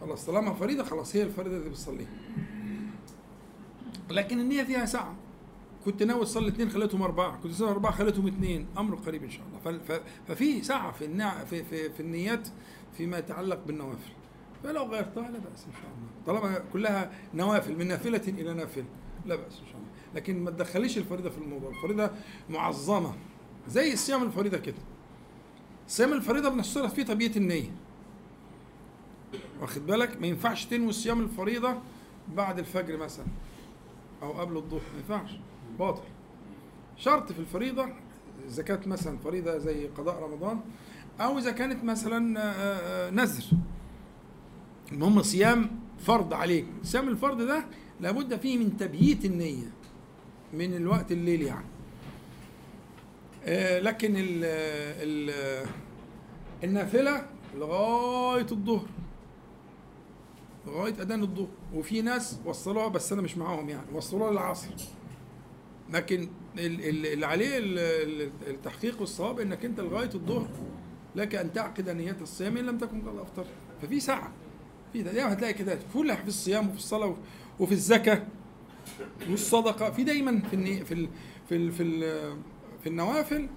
خلاص 0.00 0.26
طالما 0.26 0.54
فريضه 0.54 0.84
خلاص 0.84 1.16
هي 1.16 1.22
الفريضه 1.22 1.56
اللي 1.56 1.70
بتصليها. 1.70 2.08
لكن 4.10 4.40
النية 4.40 4.62
فيها 4.62 4.86
سعه 4.86 5.14
كنت 5.84 6.02
ناوي 6.02 6.24
تصلي 6.24 6.48
اثنين 6.48 6.70
خليتهم 6.70 7.02
أربعة. 7.02 7.36
كنت 7.42 7.52
تصلي 7.52 7.70
أربعة 7.70 7.92
خليتهم 7.92 8.26
اثنين 8.26 8.66
أمر 8.78 8.94
قريب 8.94 9.24
إن 9.24 9.30
شاء 9.30 9.42
الله. 9.46 9.80
ففي 10.28 10.62
سعه 10.62 10.92
في 10.92 11.04
النع... 11.04 11.44
في, 11.44 11.64
في, 11.64 11.90
في 11.90 12.00
النيات 12.00 12.48
فيما 12.96 13.18
يتعلق 13.18 13.58
بالنوافل. 13.66 14.12
فلو 14.64 14.82
غيرتها 14.82 15.30
لا 15.30 15.38
بأس 15.38 15.66
إن 15.66 15.72
شاء 15.72 15.90
الله. 15.96 16.40
طالما 16.40 16.64
كلها 16.72 17.10
نوافل 17.34 17.76
من 17.76 17.88
نافلة 17.88 18.22
إلى 18.28 18.54
نافلة 18.54 18.84
لا 19.26 19.36
بأس 19.36 19.60
إن 19.60 19.66
شاء 19.66 19.73
الله. 19.73 19.73
لكن 20.14 20.44
ما 20.44 20.50
تدخليش 20.50 20.98
الفريضه 20.98 21.30
في 21.30 21.38
الموضوع. 21.38 21.70
الفريضه 21.70 22.10
معظمة 22.50 23.14
زي 23.68 23.92
الصيام 23.92 24.22
الفريضه 24.22 24.58
كده. 24.58 24.78
صيام 25.88 26.12
الفريضه 26.12 26.48
بنشترط 26.48 26.92
فيه 26.92 27.02
تبييت 27.02 27.36
النية. 27.36 27.70
واخد 29.60 29.86
بالك؟ 29.86 30.20
ما 30.20 30.26
ينفعش 30.26 30.64
تنوي 30.64 30.92
صيام 30.92 31.20
الفريضه 31.20 31.74
بعد 32.34 32.58
الفجر 32.58 32.96
مثلا 32.96 33.26
أو 34.22 34.32
قبل 34.32 34.56
الظهر 34.56 34.80
ما 34.92 34.98
ينفعش. 34.98 35.30
باطل. 35.78 36.02
شرط 36.96 37.32
في 37.32 37.38
الفريضه 37.38 37.88
اذا 38.48 38.62
كانت 38.62 38.88
مثلا 38.88 39.18
فريضه 39.18 39.58
زي 39.58 39.86
قضاء 39.86 40.22
رمضان 40.22 40.60
أو 41.20 41.38
إذا 41.38 41.50
كانت 41.50 41.84
مثلا 41.84 42.40
آه، 42.40 42.42
آه، 42.42 43.10
نذر. 43.10 43.44
المهم 44.92 45.22
صيام 45.22 45.70
فرض 45.98 46.34
عليك. 46.34 46.66
صيام 46.82 47.08
الفرض 47.08 47.42
ده 47.42 47.64
لابد 48.00 48.36
فيه 48.36 48.58
من 48.58 48.76
تبييت 48.76 49.24
النية. 49.24 49.70
من 50.58 50.74
الوقت 50.76 51.12
الليل 51.12 51.42
يعني. 51.42 51.66
آه، 53.44 53.80
لكن 53.80 54.16
ال 54.16 54.44
ال 54.44 55.66
النافلة 56.64 57.26
لغاية 57.56 58.46
الظهر 58.52 58.86
لغاية 60.66 60.92
أذان 61.02 61.22
الظهر. 61.22 61.48
وفي 61.74 62.02
ناس 62.02 62.38
وصلوها 62.44 62.88
بس 62.88 63.12
أنا 63.12 63.22
مش 63.22 63.36
معاهم 63.36 63.68
يعني 63.68 63.86
وصلوها 63.92 64.30
للعصر. 64.30 64.68
لكن 65.92 66.28
ال- 66.58 66.88
ال- 66.88 67.06
اللي 67.06 67.26
عليه 67.26 67.58
ال- 67.58 67.78
ال- 67.78 68.30
التحقيق 68.46 69.00
والصواب 69.00 69.40
إنك 69.40 69.64
أنت 69.64 69.80
لغاية 69.80 70.10
الظهر 70.14 70.48
لك 71.16 71.34
أن 71.34 71.52
تعقد 71.52 71.88
نيه 71.90 72.16
الصيام 72.20 72.56
إن 72.56 72.66
لم 72.66 72.78
تكن 72.78 73.00
قد 73.08 73.16
افطرت 73.18 73.46
ففي 73.82 74.00
ساعة 74.00 74.32
في 74.92 75.02
ده 75.02 75.12
دايما 75.12 75.32
هتلاقي 75.32 75.52
كده 75.54 75.78
كلها 75.94 76.16
في 76.16 76.28
الصيام 76.28 76.68
وفي 76.68 76.76
الصلاة 76.78 77.16
وفي 77.60 77.72
الزكاة. 77.72 78.22
والصدقه 79.30 79.90
في 79.90 80.04
دايما 80.04 80.40
في 80.50 80.84
في 80.84 81.08
في 81.48 81.70
في, 81.70 82.00
في 82.82 82.86
النوافل 82.88 83.48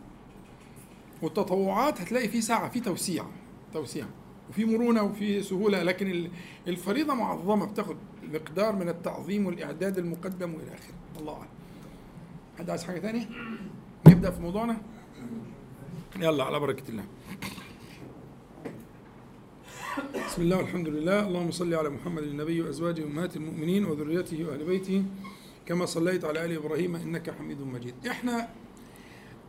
والتطوعات 1.22 2.02
هتلاقي 2.02 2.28
في 2.28 2.42
ساعة 2.42 2.70
في 2.70 2.80
توسيع 2.80 3.26
توسيع. 3.74 4.06
وفي 4.50 4.66
مرونة 4.66 5.04
وفي 5.04 5.44
سهولة. 5.44 5.84
لكن 5.84 6.12
ال- 6.12 6.32
الفريضة 6.68 7.14
معظمة 7.14 7.66
بتاخد 7.66 7.96
مقدار 8.34 8.76
من 8.76 8.90
التعظيم 8.90 9.46
والإعداد 9.46 9.98
المقدم 9.98 10.54
وإلى 10.54 10.68
آخره. 10.74 11.20
الله 11.20 11.34
أعلم. 11.34 11.48
حد 12.60 12.70
عايز 12.70 12.84
حاجة 12.84 13.00
ثانية 13.00 13.30
نبدأ 14.08 14.32
في 14.32 14.42
موضوعنا؟ 14.42 14.78
يلا 16.20 16.44
على 16.44 16.60
بركة 16.60 16.90
الله. 16.90 17.04
بسم 19.98 20.42
الله 20.42 20.58
والحمد 20.58 20.88
لله. 20.88 21.28
اللهم 21.28 21.52
صل 21.52 21.74
على 21.74 21.90
محمد 21.90 22.24
النبي 22.24 22.62
وأزواجه 22.62 23.04
امهات 23.04 23.36
المؤمنين 23.36 23.86
وذريته 23.86 24.46
وأهل 24.46 24.64
بيته. 24.64 25.04
كما 25.66 25.86
صليت 25.86 26.26
على 26.26 26.46
آل 26.46 26.52
إبراهيم 26.52 26.96
إنك 26.96 27.30
حميد 27.30 27.62
مجيد. 27.62 27.94
إحنا 28.08 28.48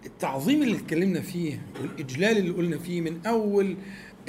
التعظيم 0.06 0.62
اللي 0.62 0.76
اتكلمنا 0.76 1.20
فيه 1.20 1.62
والإجلال 1.82 2.38
اللي 2.38 2.50
قلنا 2.50 2.78
فيه 2.78 3.00
من 3.00 3.26
أول 3.26 3.76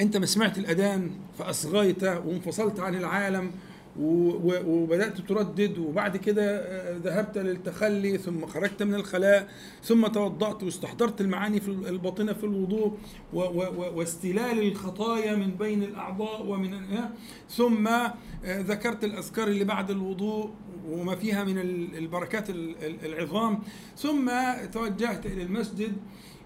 أنت 0.00 0.16
ما 0.16 0.26
سمعت 0.26 0.58
الأذان 0.58 1.10
فأصغيت 1.38 2.04
وانفصلت 2.04 2.80
عن 2.80 2.94
العالم 2.94 3.50
وبدأت 3.98 5.20
تردد 5.20 5.78
وبعد 5.78 6.16
كده 6.16 6.42
آه، 6.58 6.96
ذهبت 6.96 7.38
للتخلي 7.38 8.18
ثم 8.18 8.46
خرجت 8.46 8.82
من 8.82 8.94
الخلاء 8.94 9.48
ثم 9.82 10.06
توضأت 10.06 10.62
واستحضرت 10.62 11.20
المعاني 11.20 11.60
في 11.60 11.68
الباطنة 11.68 12.32
في 12.32 12.44
الوضوء 12.44 12.96
واستلال 13.32 14.62
الخطايا 14.68 15.36
من 15.36 15.50
بين 15.50 15.82
الأعضاء 15.82 16.46
ومن 16.46 16.74
آه، 16.74 17.10
ثم 17.50 17.86
آه، 17.88 18.10
ذكرت 18.44 19.04
الأذكار 19.04 19.48
اللي 19.48 19.64
بعد 19.64 19.90
الوضوء 19.90 20.50
وما 20.88 21.16
فيها 21.16 21.44
من 21.44 21.58
ال- 21.58 21.96
البركات 21.98 22.50
ال- 22.50 22.74
ال- 22.84 23.04
العظام 23.14 23.58
ثم 23.96 24.30
توجهت 24.72 25.26
إلى 25.26 25.42
المسجد 25.42 25.92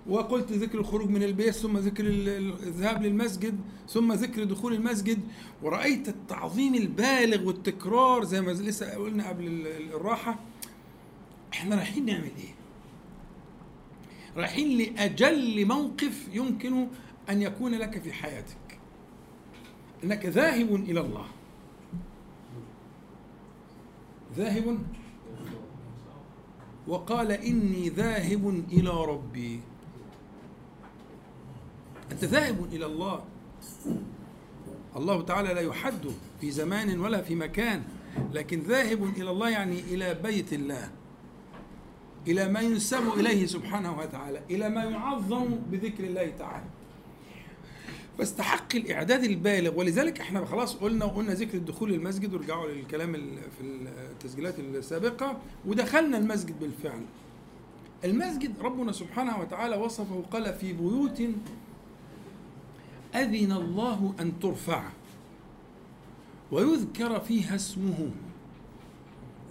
وقلت 0.07 0.53
ذكر 0.53 0.79
الخروج 0.79 1.11
من 1.11 1.23
البيت 1.23 1.55
ثم 1.55 1.77
ذكر 1.79 2.05
ال- 2.07 2.29
ال- 2.29 2.63
الذهاب 2.63 3.03
للمسجد 3.03 3.59
ثم 3.89 4.13
ذكر 4.13 4.45
دخول 4.45 4.73
المسجد 4.75 5.19
ورأيت 5.63 6.09
التعظيم 6.09 6.75
البالغ 6.75 7.47
والتكرار 7.47 8.25
زي 8.25 8.41
ما 8.41 8.51
لسه 8.51 8.95
قلنا 8.95 9.29
قبل 9.29 9.47
ال- 9.47 9.67
ال- 9.67 9.93
الراحة. 9.95 10.39
إحنا 11.53 11.77
رايحين 11.77 12.07
نعمل 12.07 12.25
إيه؟ 12.25 12.55
رايحين 14.37 14.79
لأجل 14.79 15.67
موقف 15.67 16.29
يمكن 16.33 16.87
أن 17.31 17.43
يكون 17.43 17.75
لك 17.75 17.99
في 18.03 18.13
حياتك. 18.13 18.79
إنك 20.05 20.27
ذاهب 20.27 20.75
إلى 20.75 21.01
الله. 21.01 21.27
ذاهب. 24.37 24.79
وقال 26.89 27.33
إني 27.33 27.89
ذاهب 27.89 28.65
إلى 28.73 28.91
ربي. 28.91 29.61
انت 32.13 32.25
ذاهب 32.25 32.65
إلى 32.73 32.87
الله. 32.87 33.25
الله 34.97 35.23
تعالى 35.23 35.55
لا 35.55 35.61
يحد 35.61 36.05
في 36.41 36.51
زمان 36.51 37.01
ولا 37.01 37.23
في 37.23 37.35
مكان 37.35 37.83
لكن 38.33 38.61
ذاهب 38.61 39.05
إلى 39.17 39.31
الله 39.31 39.51
يعني 39.51 39.81
إلى 39.81 40.15
بيت 40.15 40.53
الله 40.53 40.91
إلى 42.27 42.49
ما 42.49 42.61
ينسب 42.61 43.09
إليه 43.19 43.47
سبحانه 43.47 43.99
وتعالى 43.99 44.41
إلى 44.51 44.69
ما 44.69 44.85
يعظم 44.85 45.49
بذكر 45.71 46.05
الله 46.05 46.33
تعالى. 46.39 46.65
فاستحق 48.19 48.75
الإعداد 48.77 49.25
البالغ 49.25 49.79
ولذلك 49.79 50.21
إحنا 50.21 50.45
خلاص 50.45 50.75
قلنا 50.75 51.05
وقلنا 51.05 51.33
ذكر 51.35 51.59
الدخول 51.59 51.93
للمسجد 51.93 52.35
وارجعوا 52.35 52.69
للكلام 52.71 53.13
في 53.59 53.65
التسجيلات 54.13 54.59
السابقة 54.59 55.39
ودخلنا 55.67 56.19
المسجد 56.19 56.61
بالفعل. 56.61 57.03
المسجد 58.05 58.61
ربنا 58.61 58.93
سبحانه 58.93 59.41
وتعالى 59.41 59.77
وصفه 59.77 60.23
قال 60.31 60.55
في 60.55 60.73
بيوت 60.73 61.23
أذن 63.15 63.53
الله 63.53 64.15
أن 64.21 64.39
ترفع. 64.39 64.91
ويذكر 66.53 67.21
فيها 67.21 67.55
اسمه. 67.55 68.11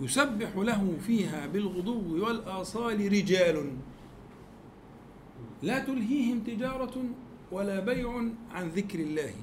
يسبح 0.01 0.55
له 0.55 0.97
فيها 1.07 1.47
بالغدو 1.47 2.25
والآصال 2.25 3.11
رجال. 3.11 3.71
لا 5.61 5.79
تلهيهم 5.79 6.39
تجارة 6.39 7.03
ولا 7.51 7.79
بيع 7.79 8.23
عن 8.51 8.69
ذكر 8.69 8.99
الله. 8.99 9.33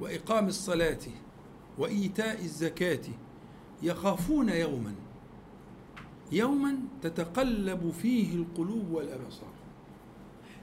وإقام 0.00 0.46
الصلاة 0.46 1.00
وإيتاء 1.78 2.40
الزكاة 2.40 3.04
يخافون 3.82 4.48
يوما. 4.48 4.94
يوما 6.32 6.78
تتقلب 7.02 7.90
فيه 8.02 8.34
القلوب 8.34 8.90
والأبصار. 8.90 9.52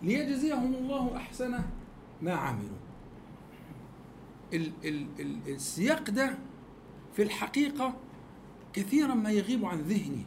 ليجزيهم 0.04 0.74
الله 0.74 1.18
أحسن 1.18 1.60
ما 2.22 2.34
عملوا. 2.34 2.78
ال 4.54 4.72
ال 4.86 5.08
ال 5.20 5.38
السياق 5.48 6.10
ده 6.10 6.38
في 7.16 7.24
الحقيقة 7.24 7.94
كثيرا 8.74 9.14
ما 9.14 9.32
يغيب 9.32 9.66
عن 9.66 9.82
ذهني. 9.82 10.26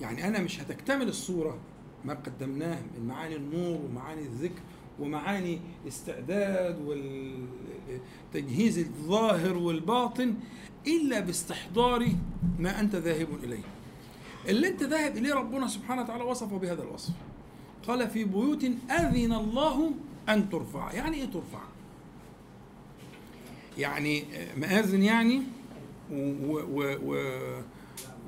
يعني 0.00 0.28
أنا 0.28 0.40
مش 0.40 0.60
هتكتمل 0.60 1.08
الصورة 1.08 1.58
ما 2.04 2.14
قدمناه 2.14 2.82
من 2.98 3.06
معاني 3.06 3.36
النور 3.36 3.80
ومعاني 3.80 4.22
الذكر 4.22 4.60
ومعاني 5.00 5.60
استعداد 5.88 6.80
والتجهيز 8.34 8.78
الظاهر 8.78 9.56
والباطن 9.56 10.34
إلا 10.86 11.20
باستحضار 11.20 12.06
ما 12.58 12.80
أنت 12.80 12.96
ذاهب 12.96 13.28
إليه. 13.44 13.62
اللي 14.48 14.68
أنت 14.68 14.82
ذاهب 14.82 15.16
إليه 15.16 15.34
ربنا 15.34 15.66
سبحانه 15.68 16.02
وتعالى 16.02 16.24
وصفه 16.24 16.58
بهذا 16.58 16.82
الوصف. 16.82 17.14
قال 17.90 18.10
في 18.10 18.24
بيوت 18.24 18.64
أذن 18.90 19.32
الله 19.32 19.90
أن 20.28 20.50
ترفع. 20.50 20.92
يعني 20.92 21.16
إيه 21.16 21.24
ترفع؟ 21.24 21.62
يعني 23.78 24.24
مآذن 24.56 25.02
يعني؟ 25.02 25.42
و 26.12 26.52
و 26.52 26.96
و 27.04 27.40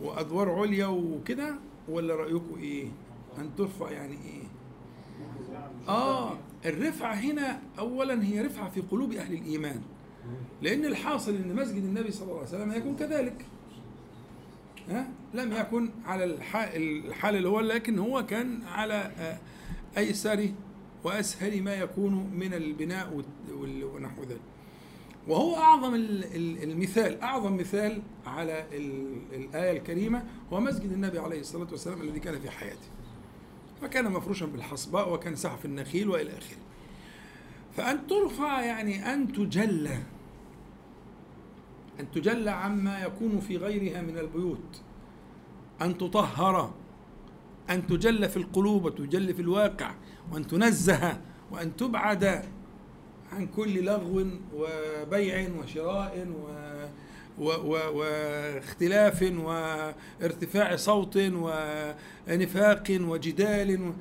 وأدوار 0.02 0.50
عليا 0.50 0.86
وكده؟ 0.86 1.54
ولا 1.88 2.14
رأيكم 2.14 2.58
إيه؟ 2.58 2.88
أن 3.38 3.50
ترفع 3.58 3.90
يعني 3.90 4.14
إيه؟ 4.14 4.42
آه 5.88 6.38
الرفعة 6.64 7.14
هنا 7.14 7.60
أولا 7.78 8.24
هي 8.24 8.40
رفعة 8.40 8.70
في 8.70 8.80
قلوب 8.80 9.12
أهل 9.12 9.34
الإيمان. 9.34 9.82
لأن 10.62 10.84
الحاصل 10.84 11.34
أن 11.34 11.56
مسجد 11.56 11.84
النبي 11.84 12.10
صلى 12.10 12.22
الله 12.22 12.38
عليه 12.38 12.48
وسلم 12.48 12.72
يكون 12.72 12.96
كذلك. 12.96 13.46
ها؟ 14.88 15.08
لم 15.34 15.52
يكن 15.52 15.90
على 16.04 16.24
الحال, 16.24 17.36
اللي 17.36 17.48
هو 17.48 17.60
لكن 17.60 17.98
هو 17.98 18.26
كان 18.26 18.62
على 18.64 18.94
آه، 18.94 19.38
أيسر 19.98 20.48
وأسهل 21.04 21.62
ما 21.62 21.74
يكون 21.74 22.30
من 22.34 22.54
البناء 22.54 23.22
ونحو 23.94 24.22
ذلك. 24.22 24.40
وهو 25.28 25.56
أعظم 25.56 25.94
ال- 25.94 26.24
ال- 26.36 26.62
المثال 26.70 27.20
أعظم 27.20 27.56
مثال 27.56 28.02
على 28.26 28.66
ال- 28.72 29.16
الآية 29.32 29.78
الكريمة 29.78 30.24
هو 30.52 30.60
مسجد 30.60 30.92
النبي 30.92 31.18
عليه 31.18 31.40
الصلاة 31.40 31.66
والسلام 31.70 32.00
الذي 32.02 32.20
كان 32.20 32.40
في 32.40 32.50
حياته. 32.50 32.88
وكان 33.82 34.12
مفروشا 34.12 34.46
بالحصباء 34.46 35.12
وكان 35.14 35.36
سقف 35.36 35.64
النخيل 35.64 36.08
وإلى 36.08 36.30
آخره. 36.30 36.56
فأن 37.76 38.06
ترفع 38.06 38.60
يعني 38.62 39.14
أن 39.14 39.32
تجلى 39.32 39.98
أن 42.00 42.10
تجلى 42.10 42.50
عما 42.50 43.02
يكون 43.04 43.40
في 43.40 43.56
غيرها 43.56 44.02
من 44.02 44.18
البيوت. 44.18 44.82
أن 45.82 45.98
تطهر 45.98 46.74
أن 47.70 47.86
تجل 47.86 48.28
في 48.28 48.36
القلوب 48.36 48.84
وتجل 48.84 49.34
في 49.34 49.42
الواقع 49.42 49.94
وأن 50.32 50.46
تنزه 50.46 51.20
وأن 51.50 51.76
تبعد 51.76 52.44
عن 53.32 53.46
كل 53.46 53.84
لغو 53.84 54.26
وبيع 54.54 55.48
وشراء 55.58 56.26
و 57.38 57.44
واختلاف 57.98 59.22
وارتفاع 59.22 60.76
صوت 60.76 61.16
ونفاق 61.16 62.84
وجدال. 62.90 63.92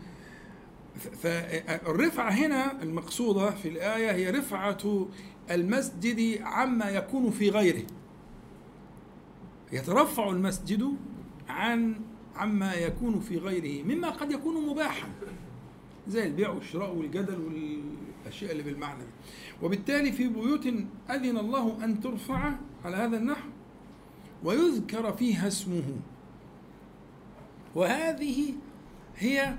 فالرفعة 1.23 2.29
هنا 2.29 2.81
المقصودة 2.83 3.51
في 3.51 3.67
الآية 3.69 4.11
هي 4.11 4.29
رفعة 4.29 5.07
المسجد 5.51 6.41
عما 6.41 6.89
يكون 6.89 7.31
في 7.31 7.49
غيره. 7.49 7.83
يترفع 9.71 10.29
المسجد 10.29 10.95
عن 11.51 12.01
عما 12.35 12.73
يكون 12.73 13.19
في 13.19 13.37
غيره 13.37 13.83
مما 13.83 14.09
قد 14.09 14.31
يكون 14.31 14.67
مباحا. 14.67 15.09
زي 16.07 16.27
البيع 16.27 16.49
والشراء 16.49 16.95
والجدل 16.95 17.39
والأشياء 17.39 18.51
اللي 18.51 18.63
بالمعنى 18.63 18.99
ده. 18.99 19.09
وبالتالي 19.61 20.11
في 20.11 20.27
بيوت 20.27 20.67
أذن 21.09 21.37
الله 21.37 21.83
أن 21.83 21.99
ترفع 21.99 22.53
على 22.85 22.97
هذا 22.97 23.17
النحو 23.17 23.49
ويذكر 24.43 25.13
فيها 25.13 25.47
اسمه. 25.47 25.83
وهذه 27.75 28.53
هي 29.17 29.55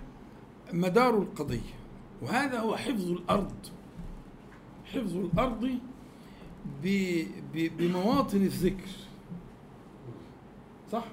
مدار 0.72 1.18
القضية. 1.18 1.74
وهذا 2.22 2.60
هو 2.60 2.76
حفظ 2.76 3.10
الأرض. 3.10 3.66
حفظ 4.84 5.16
الأرض 5.16 5.78
بمواطن 7.54 8.42
الذكر. 8.42 8.90
صح؟ 10.92 11.04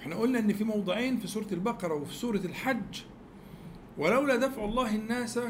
إحنا 0.00 0.16
قلنا 0.16 0.38
ان 0.38 0.52
في 0.52 0.64
موضعين 0.64 1.16
في 1.16 1.26
سورة 1.26 1.46
البقرة 1.52 1.94
وفي 1.94 2.14
سورة 2.14 2.40
الحج. 2.44 3.02
ولولا 3.98 4.36
دفع 4.36 4.64
الله 4.64 4.94
الناس 4.94 5.40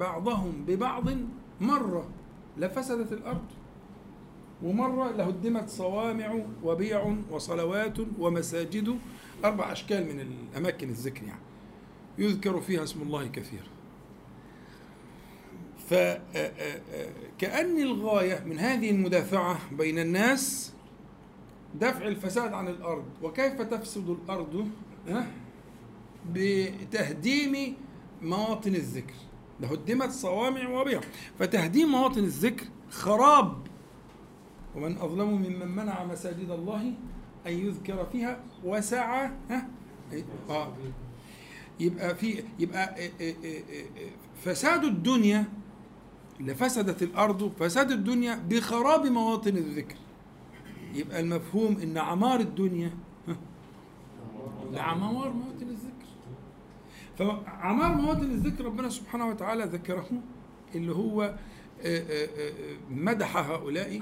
بعضهم 0.00 0.64
ببعض 0.66 1.04
مرة 1.60 2.10
لفسدت 2.56 3.12
الأرض. 3.12 3.46
ومرة 4.62 5.10
لهدمت 5.10 5.68
صوامع 5.68 6.42
وبيع 6.62 7.16
وصلوات 7.30 7.96
ومساجد. 8.18 8.98
أربع 9.44 9.72
أشكال 9.72 10.04
من 10.04 10.20
الأماكن 10.20 10.88
الذكر 10.88 11.22
يعني. 11.22 11.40
يذكر 12.18 12.60
فيها 12.60 12.82
اسم 12.82 13.02
الله 13.02 13.26
كثيرا 13.26 13.66
فكأن 15.88 17.78
الغاية 17.82 18.44
من 18.44 18.58
هذه 18.58 18.90
المدافعة 18.90 19.58
بين 19.72 19.98
الناس 19.98 20.72
دفع 21.74 22.06
الفساد 22.06 22.52
عن 22.52 22.68
الأرض. 22.68 23.04
وكيف 23.22 23.62
تفسد 23.62 24.08
الأرض؟ 24.08 24.68
بتهديم 26.32 27.74
مواطن 28.22 28.74
الذكر. 28.74 29.14
لهدمت 29.60 30.10
صوامع 30.10 30.68
وبيع. 30.68 31.00
فتهديم 31.38 31.88
مواطن 31.88 32.24
الذكر 32.24 32.66
خراب. 32.90 33.66
ومن 34.76 34.96
أظلم 34.96 35.28
ممن 35.28 35.68
منع 35.68 36.04
مساجد 36.04 36.50
الله 36.50 36.92
أن 37.46 37.52
يذكر 37.52 38.06
فيها 38.12 38.40
وسعى 38.64 39.30
ها؟ 39.50 39.68
آه. 40.50 40.72
يبقى 41.80 42.14
في 42.14 42.44
يبقى 42.58 42.96
إيه 42.96 43.12
إيه 43.20 43.36
إيه 43.44 43.62
فساد 44.44 44.84
الدنيا 44.84 45.44
لفسدت 46.40 47.02
الأرض 47.02 47.52
فساد 47.60 47.90
الدنيا 47.90 48.44
بخراب 48.48 49.06
مواطن 49.06 49.56
الذكر. 49.56 49.96
يبقى 50.98 51.20
المفهوم 51.20 51.76
إن 51.82 51.98
عمار 51.98 52.40
الدنيا 52.40 52.90
لعمار 54.72 55.32
مواطن 55.32 55.66
الذكر 55.68 56.08
فعمار 57.18 57.94
مواطن 57.94 58.30
الذكر 58.30 58.64
ربنا 58.64 58.88
سبحانه 58.88 59.28
وتعالى 59.28 59.64
ذكره 59.64 60.08
اللي 60.74 60.92
هو 60.92 61.22
آه، 61.22 61.98
آه، 61.98 62.28
آه، 62.48 62.52
مدح 62.90 63.36
هؤلاء 63.36 64.00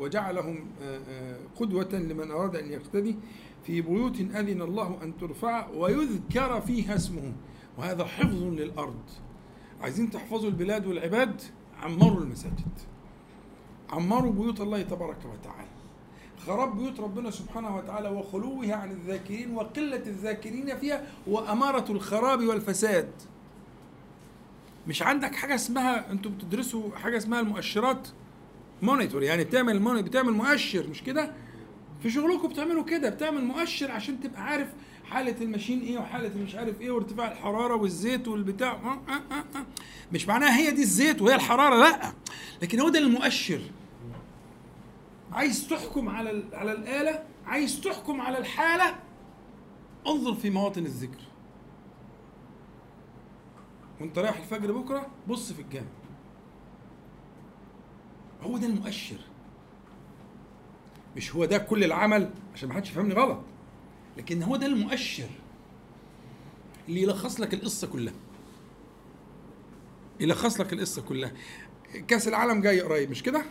وجعلهم 0.00 0.66
قدوة 1.56 1.88
لمن 1.92 2.30
أراد 2.30 2.56
أن 2.56 2.72
يقتدي 2.72 3.16
في 3.64 3.80
بيوت 3.80 4.20
أذن 4.20 4.62
الله 4.62 4.98
أن 5.02 5.18
ترفع 5.18 5.68
ويذكر 5.68 6.60
فيها 6.60 6.94
اسمه. 6.94 7.32
وهذا 7.78 8.04
حفظ 8.04 8.42
للأرض. 8.42 9.02
عايزين 9.80 10.10
تحفظوا 10.10 10.48
البلاد 10.48 10.86
والعباد؟ 10.86 11.42
عمروا 11.82 12.20
المساجد. 12.20 12.78
عمروا 13.90 14.32
بيوت 14.32 14.60
الله 14.60 14.82
تبارك 14.82 15.18
وتعالى. 15.32 15.73
خراب 16.46 16.78
بيوت 16.78 17.00
ربنا 17.00 17.30
سبحانه 17.30 17.76
وتعالى 17.76 18.08
وخلوها 18.08 18.74
عن 18.74 18.90
الذاكرين 18.90 19.50
وقلة 19.56 20.02
الذاكرين 20.06 20.78
فيها 20.78 21.06
وأمارة 21.26 21.92
الخراب 21.92 22.40
والفساد. 22.44 23.08
مش 24.88 25.02
عندك 25.02 25.34
حاجة 25.34 25.54
اسمها 25.54 26.10
أنتوا 26.12 26.30
بتدرسوا 26.30 26.96
حاجة 26.96 27.16
اسمها 27.16 27.40
المؤشرات؟ 27.40 28.08
مونيتور 28.82 29.22
يعني 29.22 29.44
بتعمل 29.44 30.02
بتعمل 30.02 30.32
مؤشر 30.32 30.86
مش 30.90 31.02
كده؟ 31.02 31.32
في 32.02 32.10
شغلكم 32.10 32.48
بتعملوا 32.48 32.84
كده 32.84 33.08
بتعمل 33.10 33.44
مؤشر 33.44 33.90
عشان 33.90 34.20
تبقى 34.20 34.42
عارف 34.42 34.68
حالة 35.04 35.36
الماشين 35.40 35.80
إيه 35.80 35.98
وحالة 35.98 36.30
مش 36.44 36.54
عارف 36.54 36.80
إيه 36.80 36.90
وارتفاع 36.90 37.32
الحرارة 37.32 37.74
والزيت 37.74 38.28
والبتاع. 38.28 38.72
آه 38.72 39.12
آه 39.12 39.34
آه. 39.58 39.66
مش 40.12 40.28
معناها 40.28 40.56
هي 40.56 40.70
دي 40.70 40.82
الزيت 40.82 41.22
وهي 41.22 41.34
الحرارة 41.34 41.76
لأ. 41.76 42.12
لكن 42.62 42.80
هو 42.80 42.88
ده 42.88 42.98
المؤشر. 42.98 43.60
عايز 45.34 45.68
تحكم 45.68 46.08
على 46.08 46.44
على 46.52 46.72
الآلة 46.72 47.24
عايز 47.46 47.80
تحكم 47.80 48.20
على 48.20 48.38
الحالة. 48.38 48.98
انظر 50.06 50.34
في 50.34 50.50
مواطن 50.50 50.86
الذكر. 50.86 51.20
وانت 54.00 54.18
رايح 54.18 54.36
الفجر 54.36 54.72
بكرة 54.72 55.06
بص 55.28 55.52
في 55.52 55.62
الجامع. 55.62 55.88
هو 58.42 58.58
ده 58.58 58.66
المؤشر. 58.66 59.18
مش 61.16 61.34
هو 61.34 61.44
ده 61.44 61.58
كل 61.58 61.84
العمل؟ 61.84 62.30
عشان 62.54 62.68
ما 62.68 62.74
حدش 62.74 62.90
يفهمني 62.90 63.14
غلط. 63.14 63.40
لكن 64.16 64.42
هو 64.42 64.56
ده 64.56 64.66
المؤشر 64.66 65.28
اللي 66.88 67.02
يلخص 67.02 67.40
لك 67.40 67.54
القصة 67.54 67.86
كلها. 67.86 68.14
يلخص 70.20 70.60
لك 70.60 70.72
القصة 70.72 71.02
كلها. 71.02 71.32
كأس 72.08 72.28
العالم 72.28 72.60
جاي 72.60 72.80
قريب 72.80 73.10
مش 73.10 73.22
كده؟ 73.22 73.44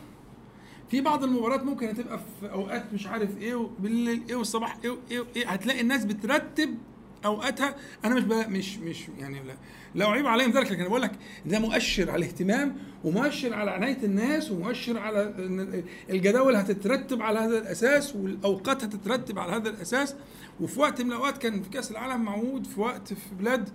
في 0.92 1.02
بعض 1.02 1.24
المباريات 1.24 1.64
ممكن 1.64 1.88
هتبقى 1.88 2.20
في 2.40 2.52
أوقات 2.52 2.94
مش 2.94 3.08
عارف 3.08 3.38
إيه 3.38 3.56
وبالليل 3.56 4.22
إيه 4.30 4.36
والصباح 4.36 4.78
إيه 4.84 4.90
وايه 4.90 5.20
وايه 5.20 5.48
هتلاقي 5.50 5.82
الناس 5.82 6.06
بترتب 6.06 6.78
أوقاتها. 7.26 7.76
أنا 8.06 8.16
مش 8.16 8.24
مش 8.48 8.78
مش 8.78 9.06
يعني 9.20 9.44
لا, 9.44 9.54
لا 9.96 10.06
أعيب 10.06 10.28
عليهم 10.28 10.52
ذلك 10.52 10.72
لكن 10.72 10.84
بقول 10.84 11.02
لك 11.02 11.12
ده 11.46 11.60
مؤشر 11.60 12.12
على 12.12 12.26
الاهتمام 12.26 12.76
ومؤشر 13.04 13.54
على 13.54 13.72
عناية 13.72 13.98
الناس 14.04 14.52
ومؤشر 14.52 14.98
على 15.00 15.24
إن 15.24 15.84
الجداول 16.10 16.56
هتترتب 16.56 17.22
على 17.22 17.40
هذا 17.40 17.58
الأساس 17.58 18.16
والأوقات 18.16 18.84
هتترتب 18.84 19.40
على 19.40 19.52
هذا 19.52 19.70
الأساس. 19.70 20.16
وفي 20.62 20.80
وقت 20.80 21.02
من 21.02 21.08
الأوقات 21.12 21.38
كان 21.38 21.62
في 21.64 21.70
كأس 21.70 21.92
العالم 21.92 22.22
معمود 22.24 22.66
في 22.68 22.82
وقت 22.82 23.14
في 23.14 23.36
بلاد 23.40 23.70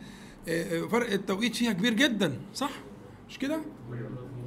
آه، 0.49 0.83
آه، 0.85 0.87
فرق 0.87 1.13
التوقيت 1.13 1.57
فيها 1.57 1.73
كبير 1.73 1.95
جدا 1.95 2.39
صح؟ 2.55 2.71
مش 3.29 3.39
كده؟ 3.39 3.59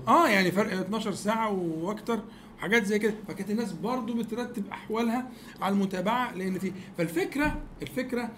آه 0.07 0.27
يعني 0.29 0.51
فرق 0.51 0.73
12 0.73 1.13
ساعة 1.13 1.51
وأكتر. 1.51 2.19
حاجات 2.61 2.85
زي 2.85 2.99
كده. 2.99 3.13
فكانت 3.27 3.49
الناس 3.49 3.71
برضو 3.71 4.13
بترتب 4.13 4.67
أحوالها 4.71 5.29
على 5.61 5.73
المتابعة 5.73 6.33
لأن 6.35 6.59
في 6.59 6.71
فالفكرة 6.97 7.61
الفكرة 7.81 8.31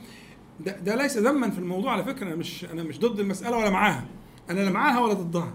ده, 0.60 0.78
ده 0.80 0.96
ليس 0.96 1.18
ذما 1.18 1.50
في 1.50 1.60
الموضوع 1.60 1.92
على 1.92 2.04
فكرة. 2.04 2.28
أنا 2.28 2.36
مش 2.36 2.66
أنا 2.66 2.84
مش 2.84 3.00
ضد 3.00 3.20
المسألة 3.20 3.58
ولا 3.58 3.70
معاها. 3.70 4.06
أنا 4.50 4.60
لا 4.60 4.72
معاها 4.72 5.00
ولا 5.00 5.14
ضدها. 5.14 5.54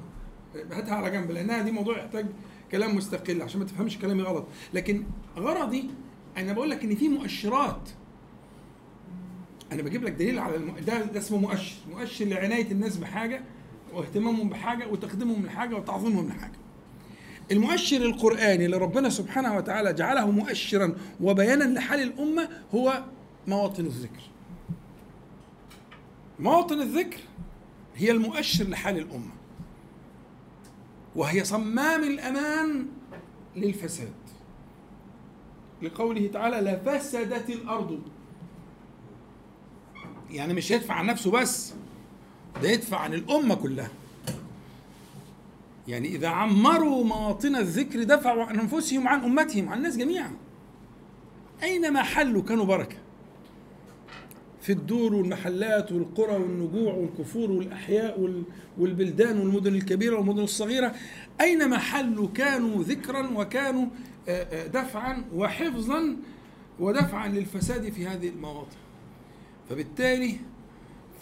هاتها 0.72 0.94
على 0.94 1.10
جنب 1.10 1.30
لأنها 1.30 1.62
دي 1.62 1.70
موضوع 1.70 1.98
يحتاج 1.98 2.26
كلام 2.72 2.96
مستقل 2.96 3.42
عشان 3.42 3.60
ما 3.60 3.66
تفهمش 3.66 3.98
كلامي 3.98 4.22
غلط. 4.22 4.46
لكن 4.74 5.04
غرضي 5.36 5.90
أنا 6.36 6.52
بقول 6.52 6.70
لك 6.70 6.84
إن 6.84 6.94
في 6.94 7.08
مؤشرات. 7.08 7.88
أنا 9.72 9.82
بجيب 9.82 10.04
لك 10.04 10.12
دليل 10.12 10.38
على 10.38 10.56
الم... 10.56 10.74
ده, 10.86 11.04
ده 11.04 11.18
اسمه 11.18 11.38
مؤشر. 11.38 11.76
مؤشر 11.90 12.24
لعناية 12.24 12.70
الناس 12.72 12.96
بحاجة 12.96 13.42
واهتمامهم 13.94 14.48
بحاجة 14.48 14.88
وتقديمهم 14.88 15.46
لحاجة 15.46 15.74
وتعظيمهم 15.76 16.28
لحاجة. 16.28 16.58
المؤشر 17.52 17.96
القرآني 17.96 18.64
اللي 18.64 18.76
ربنا 18.76 19.08
سبحانه 19.08 19.56
وتعالى 19.56 19.92
جعله 19.92 20.30
مؤشرا 20.30 20.94
وبيانا 21.20 21.64
لحال 21.64 22.02
الأمة 22.02 22.48
هو 22.74 23.02
مواطن 23.46 23.86
الذكر. 23.86 24.22
مواطن 26.38 26.80
الذكر 26.80 27.20
هي 27.96 28.10
المؤشر 28.10 28.64
لحال 28.68 28.96
الأمة. 28.98 29.32
وهي 31.16 31.44
صمام 31.44 32.02
الأمان 32.02 32.86
للفساد. 33.56 34.12
لقوله 35.82 36.30
تعالى 36.32 36.70
لفسدت 36.70 37.50
الأرض. 37.50 38.02
يعني 40.30 40.54
مش 40.54 40.70
يدفع 40.70 40.94
عن 40.94 41.06
نفسه 41.06 41.30
بس 41.30 41.74
ده 42.62 42.68
يدفع 42.68 43.00
عن 43.00 43.14
الأمة 43.14 43.54
كلها. 43.54 43.90
يعني 45.88 46.08
إذا 46.08 46.28
عمروا 46.28 47.04
مواطن 47.04 47.56
الذكر 47.56 48.02
دفعوا 48.02 48.44
عن 48.44 48.60
أنفسهم 48.60 49.08
عن 49.08 49.20
أمتهم 49.24 49.68
عن 49.68 49.78
الناس 49.78 49.96
جميعا. 49.96 50.30
أينما 51.62 52.02
حلوا 52.02 52.42
كانوا 52.42 52.64
بركة. 52.64 52.96
في 54.62 54.72
الدور 54.72 55.14
والمحلات 55.14 55.92
والقرى 55.92 56.32
والنجوع 56.36 56.94
والكفور 56.94 57.50
والأحياء 57.50 58.20
وال- 58.20 58.42
والبلدان 58.78 59.38
والمدن 59.38 59.74
الكبيرة 59.74 60.16
والمدن 60.16 60.42
الصغيرة 60.42 60.94
أينما 61.40 61.78
حلوا 61.78 62.28
كانوا 62.34 62.82
ذكرا 62.82 63.28
وكانوا 63.36 63.86
دفعا 64.74 65.24
وحفظا 65.34 66.16
ودفعا 66.80 67.28
للفساد 67.28 67.92
في 67.92 68.06
هذه 68.06 68.28
المواطن. 68.28 68.76
فبالتالي 69.70 70.36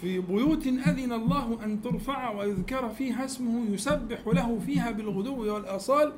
في 0.01 0.21
بيوت 0.21 0.67
أذن 0.67 1.13
الله 1.13 1.65
أن 1.65 1.83
ترفع 1.83 2.31
ويذكر 2.31 2.89
فيها 2.89 3.25
اسمه 3.25 3.71
يسبح 3.75 4.27
له 4.27 4.59
فيها 4.67 4.91
بالغدو 4.91 5.55
والآصال. 5.55 6.13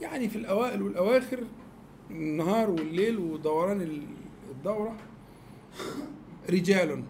يعني 0.00 0.28
في 0.28 0.36
الأوائل 0.36 0.82
والأواخر 0.82 1.38
النهار 2.10 2.70
والليل 2.70 3.18
ودوران 3.18 4.02
الدورة 4.50 4.96
رجال. 6.50 7.04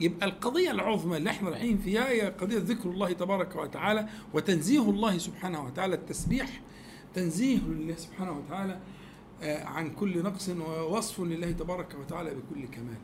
يبقى 0.00 0.26
القضية 0.26 0.70
العظمى 0.70 1.16
اللي 1.16 1.30
إحنا 1.30 1.50
رايحين 1.50 1.78
فيها 1.78 2.08
هي 2.08 2.20
قضية 2.20 2.58
ذكر 2.58 2.90
الله 2.90 3.12
تبارك 3.12 3.56
وتعالى 3.56 4.08
وتنزيه 4.34 4.90
الله 4.90 5.18
سبحانه 5.18 5.64
وتعالى 5.64 5.94
التسبيح. 5.94 6.60
تنزيه 7.14 7.58
لله 7.58 7.94
سبحانه 7.96 8.38
وتعالى 8.38 8.78
آه، 9.42 9.64
عن 9.64 9.90
كل 9.90 10.22
نقص 10.22 10.48
ووصف 10.48 11.20
لله 11.20 11.52
تبارك 11.52 11.96
وتعالى 12.00 12.30
بكل 12.30 12.66
كمال. 12.66 12.96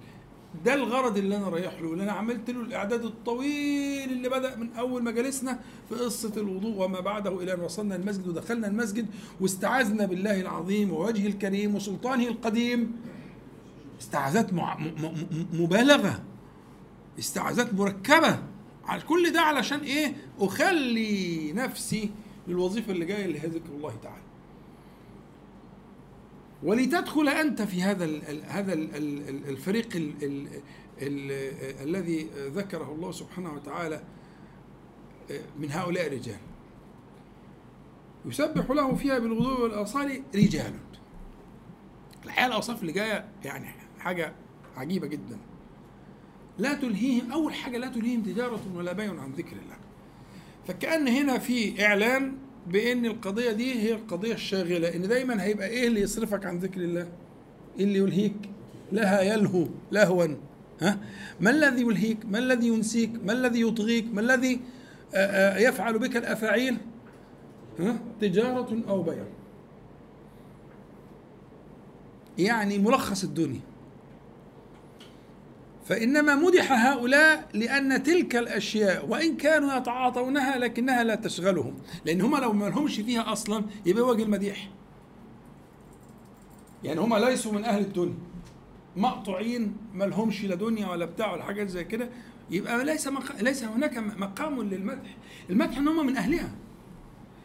ده 0.64 0.74
الغرض 0.74 1.16
اللي 1.18 1.36
أنا 1.36 1.48
رايح 1.48 1.80
له 1.80 1.92
اللي 1.92 2.02
أنا 2.04 2.12
عملت 2.12 2.50
له 2.50 2.60
الإعداد 2.60 3.04
الطويل 3.04 4.10
اللي 4.12 4.28
بدأ 4.28 4.56
من 4.56 4.72
أول 4.72 5.02
ما 5.02 5.10
جلسنا 5.10 5.60
في 5.88 5.94
قصة 5.94 6.32
الوضوء 6.36 6.84
وما 6.84 7.00
بعده 7.00 7.42
إلى 7.42 7.54
أن 7.54 7.60
وصلنا 7.60 7.96
المسجد 7.96 8.28
ودخلنا 8.28 8.66
المسجد 8.66 9.06
واستعاذنا 9.40 10.06
بالله 10.06 10.40
العظيم 10.40 10.92
ووجهه 10.92 11.26
الكريم 11.26 11.74
وسلطانه 11.74 12.28
القديم 12.28 12.96
استعاذات. 14.00 14.52
مبالغة 15.52 16.22
استعاذات 17.18 17.74
مركبة 17.74 18.38
على 18.84 19.02
كل 19.02 19.32
ده 19.32 19.40
علشان 19.40 19.78
إيه 19.80 20.16
أخلي 20.40 21.52
نفسي 21.52 22.10
للوظيفة 22.48 22.92
اللي 22.92 23.04
جاية 23.04 23.24
اللي 23.24 23.40
هي 23.40 23.46
ذكر 23.46 23.70
الله 23.76 23.94
تعالى 24.02 24.22
ولتدخل 26.62 27.28
أنت 27.28 27.62
في 27.62 27.82
هذا 27.82 28.04
هذا 28.46 28.72
ال 28.72 28.96
ال 28.96 29.48
الفريق 29.48 29.96
ال 29.96 30.12
ال 30.22 30.48
ال 31.02 31.32
الذي 31.88 32.28
ذكره 32.34 32.92
الله 32.92 33.12
سبحانه 33.12 33.54
وتعالى 33.54 34.02
من 35.58 35.70
هؤلاء 35.70 36.06
الرجال. 36.06 36.38
يسبح 38.24 38.70
له 38.70 38.94
فيها 38.94 39.18
بالغدو 39.18 39.62
والآصال 39.62 40.22
رجال. 40.34 40.74
الحقيقة 42.24 42.46
الأوصاف 42.46 42.80
اللي 42.80 42.92
جاية 42.92 43.28
يعني 43.44 43.66
حاجة 43.98 44.32
عجيبة 44.76 45.06
جدا. 45.06 45.38
لا 46.58 46.74
تلهيهم 46.74 47.32
أول 47.32 47.54
حاجة 47.54 47.78
لا 47.78 47.88
تلهيهم 47.88 48.22
تجارة 48.22 48.60
ولا 48.74 48.92
بيع 48.92 49.20
عن 49.20 49.32
ذكر 49.32 49.52
الله. 49.52 49.76
فكأن 50.66 51.08
هنا 51.08 51.38
في 51.38 51.86
إعلان 51.86 52.36
بإن 52.70 53.06
القضية 53.06 53.52
دي 53.52 53.74
هي 53.74 53.92
القضية 53.92 54.34
الشاغله 54.34 54.94
إن 54.96 55.02
دايما 55.08 55.42
هيبقى 55.42 55.68
إيه 55.68 55.86
اللي 55.88 56.00
يصرفك 56.00 56.46
عن 56.46 56.58
ذكر 56.58 56.80
الله؟ 56.80 57.08
إيه 57.78 57.84
اللي 57.84 57.98
يلهيك؟ 57.98 58.36
لها 58.92 59.20
يلهو 59.20 59.66
لهوا 59.92 60.26
ها؟ 60.80 60.98
ما 61.40 61.50
الذي 61.50 61.82
يلهيك؟ 61.82 62.18
ما 62.30 62.38
الذي 62.38 62.66
ينسيك؟ 62.66 63.10
ما 63.24 63.32
الذي 63.32 63.60
يطغيك؟ 63.60 64.04
ما 64.14 64.20
الذي 64.20 64.60
يفعل 65.66 65.98
بك 65.98 66.16
الأفاعيل؟ 66.16 66.76
ها؟ 67.78 67.98
تجارة 68.20 68.78
أو 68.88 69.02
بيع. 69.02 69.24
يعني 72.38 72.78
ملخص 72.78 73.24
الدنيا. 73.24 73.60
فإنما 75.90 76.34
مدح 76.34 76.72
هؤلاء 76.72 77.48
لأن 77.54 78.02
تلك 78.02 78.36
الأشياء 78.36 79.06
وإن 79.08 79.36
كانوا 79.36 79.76
يتعاطونها 79.76 80.58
لكنها 80.58 81.04
لا 81.04 81.14
تشغلهم 81.14 81.74
لأن 82.04 82.20
هم 82.20 82.36
لو 82.36 82.52
ما 82.52 82.64
لهمش 82.66 82.96
فيها 83.00 83.32
أصلا 83.32 83.64
يبقى 83.86 84.02
وجه 84.02 84.22
المديح. 84.22 84.70
يعني 86.84 87.00
هم 87.00 87.14
ليسوا 87.16 87.52
من 87.52 87.64
أهل 87.64 87.80
الدنيا. 87.80 88.14
مقطوعين 88.96 89.76
ما 89.94 90.04
لهمش 90.04 90.44
لا 90.44 90.54
دنيا 90.54 90.88
ولا 90.88 91.04
بتاع 91.04 91.32
ولا 91.32 91.42
حاجات 91.42 91.68
زي 91.68 91.84
كده 91.84 92.08
يبقى 92.50 92.84
ليس 92.84 93.08
مق... 93.08 93.42
ليس 93.42 93.64
هناك 93.64 93.98
مقام 93.98 94.62
للمدح. 94.62 95.16
المدح 95.50 95.78
إن 95.78 95.88
هم 95.88 96.06
من 96.06 96.16
أهلها. 96.16 96.50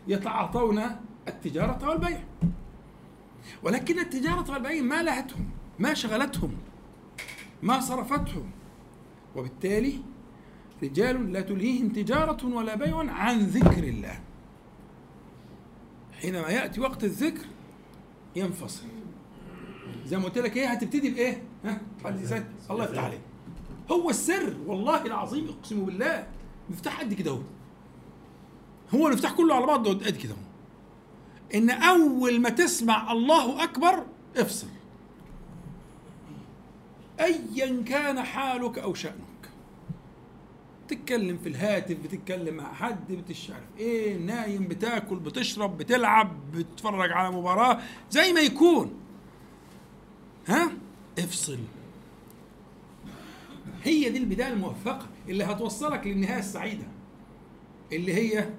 يتعاطون 0.07 0.81
التجارة 1.27 1.89
والبيع. 1.89 2.23
ولكن 3.63 3.99
التجارة 3.99 4.51
والبيع 4.51 4.81
ما 4.81 5.03
لهتهم 5.03 5.49
ما 5.79 5.93
شغلتهم. 5.93 6.57
ما 7.63 7.79
صرفتهم. 7.79 8.51
وبالتالي 9.35 9.99
رجال 10.83 11.33
لا 11.33 11.41
تلهيهم 11.41 11.89
تجارة 11.89 12.45
ولا 12.45 12.75
بيع 12.75 12.97
عن 12.97 13.39
ذكر 13.39 13.83
الله. 13.83 14.19
حينما 16.21 16.47
يأتي 16.49 16.81
وقت 16.81 17.03
الذكر 17.03 17.45
ينفصل. 18.35 18.85
زي 20.05 20.17
ما 20.17 20.23
قلت 20.23 20.37
لك 20.37 20.57
إيه 20.57 20.67
هتبتدي 20.67 21.09
بإيه؟ 21.09 21.43
ها؟ 21.65 21.81
الله 22.69 22.83
يفتح 22.83 23.03
عليك. 23.03 23.21
هو 23.91 24.09
السر 24.09 24.55
والله 24.65 25.05
العظيم 25.05 25.47
أقسم 25.47 25.85
بالله. 25.85 26.27
مفتاح 26.69 26.99
قد 26.99 27.13
كده 27.13 27.31
هو 27.31 27.41
هو 28.93 29.07
المفتاح 29.07 29.31
كله 29.31 29.55
على 29.55 29.65
بعضه 29.65 29.89
قد 29.93 30.17
كده 30.17 30.33
هو 30.33 30.37
إن 31.55 31.69
أول 31.69 32.41
ما 32.41 32.49
تسمع 32.49 33.11
الله 33.11 33.63
أكبر 33.63 34.05
افصل. 34.37 34.67
ايا 37.20 37.84
كان 37.84 38.24
حالك 38.24 38.80
أو 38.80 38.93
شأنك. 38.93 39.26
تتكلم 40.88 41.38
في 41.38 41.49
الهاتف 41.49 41.97
بتتكلم 42.03 42.55
مع 42.55 42.74
حد 42.74 43.11
بتشعر 43.11 43.61
إيه 43.80 44.18
نايم 44.18 44.68
بتاكل 44.68 45.16
بتشرب 45.16 45.78
بتلعب 45.78 46.51
بتتفرج 46.51 47.11
على 47.11 47.32
مباراة 47.36 47.80
زي 48.11 48.34
ما 48.34 48.39
يكون. 48.39 48.93
ها؟ 50.47 50.72
افصل. 51.20 51.59
هي 53.84 54.09
دي 54.09 54.18
البداية 54.18 54.53
الموفقة 54.53 55.07
اللي 55.30 55.43
هتوصلك 55.43 56.07
للنهاية 56.07 56.39
السعيدة. 56.39 56.86
اللي 57.91 58.13
هي 58.13 58.49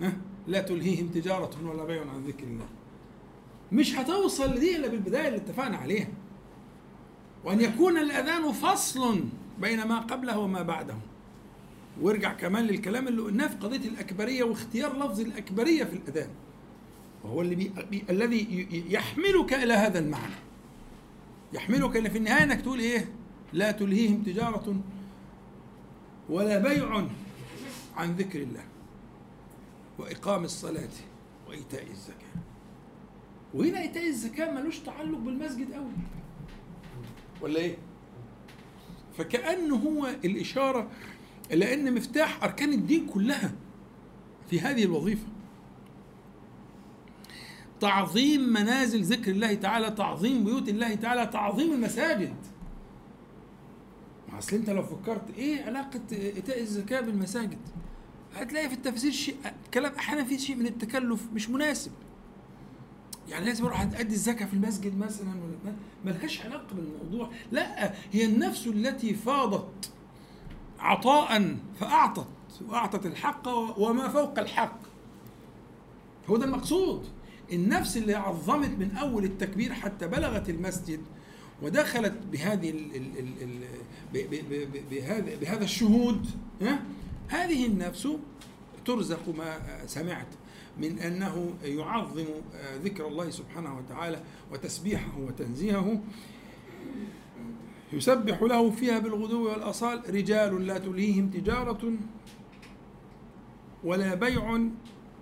ها؟ 0.00 0.12
لا 0.46 0.60
تلهيهم 0.60 1.08
تجارة 1.08 1.50
ولا 1.64 1.84
بيع 1.84 2.00
عن 2.00 2.24
ذكر 2.26 2.44
الله. 2.44 2.66
مش 3.72 3.94
هتوصل 3.94 4.50
لدي 4.54 4.76
إلا 4.76 4.88
بالبداية 4.88 5.28
اللي 5.28 5.38
اتفقنا 5.38 5.76
عليها. 5.76 6.08
وأن 7.44 7.60
يكون 7.60 7.98
الأذان 7.98 8.52
فصل 8.52 9.24
بين 9.60 9.84
ما 9.84 9.98
قبله 10.00 10.38
وما 10.38 10.62
بعده. 10.62 10.94
وارجع 12.00 12.32
كمان 12.32 12.64
للكلام 12.64 13.08
اللي 13.08 13.22
قلناه 13.22 13.46
في 13.46 13.56
قضية 13.56 13.88
الأكبرية 13.88 14.44
واختيار 14.44 14.96
لفظ 14.96 15.20
الأكبرية 15.20 15.84
في 15.84 15.92
الأذان. 15.92 16.30
وهو 17.24 17.42
اللي 17.42 17.54
بي... 17.54 17.72
بي... 17.90 18.04
الذي 18.10 18.68
يحملك 18.90 19.54
إلى 19.54 19.74
هذا 19.74 19.98
المعنى. 19.98 20.34
يحملك 21.52 21.96
إلى 21.96 22.10
في 22.10 22.18
النهاية 22.18 22.42
إنك 22.42 22.60
تقول 22.60 22.78
إيه؟ 22.78 23.12
لا 23.52 23.70
تلهيهم 23.70 24.22
تجارة 24.22 24.76
ولا 26.28 26.58
بيع 26.58 27.06
عن 27.96 28.12
ذكر 28.12 28.42
الله 28.42 28.64
وإقام 29.98 30.44
الصلاة 30.44 30.88
وإيتاء 31.48 31.86
الزكاة. 31.90 32.40
وهنا 33.54 33.80
إيتاء 33.80 34.06
الزكاة 34.06 34.54
ملوش 34.54 34.78
تعلق 34.78 35.18
بالمسجد 35.18 35.72
قوي 35.72 35.92
ولا 37.42 37.58
إيه؟ 37.58 37.76
فكأنه 39.18 39.76
هو 39.76 40.06
الإشارة 40.24 40.90
إلى 41.52 41.74
أن 41.74 41.94
مفتاح 41.94 42.44
أركان 42.44 42.72
الدين 42.72 43.06
كلها 43.06 43.52
في 44.50 44.60
هذه 44.60 44.84
الوظيفة. 44.84 45.26
تعظيم 47.80 48.40
منازل 48.40 49.02
ذكر 49.02 49.30
الله 49.30 49.54
تعالى 49.54 49.90
تعظيم 49.90 50.44
بيوت 50.44 50.68
الله 50.68 50.94
تعالى 50.94 51.26
تعظيم 51.26 51.72
المساجد. 51.72 52.34
أصل 54.38 54.56
أنت 54.56 54.70
لو 54.70 54.82
فكرت 54.82 55.30
إيه 55.38 55.62
علاقة 55.64 56.00
إيتاء 56.12 56.60
الزكاة 56.60 57.00
بالمساجد؟ 57.00 57.58
هتلاقي 58.34 58.68
في 58.68 58.74
التفسير 58.74 59.10
شيء 59.12 59.36
كلام 59.74 59.92
أحيانا 59.92 60.24
فيه 60.24 60.36
شيء 60.36 60.56
من 60.56 60.66
التكلف 60.66 61.26
مش 61.34 61.50
مناسب. 61.50 61.92
يعني 63.30 63.44
لازم 63.44 63.64
أروح 63.64 63.80
أدي 63.80 64.14
الزكاة 64.14 64.46
في 64.46 64.54
المسجد 64.54 64.98
مثلا 64.98 65.34
ملهاش 66.04 66.40
علاقة 66.40 66.74
بالموضوع. 66.74 67.30
لا 67.52 67.94
هي 68.12 68.24
النفس 68.24 68.66
التي 68.66 69.14
فاضت 69.14 69.90
عطاء 70.78 71.56
فأعطت 71.80 72.26
وأعطت 72.68 73.06
الحق 73.06 73.48
وما 73.78 74.08
فوق 74.08 74.38
الحق. 74.38 74.78
هو 76.30 76.36
ده 76.36 76.44
المقصود. 76.44 77.06
النفس 77.52 77.96
اللي 77.96 78.14
عظمت 78.14 78.78
من 78.78 78.96
أول 78.96 79.24
التكبير 79.24 79.72
حتى 79.72 80.08
بلغت 80.08 80.50
المسجد 80.50 81.00
ودخلت 81.62 82.14
بهذه 82.32 82.70
ال 82.70 82.96
ال 82.96 83.18
ال 83.18 83.62
ال 84.14 84.82
بهذا 84.90 85.36
بهذا 85.36 85.64
الشهود 85.64 86.26
هذه 87.28 87.66
النفس 87.66 88.08
ترزق 88.84 89.28
ما 89.38 89.58
سمعت. 89.86 90.26
من 90.80 90.98
أنه 90.98 91.54
يعظم 91.62 92.24
ذكر 92.82 93.06
الله 93.06 93.30
سبحانه 93.30 93.78
وتعالى 93.78 94.22
وتسبيحه 94.52 95.18
وتنزيهه. 95.18 96.00
يسبح 97.92 98.42
له 98.42 98.70
فيها 98.70 98.98
بالغدو 98.98 99.48
والأصال. 99.48 100.14
رجال 100.14 100.66
لا 100.66 100.78
تلهيهم 100.78 101.30
تجارة 101.30 101.92
ولا 103.84 104.14
بيع 104.14 104.60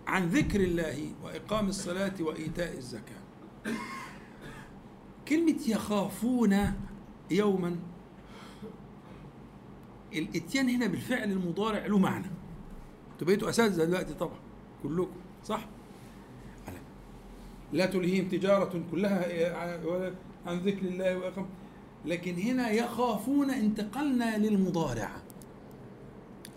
عن 0.07 0.27
ذكر 0.29 0.61
الله 0.61 1.13
وإقام 1.25 1.69
الصلاة 1.69 2.15
وإيتاء 2.21 2.77
الزكاة. 2.77 3.23
كلمة 5.29 5.59
يخافون 5.69 6.57
يوما 7.31 7.77
الإتيان 10.13 10.69
هنا 10.69 10.87
بالفعل 10.87 11.33
المضارع 11.33 11.87
له 11.87 11.99
معنى. 11.99 12.31
أنتوا 13.13 13.27
بقيتوا 13.27 13.49
أساتذة 13.49 13.85
دلوقتي 13.85 14.15
طبعا 14.15 14.39
كلكم. 14.83 15.21
صح. 15.45 15.67
لا 17.73 17.87
تلهيهم 17.87 18.29
تجارة 18.29 18.83
كلها 18.91 19.27
ولا 19.85 20.15
عن 20.47 20.59
ذكر 20.59 20.87
الله 20.87 21.19
وإقام. 21.19 21.47
لكن 22.05 22.35
هنا 22.35 22.71
يخافون 22.71 23.51
انتقلنا 23.51 24.39
للمضارع 24.39 25.11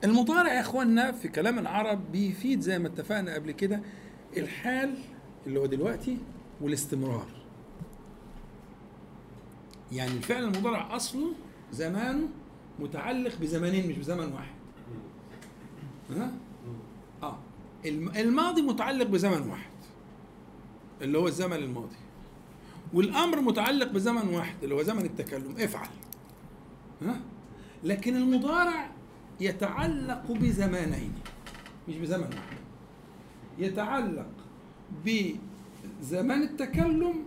المضارع 0.04 0.54
يا 0.54 0.60
اخوانا 0.62 1.12
في 1.12 1.28
كلام 1.28 1.60
العرب 1.60 2.12
بيفيد 2.12 2.60
زي 2.60 2.80
ما 2.80 2.88
اتفقنا 2.88 3.34
قبل 3.34 3.52
كده 3.52 3.82
الحال 4.38 4.98
اللي 5.48 5.60
هو 5.60 5.66
دلوقتي 5.66 6.18
والاستمرار. 6.62 7.28
يعني 9.92 10.12
الفعل 10.12 10.44
المضارع 10.44 10.96
أصله 10.96 11.34
زمانه 11.72 12.28
متعلق 12.80 13.38
بزمانين 13.42 13.90
مش 13.90 13.98
بزمن 13.98 14.34
واحد. 14.34 14.56
ها؟ 16.10 16.32
الماضي 17.86 18.62
متعلق 18.62 19.06
بزمن 19.06 19.50
واحد 19.50 19.72
اللي 21.02 21.18
هو 21.18 21.28
الزمن 21.28 21.58
الماضي. 21.58 21.96
والأمر 22.94 23.42
متعلق 23.42 23.88
بزمن 23.92 24.28
واحد 24.28 24.56
اللي 24.64 24.76
هو 24.76 24.84
زمن 24.84 25.06
التكلم. 25.06 25.56
افعل. 25.60 25.88
ها؟ 27.02 27.22
لكن 27.84 28.16
المضارع 28.16 28.92
يتعلق 29.40 30.32
بزمانين 30.32 31.14
مش 31.90 31.96
بزمن 31.96 32.24
واحد. 32.24 32.58
يتعلق 33.58 34.30
بزمان 35.06 36.42
التكلم 36.42 37.24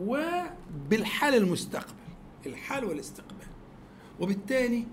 وبالحال 0.00 1.34
المستقبل 1.34 1.94
الحال 2.46 2.84
والاستقبال. 2.84 3.46
وبالتالي 4.20 4.84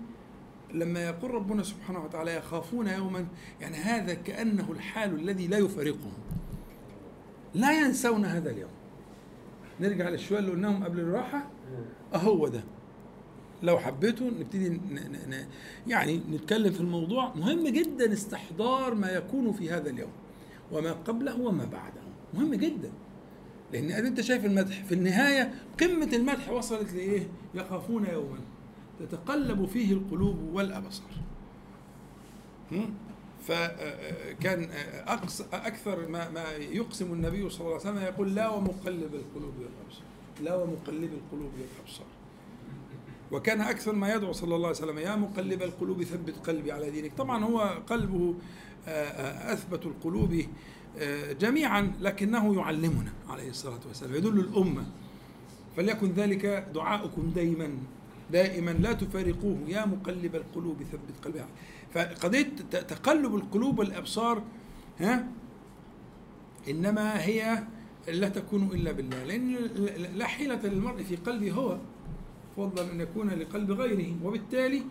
لما 0.74 1.04
يقول 1.04 1.30
ربنا 1.30 1.62
سبحانه 1.62 2.04
وتعالى 2.04 2.36
يخافون 2.36 2.86
يوما 2.88 3.26
يعني 3.60 3.76
هذا 3.76 4.14
كأنه 4.14 4.72
الحال 4.72 5.14
الذي 5.14 5.46
لا 5.46 5.58
يفارقهم 5.58 6.12
لا 7.54 7.80
ينسون 7.80 8.24
هذا 8.24 8.50
اليوم. 8.50 8.70
نرجع 9.80 10.08
للشوية 10.08 10.38
اللي 10.38 10.50
قلناهم 10.50 10.84
قبل 10.84 11.00
الراحة. 11.00 11.50
أهو 12.14 12.48
ده. 12.48 12.60
لو 13.62 13.78
حبيتوا 13.78 14.30
نبتدي 14.30 14.68
ن- 14.68 14.72
ن- 14.90 15.30
ن- 15.30 15.46
يعني 15.90 16.20
نتكلم 16.30 16.72
في 16.72 16.80
الموضوع. 16.80 17.34
مهم 17.34 17.68
جدا 17.68 18.12
استحضار 18.12 18.94
ما 18.94 19.10
يكون 19.10 19.52
في 19.52 19.70
هذا 19.70 19.90
اليوم. 19.90 20.10
وما 20.72 20.92
قبله 20.92 21.40
وما 21.40 21.64
بعده. 21.64 22.00
مهم 22.34 22.54
جدا. 22.54 22.90
لأن 23.72 23.90
أنت 24.06 24.20
شايف 24.20 24.44
المدح. 24.44 24.84
في 24.84 24.94
النهاية 24.94 25.54
قمة 25.80 26.10
المدح 26.12 26.50
وصلت 26.50 26.92
لإيه؟ 26.92 27.26
يخافون 27.54 28.06
يوما. 28.12 28.38
تتقلب 29.00 29.66
فيه 29.66 29.92
القلوب 29.92 30.38
والأبصار. 30.52 31.10
هم؟ 32.72 32.94
فكان 33.46 34.68
أقص 35.06 35.40
أكثر 35.40 36.08
ما 36.08 36.30
ما 36.30 36.52
يقسم 36.52 37.12
النبي 37.12 37.50
صلى 37.50 37.60
الله 37.60 37.80
عليه 37.80 37.90
وسلم 37.90 38.02
يقول 38.02 38.34
لا 38.34 38.48
ومقلب 38.48 39.14
القلوب 39.14 39.54
والأبصار. 39.58 40.04
لا 40.42 40.56
ومقلب 40.56 41.10
القلوب 41.12 41.50
والأبصار. 41.52 42.06
وكان 43.32 43.60
أكثر 43.60 43.92
ما 43.92 44.14
يدعو 44.14 44.32
صلى 44.32 44.54
الله 44.54 44.68
عليه 44.68 44.78
وسلم 44.78 44.98
يا 44.98 45.16
مقلب 45.16 45.62
القلوب 45.62 46.02
ثبت 46.02 46.36
قلبي 46.46 46.72
على 46.72 46.90
دينك. 46.90 47.12
طبعا 47.18 47.44
هو 47.44 47.60
قلبه 47.86 48.34
آه، 48.88 48.90
آه، 48.90 49.52
أثبت 49.52 49.86
القلوب 49.86 50.42
آه، 50.98 51.32
جميعا 51.32 51.92
لكنه 52.00 52.56
يعلمنا 52.56 53.12
عليه 53.28 53.50
الصلاة 53.50 53.80
والسلام 53.86 54.14
يدل 54.14 54.40
الأمة. 54.40 54.86
فليكن 55.76 56.12
ذلك 56.12 56.68
دعاؤكم 56.74 57.30
دائما 57.34 57.78
دائما 58.32 58.70
لا 58.70 58.92
تفارقوه. 58.92 59.58
يا 59.68 59.86
مقلب 59.86 60.36
القلوب 60.36 60.82
ثبت 60.82 61.24
قلبي. 61.24 62.44
ت- 62.44 62.76
تقلب 62.76 63.34
القلوب 63.34 63.78
والأبصار 63.78 64.42
ها 64.98 65.28
إنما 66.68 67.24
هي 67.24 67.64
لا 68.08 68.28
تكون 68.28 68.62
إلا 68.72 68.92
بالله. 68.92 69.24
لأن 69.24 69.54
لا 70.14 70.26
حيلة 70.26 70.60
للمرء 70.66 71.02
في 71.02 71.16
قلبه 71.16 71.52
هو 71.52 71.78
فضلا 72.56 72.92
أن 72.92 73.00
يكون 73.00 73.28
لقلب 73.28 73.70
غيره. 73.70 74.16
وبالتالي 74.24 74.82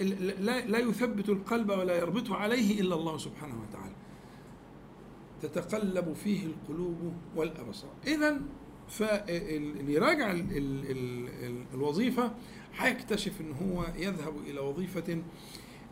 ال- 0.00 0.44
لا 0.44 0.66
لا 0.66 0.78
يثبت 0.78 1.28
القلب 1.28 1.70
ولا 1.70 1.96
يربطه 1.98 2.36
عليه 2.36 2.80
إلا 2.80 2.94
الله 2.94 3.18
سبحانه 3.18 3.54
وتعالى. 3.68 3.94
تتقلب 5.42 6.12
فيه 6.12 6.46
القلوب 6.46 7.12
والأبصار. 7.36 7.90
اذا 8.06 8.40
فاللي 8.88 9.92
يراجع 9.94 10.30
ال- 10.30 10.56
ال- 10.56 10.90
ال- 10.90 11.28
ال- 11.46 11.64
الوظيفة 11.74 12.30
هيكتشف 12.78 13.32
إن 13.40 13.52
هو 13.52 13.86
يذهب 13.96 14.34
إلى 14.46 14.60
وظيفة 14.60 15.22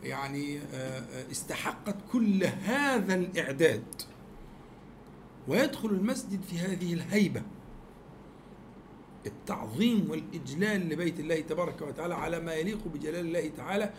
يعني 0.03 0.59
آه، 0.75 1.31
استحقت 1.31 1.97
كل 2.13 2.45
هذا 2.45 3.15
الإعداد 3.15 3.83
ويدخل 5.49 5.89
المسجد 5.89 6.41
في 6.43 6.59
هذه 6.59 6.93
الهيبة. 6.93 7.43
التعظيم 9.27 10.11
والإجلال 10.11 10.89
لبيت 10.89 11.21
الله 11.21 11.41
تبارك 11.41 11.83
وتعالى 11.83 12.15
على 12.15 12.41
ما 12.41 12.55
يليق 12.55 12.79
بجلال 12.95 13.27
الله 13.27 13.51
تعالى 13.57 13.93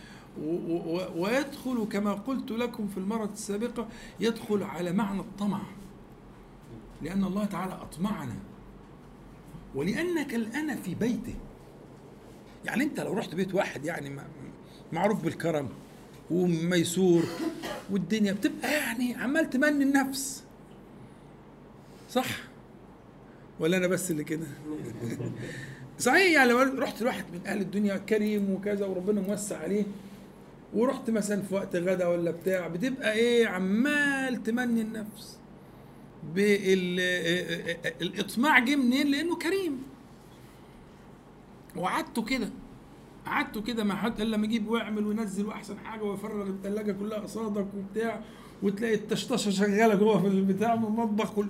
ويدخل 1.15 1.87
كما 1.91 2.13
قلت 2.13 2.51
لكم 2.51 2.87
في 2.87 2.97
المرة 2.97 3.29
السابقة 3.33 3.87
يدخل 4.19 4.63
على 4.63 4.93
معنى 4.93 5.19
الطمع. 5.19 5.61
لأن 7.01 7.23
الله 7.23 7.45
تعالى 7.45 7.73
أطمعنا 7.73 8.35
ولأنك 9.77 10.35
الآن 10.35 10.81
في 10.81 10.95
بيته. 10.95 11.35
يعني 12.65 12.83
أنت 12.83 12.99
لو 12.99 13.13
رحت 13.13 13.35
بيت 13.35 13.53
واحد 13.55 13.85
يعني 13.85 14.19
معروف 14.91 15.23
بالكرم 15.23 15.69
وميسور 16.31 17.23
والدنيا 17.91 18.33
بتبقى 18.33 18.73
يعني 18.73 19.15
عمال 19.15 19.49
تمني 19.49 19.83
النفس. 19.83 20.43
صح؟ 22.09 22.27
ولا 23.59 23.77
أنا 23.77 23.87
بس 23.87 24.11
اللي 24.11 24.23
كده؟ 24.23 24.47
صحيح 25.99 26.31
يعني 26.33 26.49
لو 26.49 26.59
رحت 26.59 27.01
لواحد 27.01 27.25
من 27.33 27.47
أهل 27.47 27.61
الدنيا 27.61 27.97
كريم 27.97 28.49
وكذا 28.49 28.85
وربنا 28.85 29.21
موسع 29.21 29.57
عليه 29.57 29.83
ورحت 30.73 31.09
مثلا 31.09 31.41
في 31.41 31.55
وقت 31.55 31.75
غدا 31.75 32.07
ولا 32.07 32.31
بتاع 32.31 32.67
بتبقى 32.67 33.13
إيه؟ 33.13 33.47
عمال 33.47 34.43
تمني 34.43 34.81
النفس. 34.81 35.37
بال 36.33 36.99
الإطماع 38.01 38.59
جه 38.59 38.75
منين؟ 38.75 39.07
لأنه 39.07 39.35
كريم. 39.35 39.83
وقعدته 41.75 42.21
كده. 42.21 42.49
قعدته 43.25 43.61
كده 43.61 43.83
ما 43.83 43.95
حد 43.95 44.21
الا 44.21 44.35
لما 44.35 44.45
يجيب 44.45 44.67
ويعمل 44.67 45.05
وينزل 45.07 45.45
وأحسن 45.45 45.79
حاجة 45.79 46.03
ويفرغ 46.03 46.47
الثلاجه 46.47 46.91
كلها 46.91 47.19
قصادك 47.19 47.67
وبتاع 47.77 48.21
وتلاقي 48.63 48.95
التشطشه 48.95 49.51
شغالة 49.51 49.95
جوه 49.95 50.21
في 50.21 50.27
البتاع 50.27 50.77
في 50.77 50.83
المطبخ. 50.87 51.45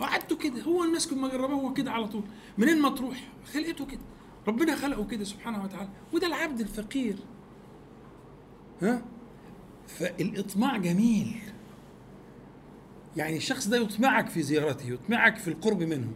قعدته 0.00 0.36
كده. 0.36 0.62
هو 0.62 0.84
الناس 0.84 1.08
كل 1.08 1.16
ما 1.16 1.28
جربوه 1.28 1.56
هو 1.56 1.72
كده 1.72 1.90
على 1.90 2.08
طول. 2.08 2.22
منين 2.58 2.80
ما 2.80 2.88
تروح؟ 2.88 3.28
خلقته 3.52 3.86
كده. 3.86 4.00
ربنا 4.48 4.76
خلقه 4.76 5.04
كده 5.04 5.24
سبحانه 5.24 5.64
وتعالى. 5.64 5.88
وده 6.12 6.26
العبد 6.26 6.60
الفقير. 6.60 7.16
ها؟ 8.82 9.02
فالإطماع 9.86 10.76
جميل. 10.76 11.36
يعني 13.16 13.36
الشخص 13.36 13.68
ده 13.68 13.76
يطمعك 13.76 14.28
في 14.28 14.42
زيارته 14.42 14.86
يطمعك 14.86 15.36
في 15.36 15.48
القرب 15.48 15.82
منه. 15.82 16.12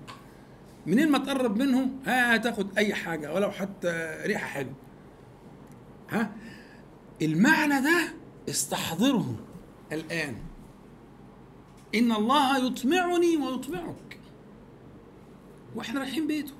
منين 0.86 1.10
ما 1.10 1.18
تقرب 1.18 1.56
منه 1.56 1.90
ها 2.04 2.36
هتاخد 2.36 2.78
أي 2.78 2.94
حاجة 2.94 3.34
ولو 3.34 3.50
حتى 3.50 4.18
ريحة 4.26 4.46
حلوة 4.46 4.74
ها؟ 6.10 6.32
المعنى 7.22 7.80
ده 7.80 8.14
استحضره 8.48 9.36
الآن. 9.92 10.36
إن 11.94 12.12
الله 12.12 12.66
يطمعني 12.66 13.36
ويطمعك. 13.36 14.18
وإحنا 15.74 16.00
رايحين 16.00 16.26
بيته. 16.26 16.54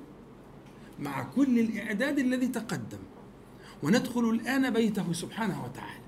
مع 0.99 1.23
كل 1.23 1.59
الإعداد 1.59 2.19
الذي 2.19 2.47
تقدم. 2.47 2.99
وندخل 3.83 4.29
الآن 4.29 4.69
بيته 4.73 5.13
سبحانه 5.13 5.63
وتعالى. 5.65 6.07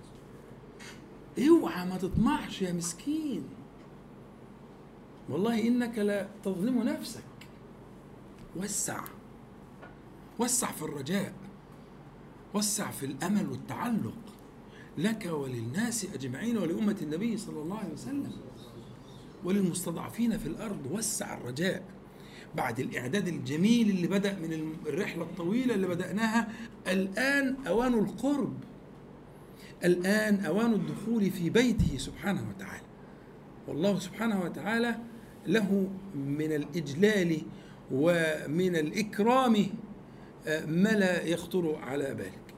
اوعى 1.50 1.86
ما 1.86 1.98
تطمعش 1.98 2.62
يا 2.62 2.72
مسكين. 2.72 3.44
والله 5.30 5.68
إنك 5.68 6.00
لا 6.00 6.28
تظلم 6.44 6.84
نفسك. 6.84 7.24
وسع. 8.56 9.04
وسع 10.40 10.72
في 10.72 10.82
الرجاء. 10.82 11.34
وسع 12.54 12.92
في 12.92 13.06
الأمل 13.06 13.50
والتعلق. 13.50 14.18
لك 14.98 15.26
وللناس 15.26 16.06
أجمعين 16.14 16.58
ولأمة 16.58 16.96
النبي 17.02 17.38
صلى 17.38 17.62
الله 17.62 17.78
عليه 17.78 17.94
وسلم. 17.94 18.32
وللمستضعفين 19.44 20.38
في 20.38 20.48
الأرض. 20.48 20.92
وسع 20.92 21.38
الرجاء. 21.38 21.84
بعد 22.56 22.80
الإعداد 22.80 23.28
الجميل 23.28 23.90
اللي 23.90 24.08
بدأ 24.08 24.40
من 24.40 24.74
الرحلة 24.88 25.24
الطويلة 25.24 25.76
اللي 25.76 25.88
بدأناها 25.88 26.48
الآن 26.88 27.56
أوان 27.68 27.94
القرب. 27.94 28.58
الآن 29.84 30.46
أوان 30.46 30.74
الدخول 30.74 31.32
في 31.32 31.50
بيته 31.50 31.98
سبحانه 31.98 32.50
وتعالى. 32.50 32.84
والله 33.68 34.00
سبحانه 34.00 34.42
وتعالى 34.42 35.00
له 35.48 35.88
من 36.16 36.52
الإجلال 36.52 37.42
ومن 37.92 38.76
الإكرام 38.76 39.54
ما 40.68 40.90
لا 40.90 41.24
يخطر 41.24 41.76
على 41.76 42.14
بالك. 42.14 42.54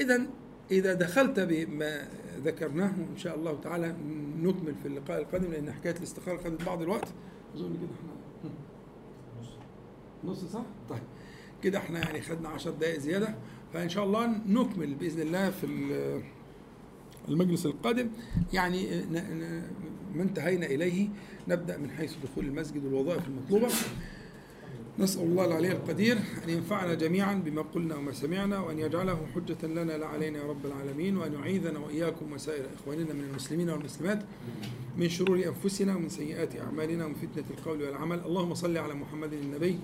اذا 0.00 0.26
إذا 0.70 0.94
دخلت 0.94 1.40
بما 1.40 2.08
ذكرناه 2.44 2.92
إن 3.12 3.16
شاء 3.16 3.36
الله 3.36 3.60
تعالى 3.60 3.94
نكمل 4.42 4.74
في 4.82 4.88
اللقاء 4.88 5.20
القادم 5.22 5.50
لأن 5.50 5.72
حكاية 5.72 5.96
الاستخاره 5.96 6.36
خدت 6.36 6.64
بعض 6.64 6.82
الوقت. 6.82 7.08
أظن 7.54 7.72
كده 7.76 7.88
إحنا 7.98 8.12
نص. 10.24 10.44
صح؟ 10.44 10.62
طيب. 10.90 11.02
كده 11.62 11.78
إحنا 11.78 11.98
يعني 11.98 12.20
خدنا 12.20 12.48
10 12.48 12.70
دقائق 12.70 12.98
زيادة 12.98 13.34
فإن 13.74 13.88
شاء 13.88 14.04
الله 14.04 14.26
نكمل 14.46 14.94
بإذن 14.94 15.20
الله 15.20 15.50
في 15.50 15.66
المجلس 17.28 17.66
القادم. 17.66 18.08
يعني 18.52 19.04
ما 20.14 20.22
انتهينا 20.22 20.66
إليه. 20.66 21.08
نبدأ 21.48 21.76
من 21.76 21.90
حيث 21.90 22.14
دخول 22.24 22.44
المسجد 22.44 22.84
والوظائف 22.84 23.22
المطلوبة. 23.28 23.68
نسأل 24.98 25.22
الله 25.22 25.44
العلي 25.44 25.72
القدير 25.72 26.16
أن 26.16 26.50
ينفعنا 26.50 26.94
جميعا 26.94 27.34
بما 27.34 27.62
قلنا 27.62 27.96
وما 27.96 28.12
سمعنا 28.12 28.58
وأن 28.60 28.78
يجعله 28.78 29.26
حجة 29.34 29.66
لنا 29.66 29.92
لا 29.92 30.06
علينا 30.06 30.38
يا 30.38 30.44
رب 30.44 30.66
العالمين 30.66 31.16
وأن 31.16 31.32
يعيذنا 31.32 31.78
وإياكم 31.78 32.32
وسائر 32.32 32.64
إخواننا 32.74 33.12
من 33.12 33.24
المسلمين 33.30 33.70
والمسلمات 33.70 34.22
من 34.98 35.08
شرور 35.08 35.44
أنفسنا 35.46 35.96
ومن 35.96 36.08
سيئات 36.08 36.60
أعمالنا 36.60 37.04
ومن 37.04 37.14
فتنة 37.14 37.44
القول 37.50 37.82
والعمل. 37.82 38.20
اللهم 38.26 38.54
صل 38.54 38.76
على 38.76 38.94
محمد 38.94 39.32
النبي 39.32 39.78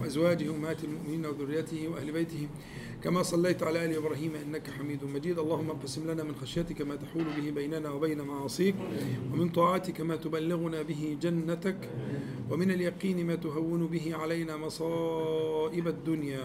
وأزواجه 0.00 0.50
أمهات 0.50 0.84
المؤمنين 0.84 1.26
وذريته 1.26 1.88
وأهل 1.88 2.12
بيته. 2.12 2.48
كما 3.04 3.22
صليت 3.22 3.62
على 3.62 3.84
آل 3.84 3.96
إبراهيم 3.96 4.32
إنك 4.34 4.70
حميد 4.70 5.04
مجيد. 5.04 5.38
اللهم 5.38 5.70
اقسم 5.70 6.10
لنا 6.10 6.22
من 6.22 6.34
خشيتك 6.34 6.82
ما 6.82 6.96
تحول 6.96 7.24
به 7.24 7.50
بيننا 7.50 7.90
وبين 7.90 8.20
معاصيك 8.22 8.74
ومن 9.32 9.48
طاعتك 9.48 10.00
ما 10.00 10.16
تبلغنا 10.16 10.82
به 10.82 11.16
جنتك 11.22 11.76
ومن 12.50 12.70
اليقين 12.70 13.26
ما 13.26 13.34
تهون 13.34 13.86
به 13.86 14.14
علينا 14.14 14.56
مصائب 14.56 15.88
الدنيا. 15.88 16.44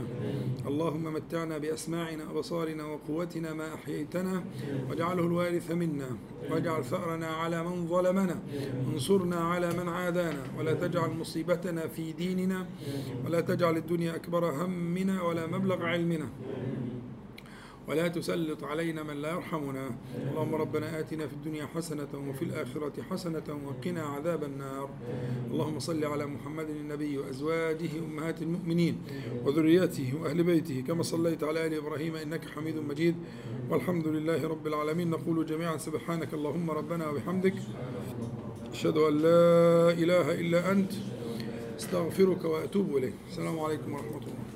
اللهم 0.68 1.14
متعنا 1.14 1.58
بأسماعنا 1.58 2.32
وبصارنا 2.32 2.84
وقوتنا 2.86 3.54
ما 3.54 3.74
أحييتنا 3.74 4.44
واجعله 4.90 5.24
الوارث 5.24 5.72
منا 5.72 6.18
واجعل 6.52 6.84
ثأرنا 6.84 7.28
على 7.28 7.64
من 7.64 7.88
ظلمنا 7.88 8.40
وانصرنا 8.88 9.36
على 9.36 9.70
من 9.74 9.90
عادانا 9.90 10.44
ولا 10.58 10.74
تجعل 10.74 11.10
مصيبتنا 11.10 11.88
في 11.88 12.12
ديننا 12.12 12.68
ولا 13.26 13.42
تجعل 13.42 13.78
الدنيا 13.78 14.16
أكبر 14.16 14.64
همنا 14.64 15.22
ولا 15.22 15.48
مبلغ 15.48 15.84
علمنا. 15.84 16.30
ولا 17.88 18.08
تسلط 18.08 18.64
علينا 18.64 19.04
من 19.04 19.22
لا 19.22 19.32
يرحمنا. 19.32 19.92
اللهم 20.32 20.56
ربنا 20.56 21.00
آتنا 21.00 21.28
في 21.28 21.34
الدنيا 21.34 21.66
حسنة 21.66 22.08
وفي 22.30 22.42
الآخرة 22.46 23.02
حسنة 23.10 23.44
وقنا 23.66 24.02
عذاب 24.02 24.44
النار. 24.44 24.90
اللهم 25.52 25.80
صل 25.80 26.06
على 26.06 26.26
محمد 26.26 26.70
النبي 26.70 27.18
وأزواجه 27.18 27.90
أمهات 28.06 28.42
المؤمنين 28.42 28.98
وذرياته 29.46 30.14
وأهل 30.22 30.44
بيته. 30.44 30.84
كما 30.88 31.04
صليت 31.04 31.44
على 31.44 31.68
آل 31.68 31.74
إبراهيم 31.74 32.16
إنك 32.16 32.46
حميد 32.46 32.78
مجيد. 32.78 33.16
والحمد 33.70 34.08
لله 34.08 34.48
رب 34.48 34.68
العالمين. 34.68 35.10
نقول 35.10 35.46
جميعا 35.46 35.78
سبحانك 35.78 36.34
اللهم 36.34 36.72
ربنا 36.72 37.10
وبحمدك. 37.10 37.58
أشهد 38.72 38.98
أن 38.98 39.14
لا 39.18 39.92
إله 39.92 40.40
إلا 40.42 40.72
أنت. 40.72 40.92
استغفرك 41.80 42.46
وأتوب 42.46 42.98
إليك. 42.98 43.14
السلام 43.30 43.60
عليكم 43.60 43.94
ورحمة 43.94 44.18
الله. 44.18 44.49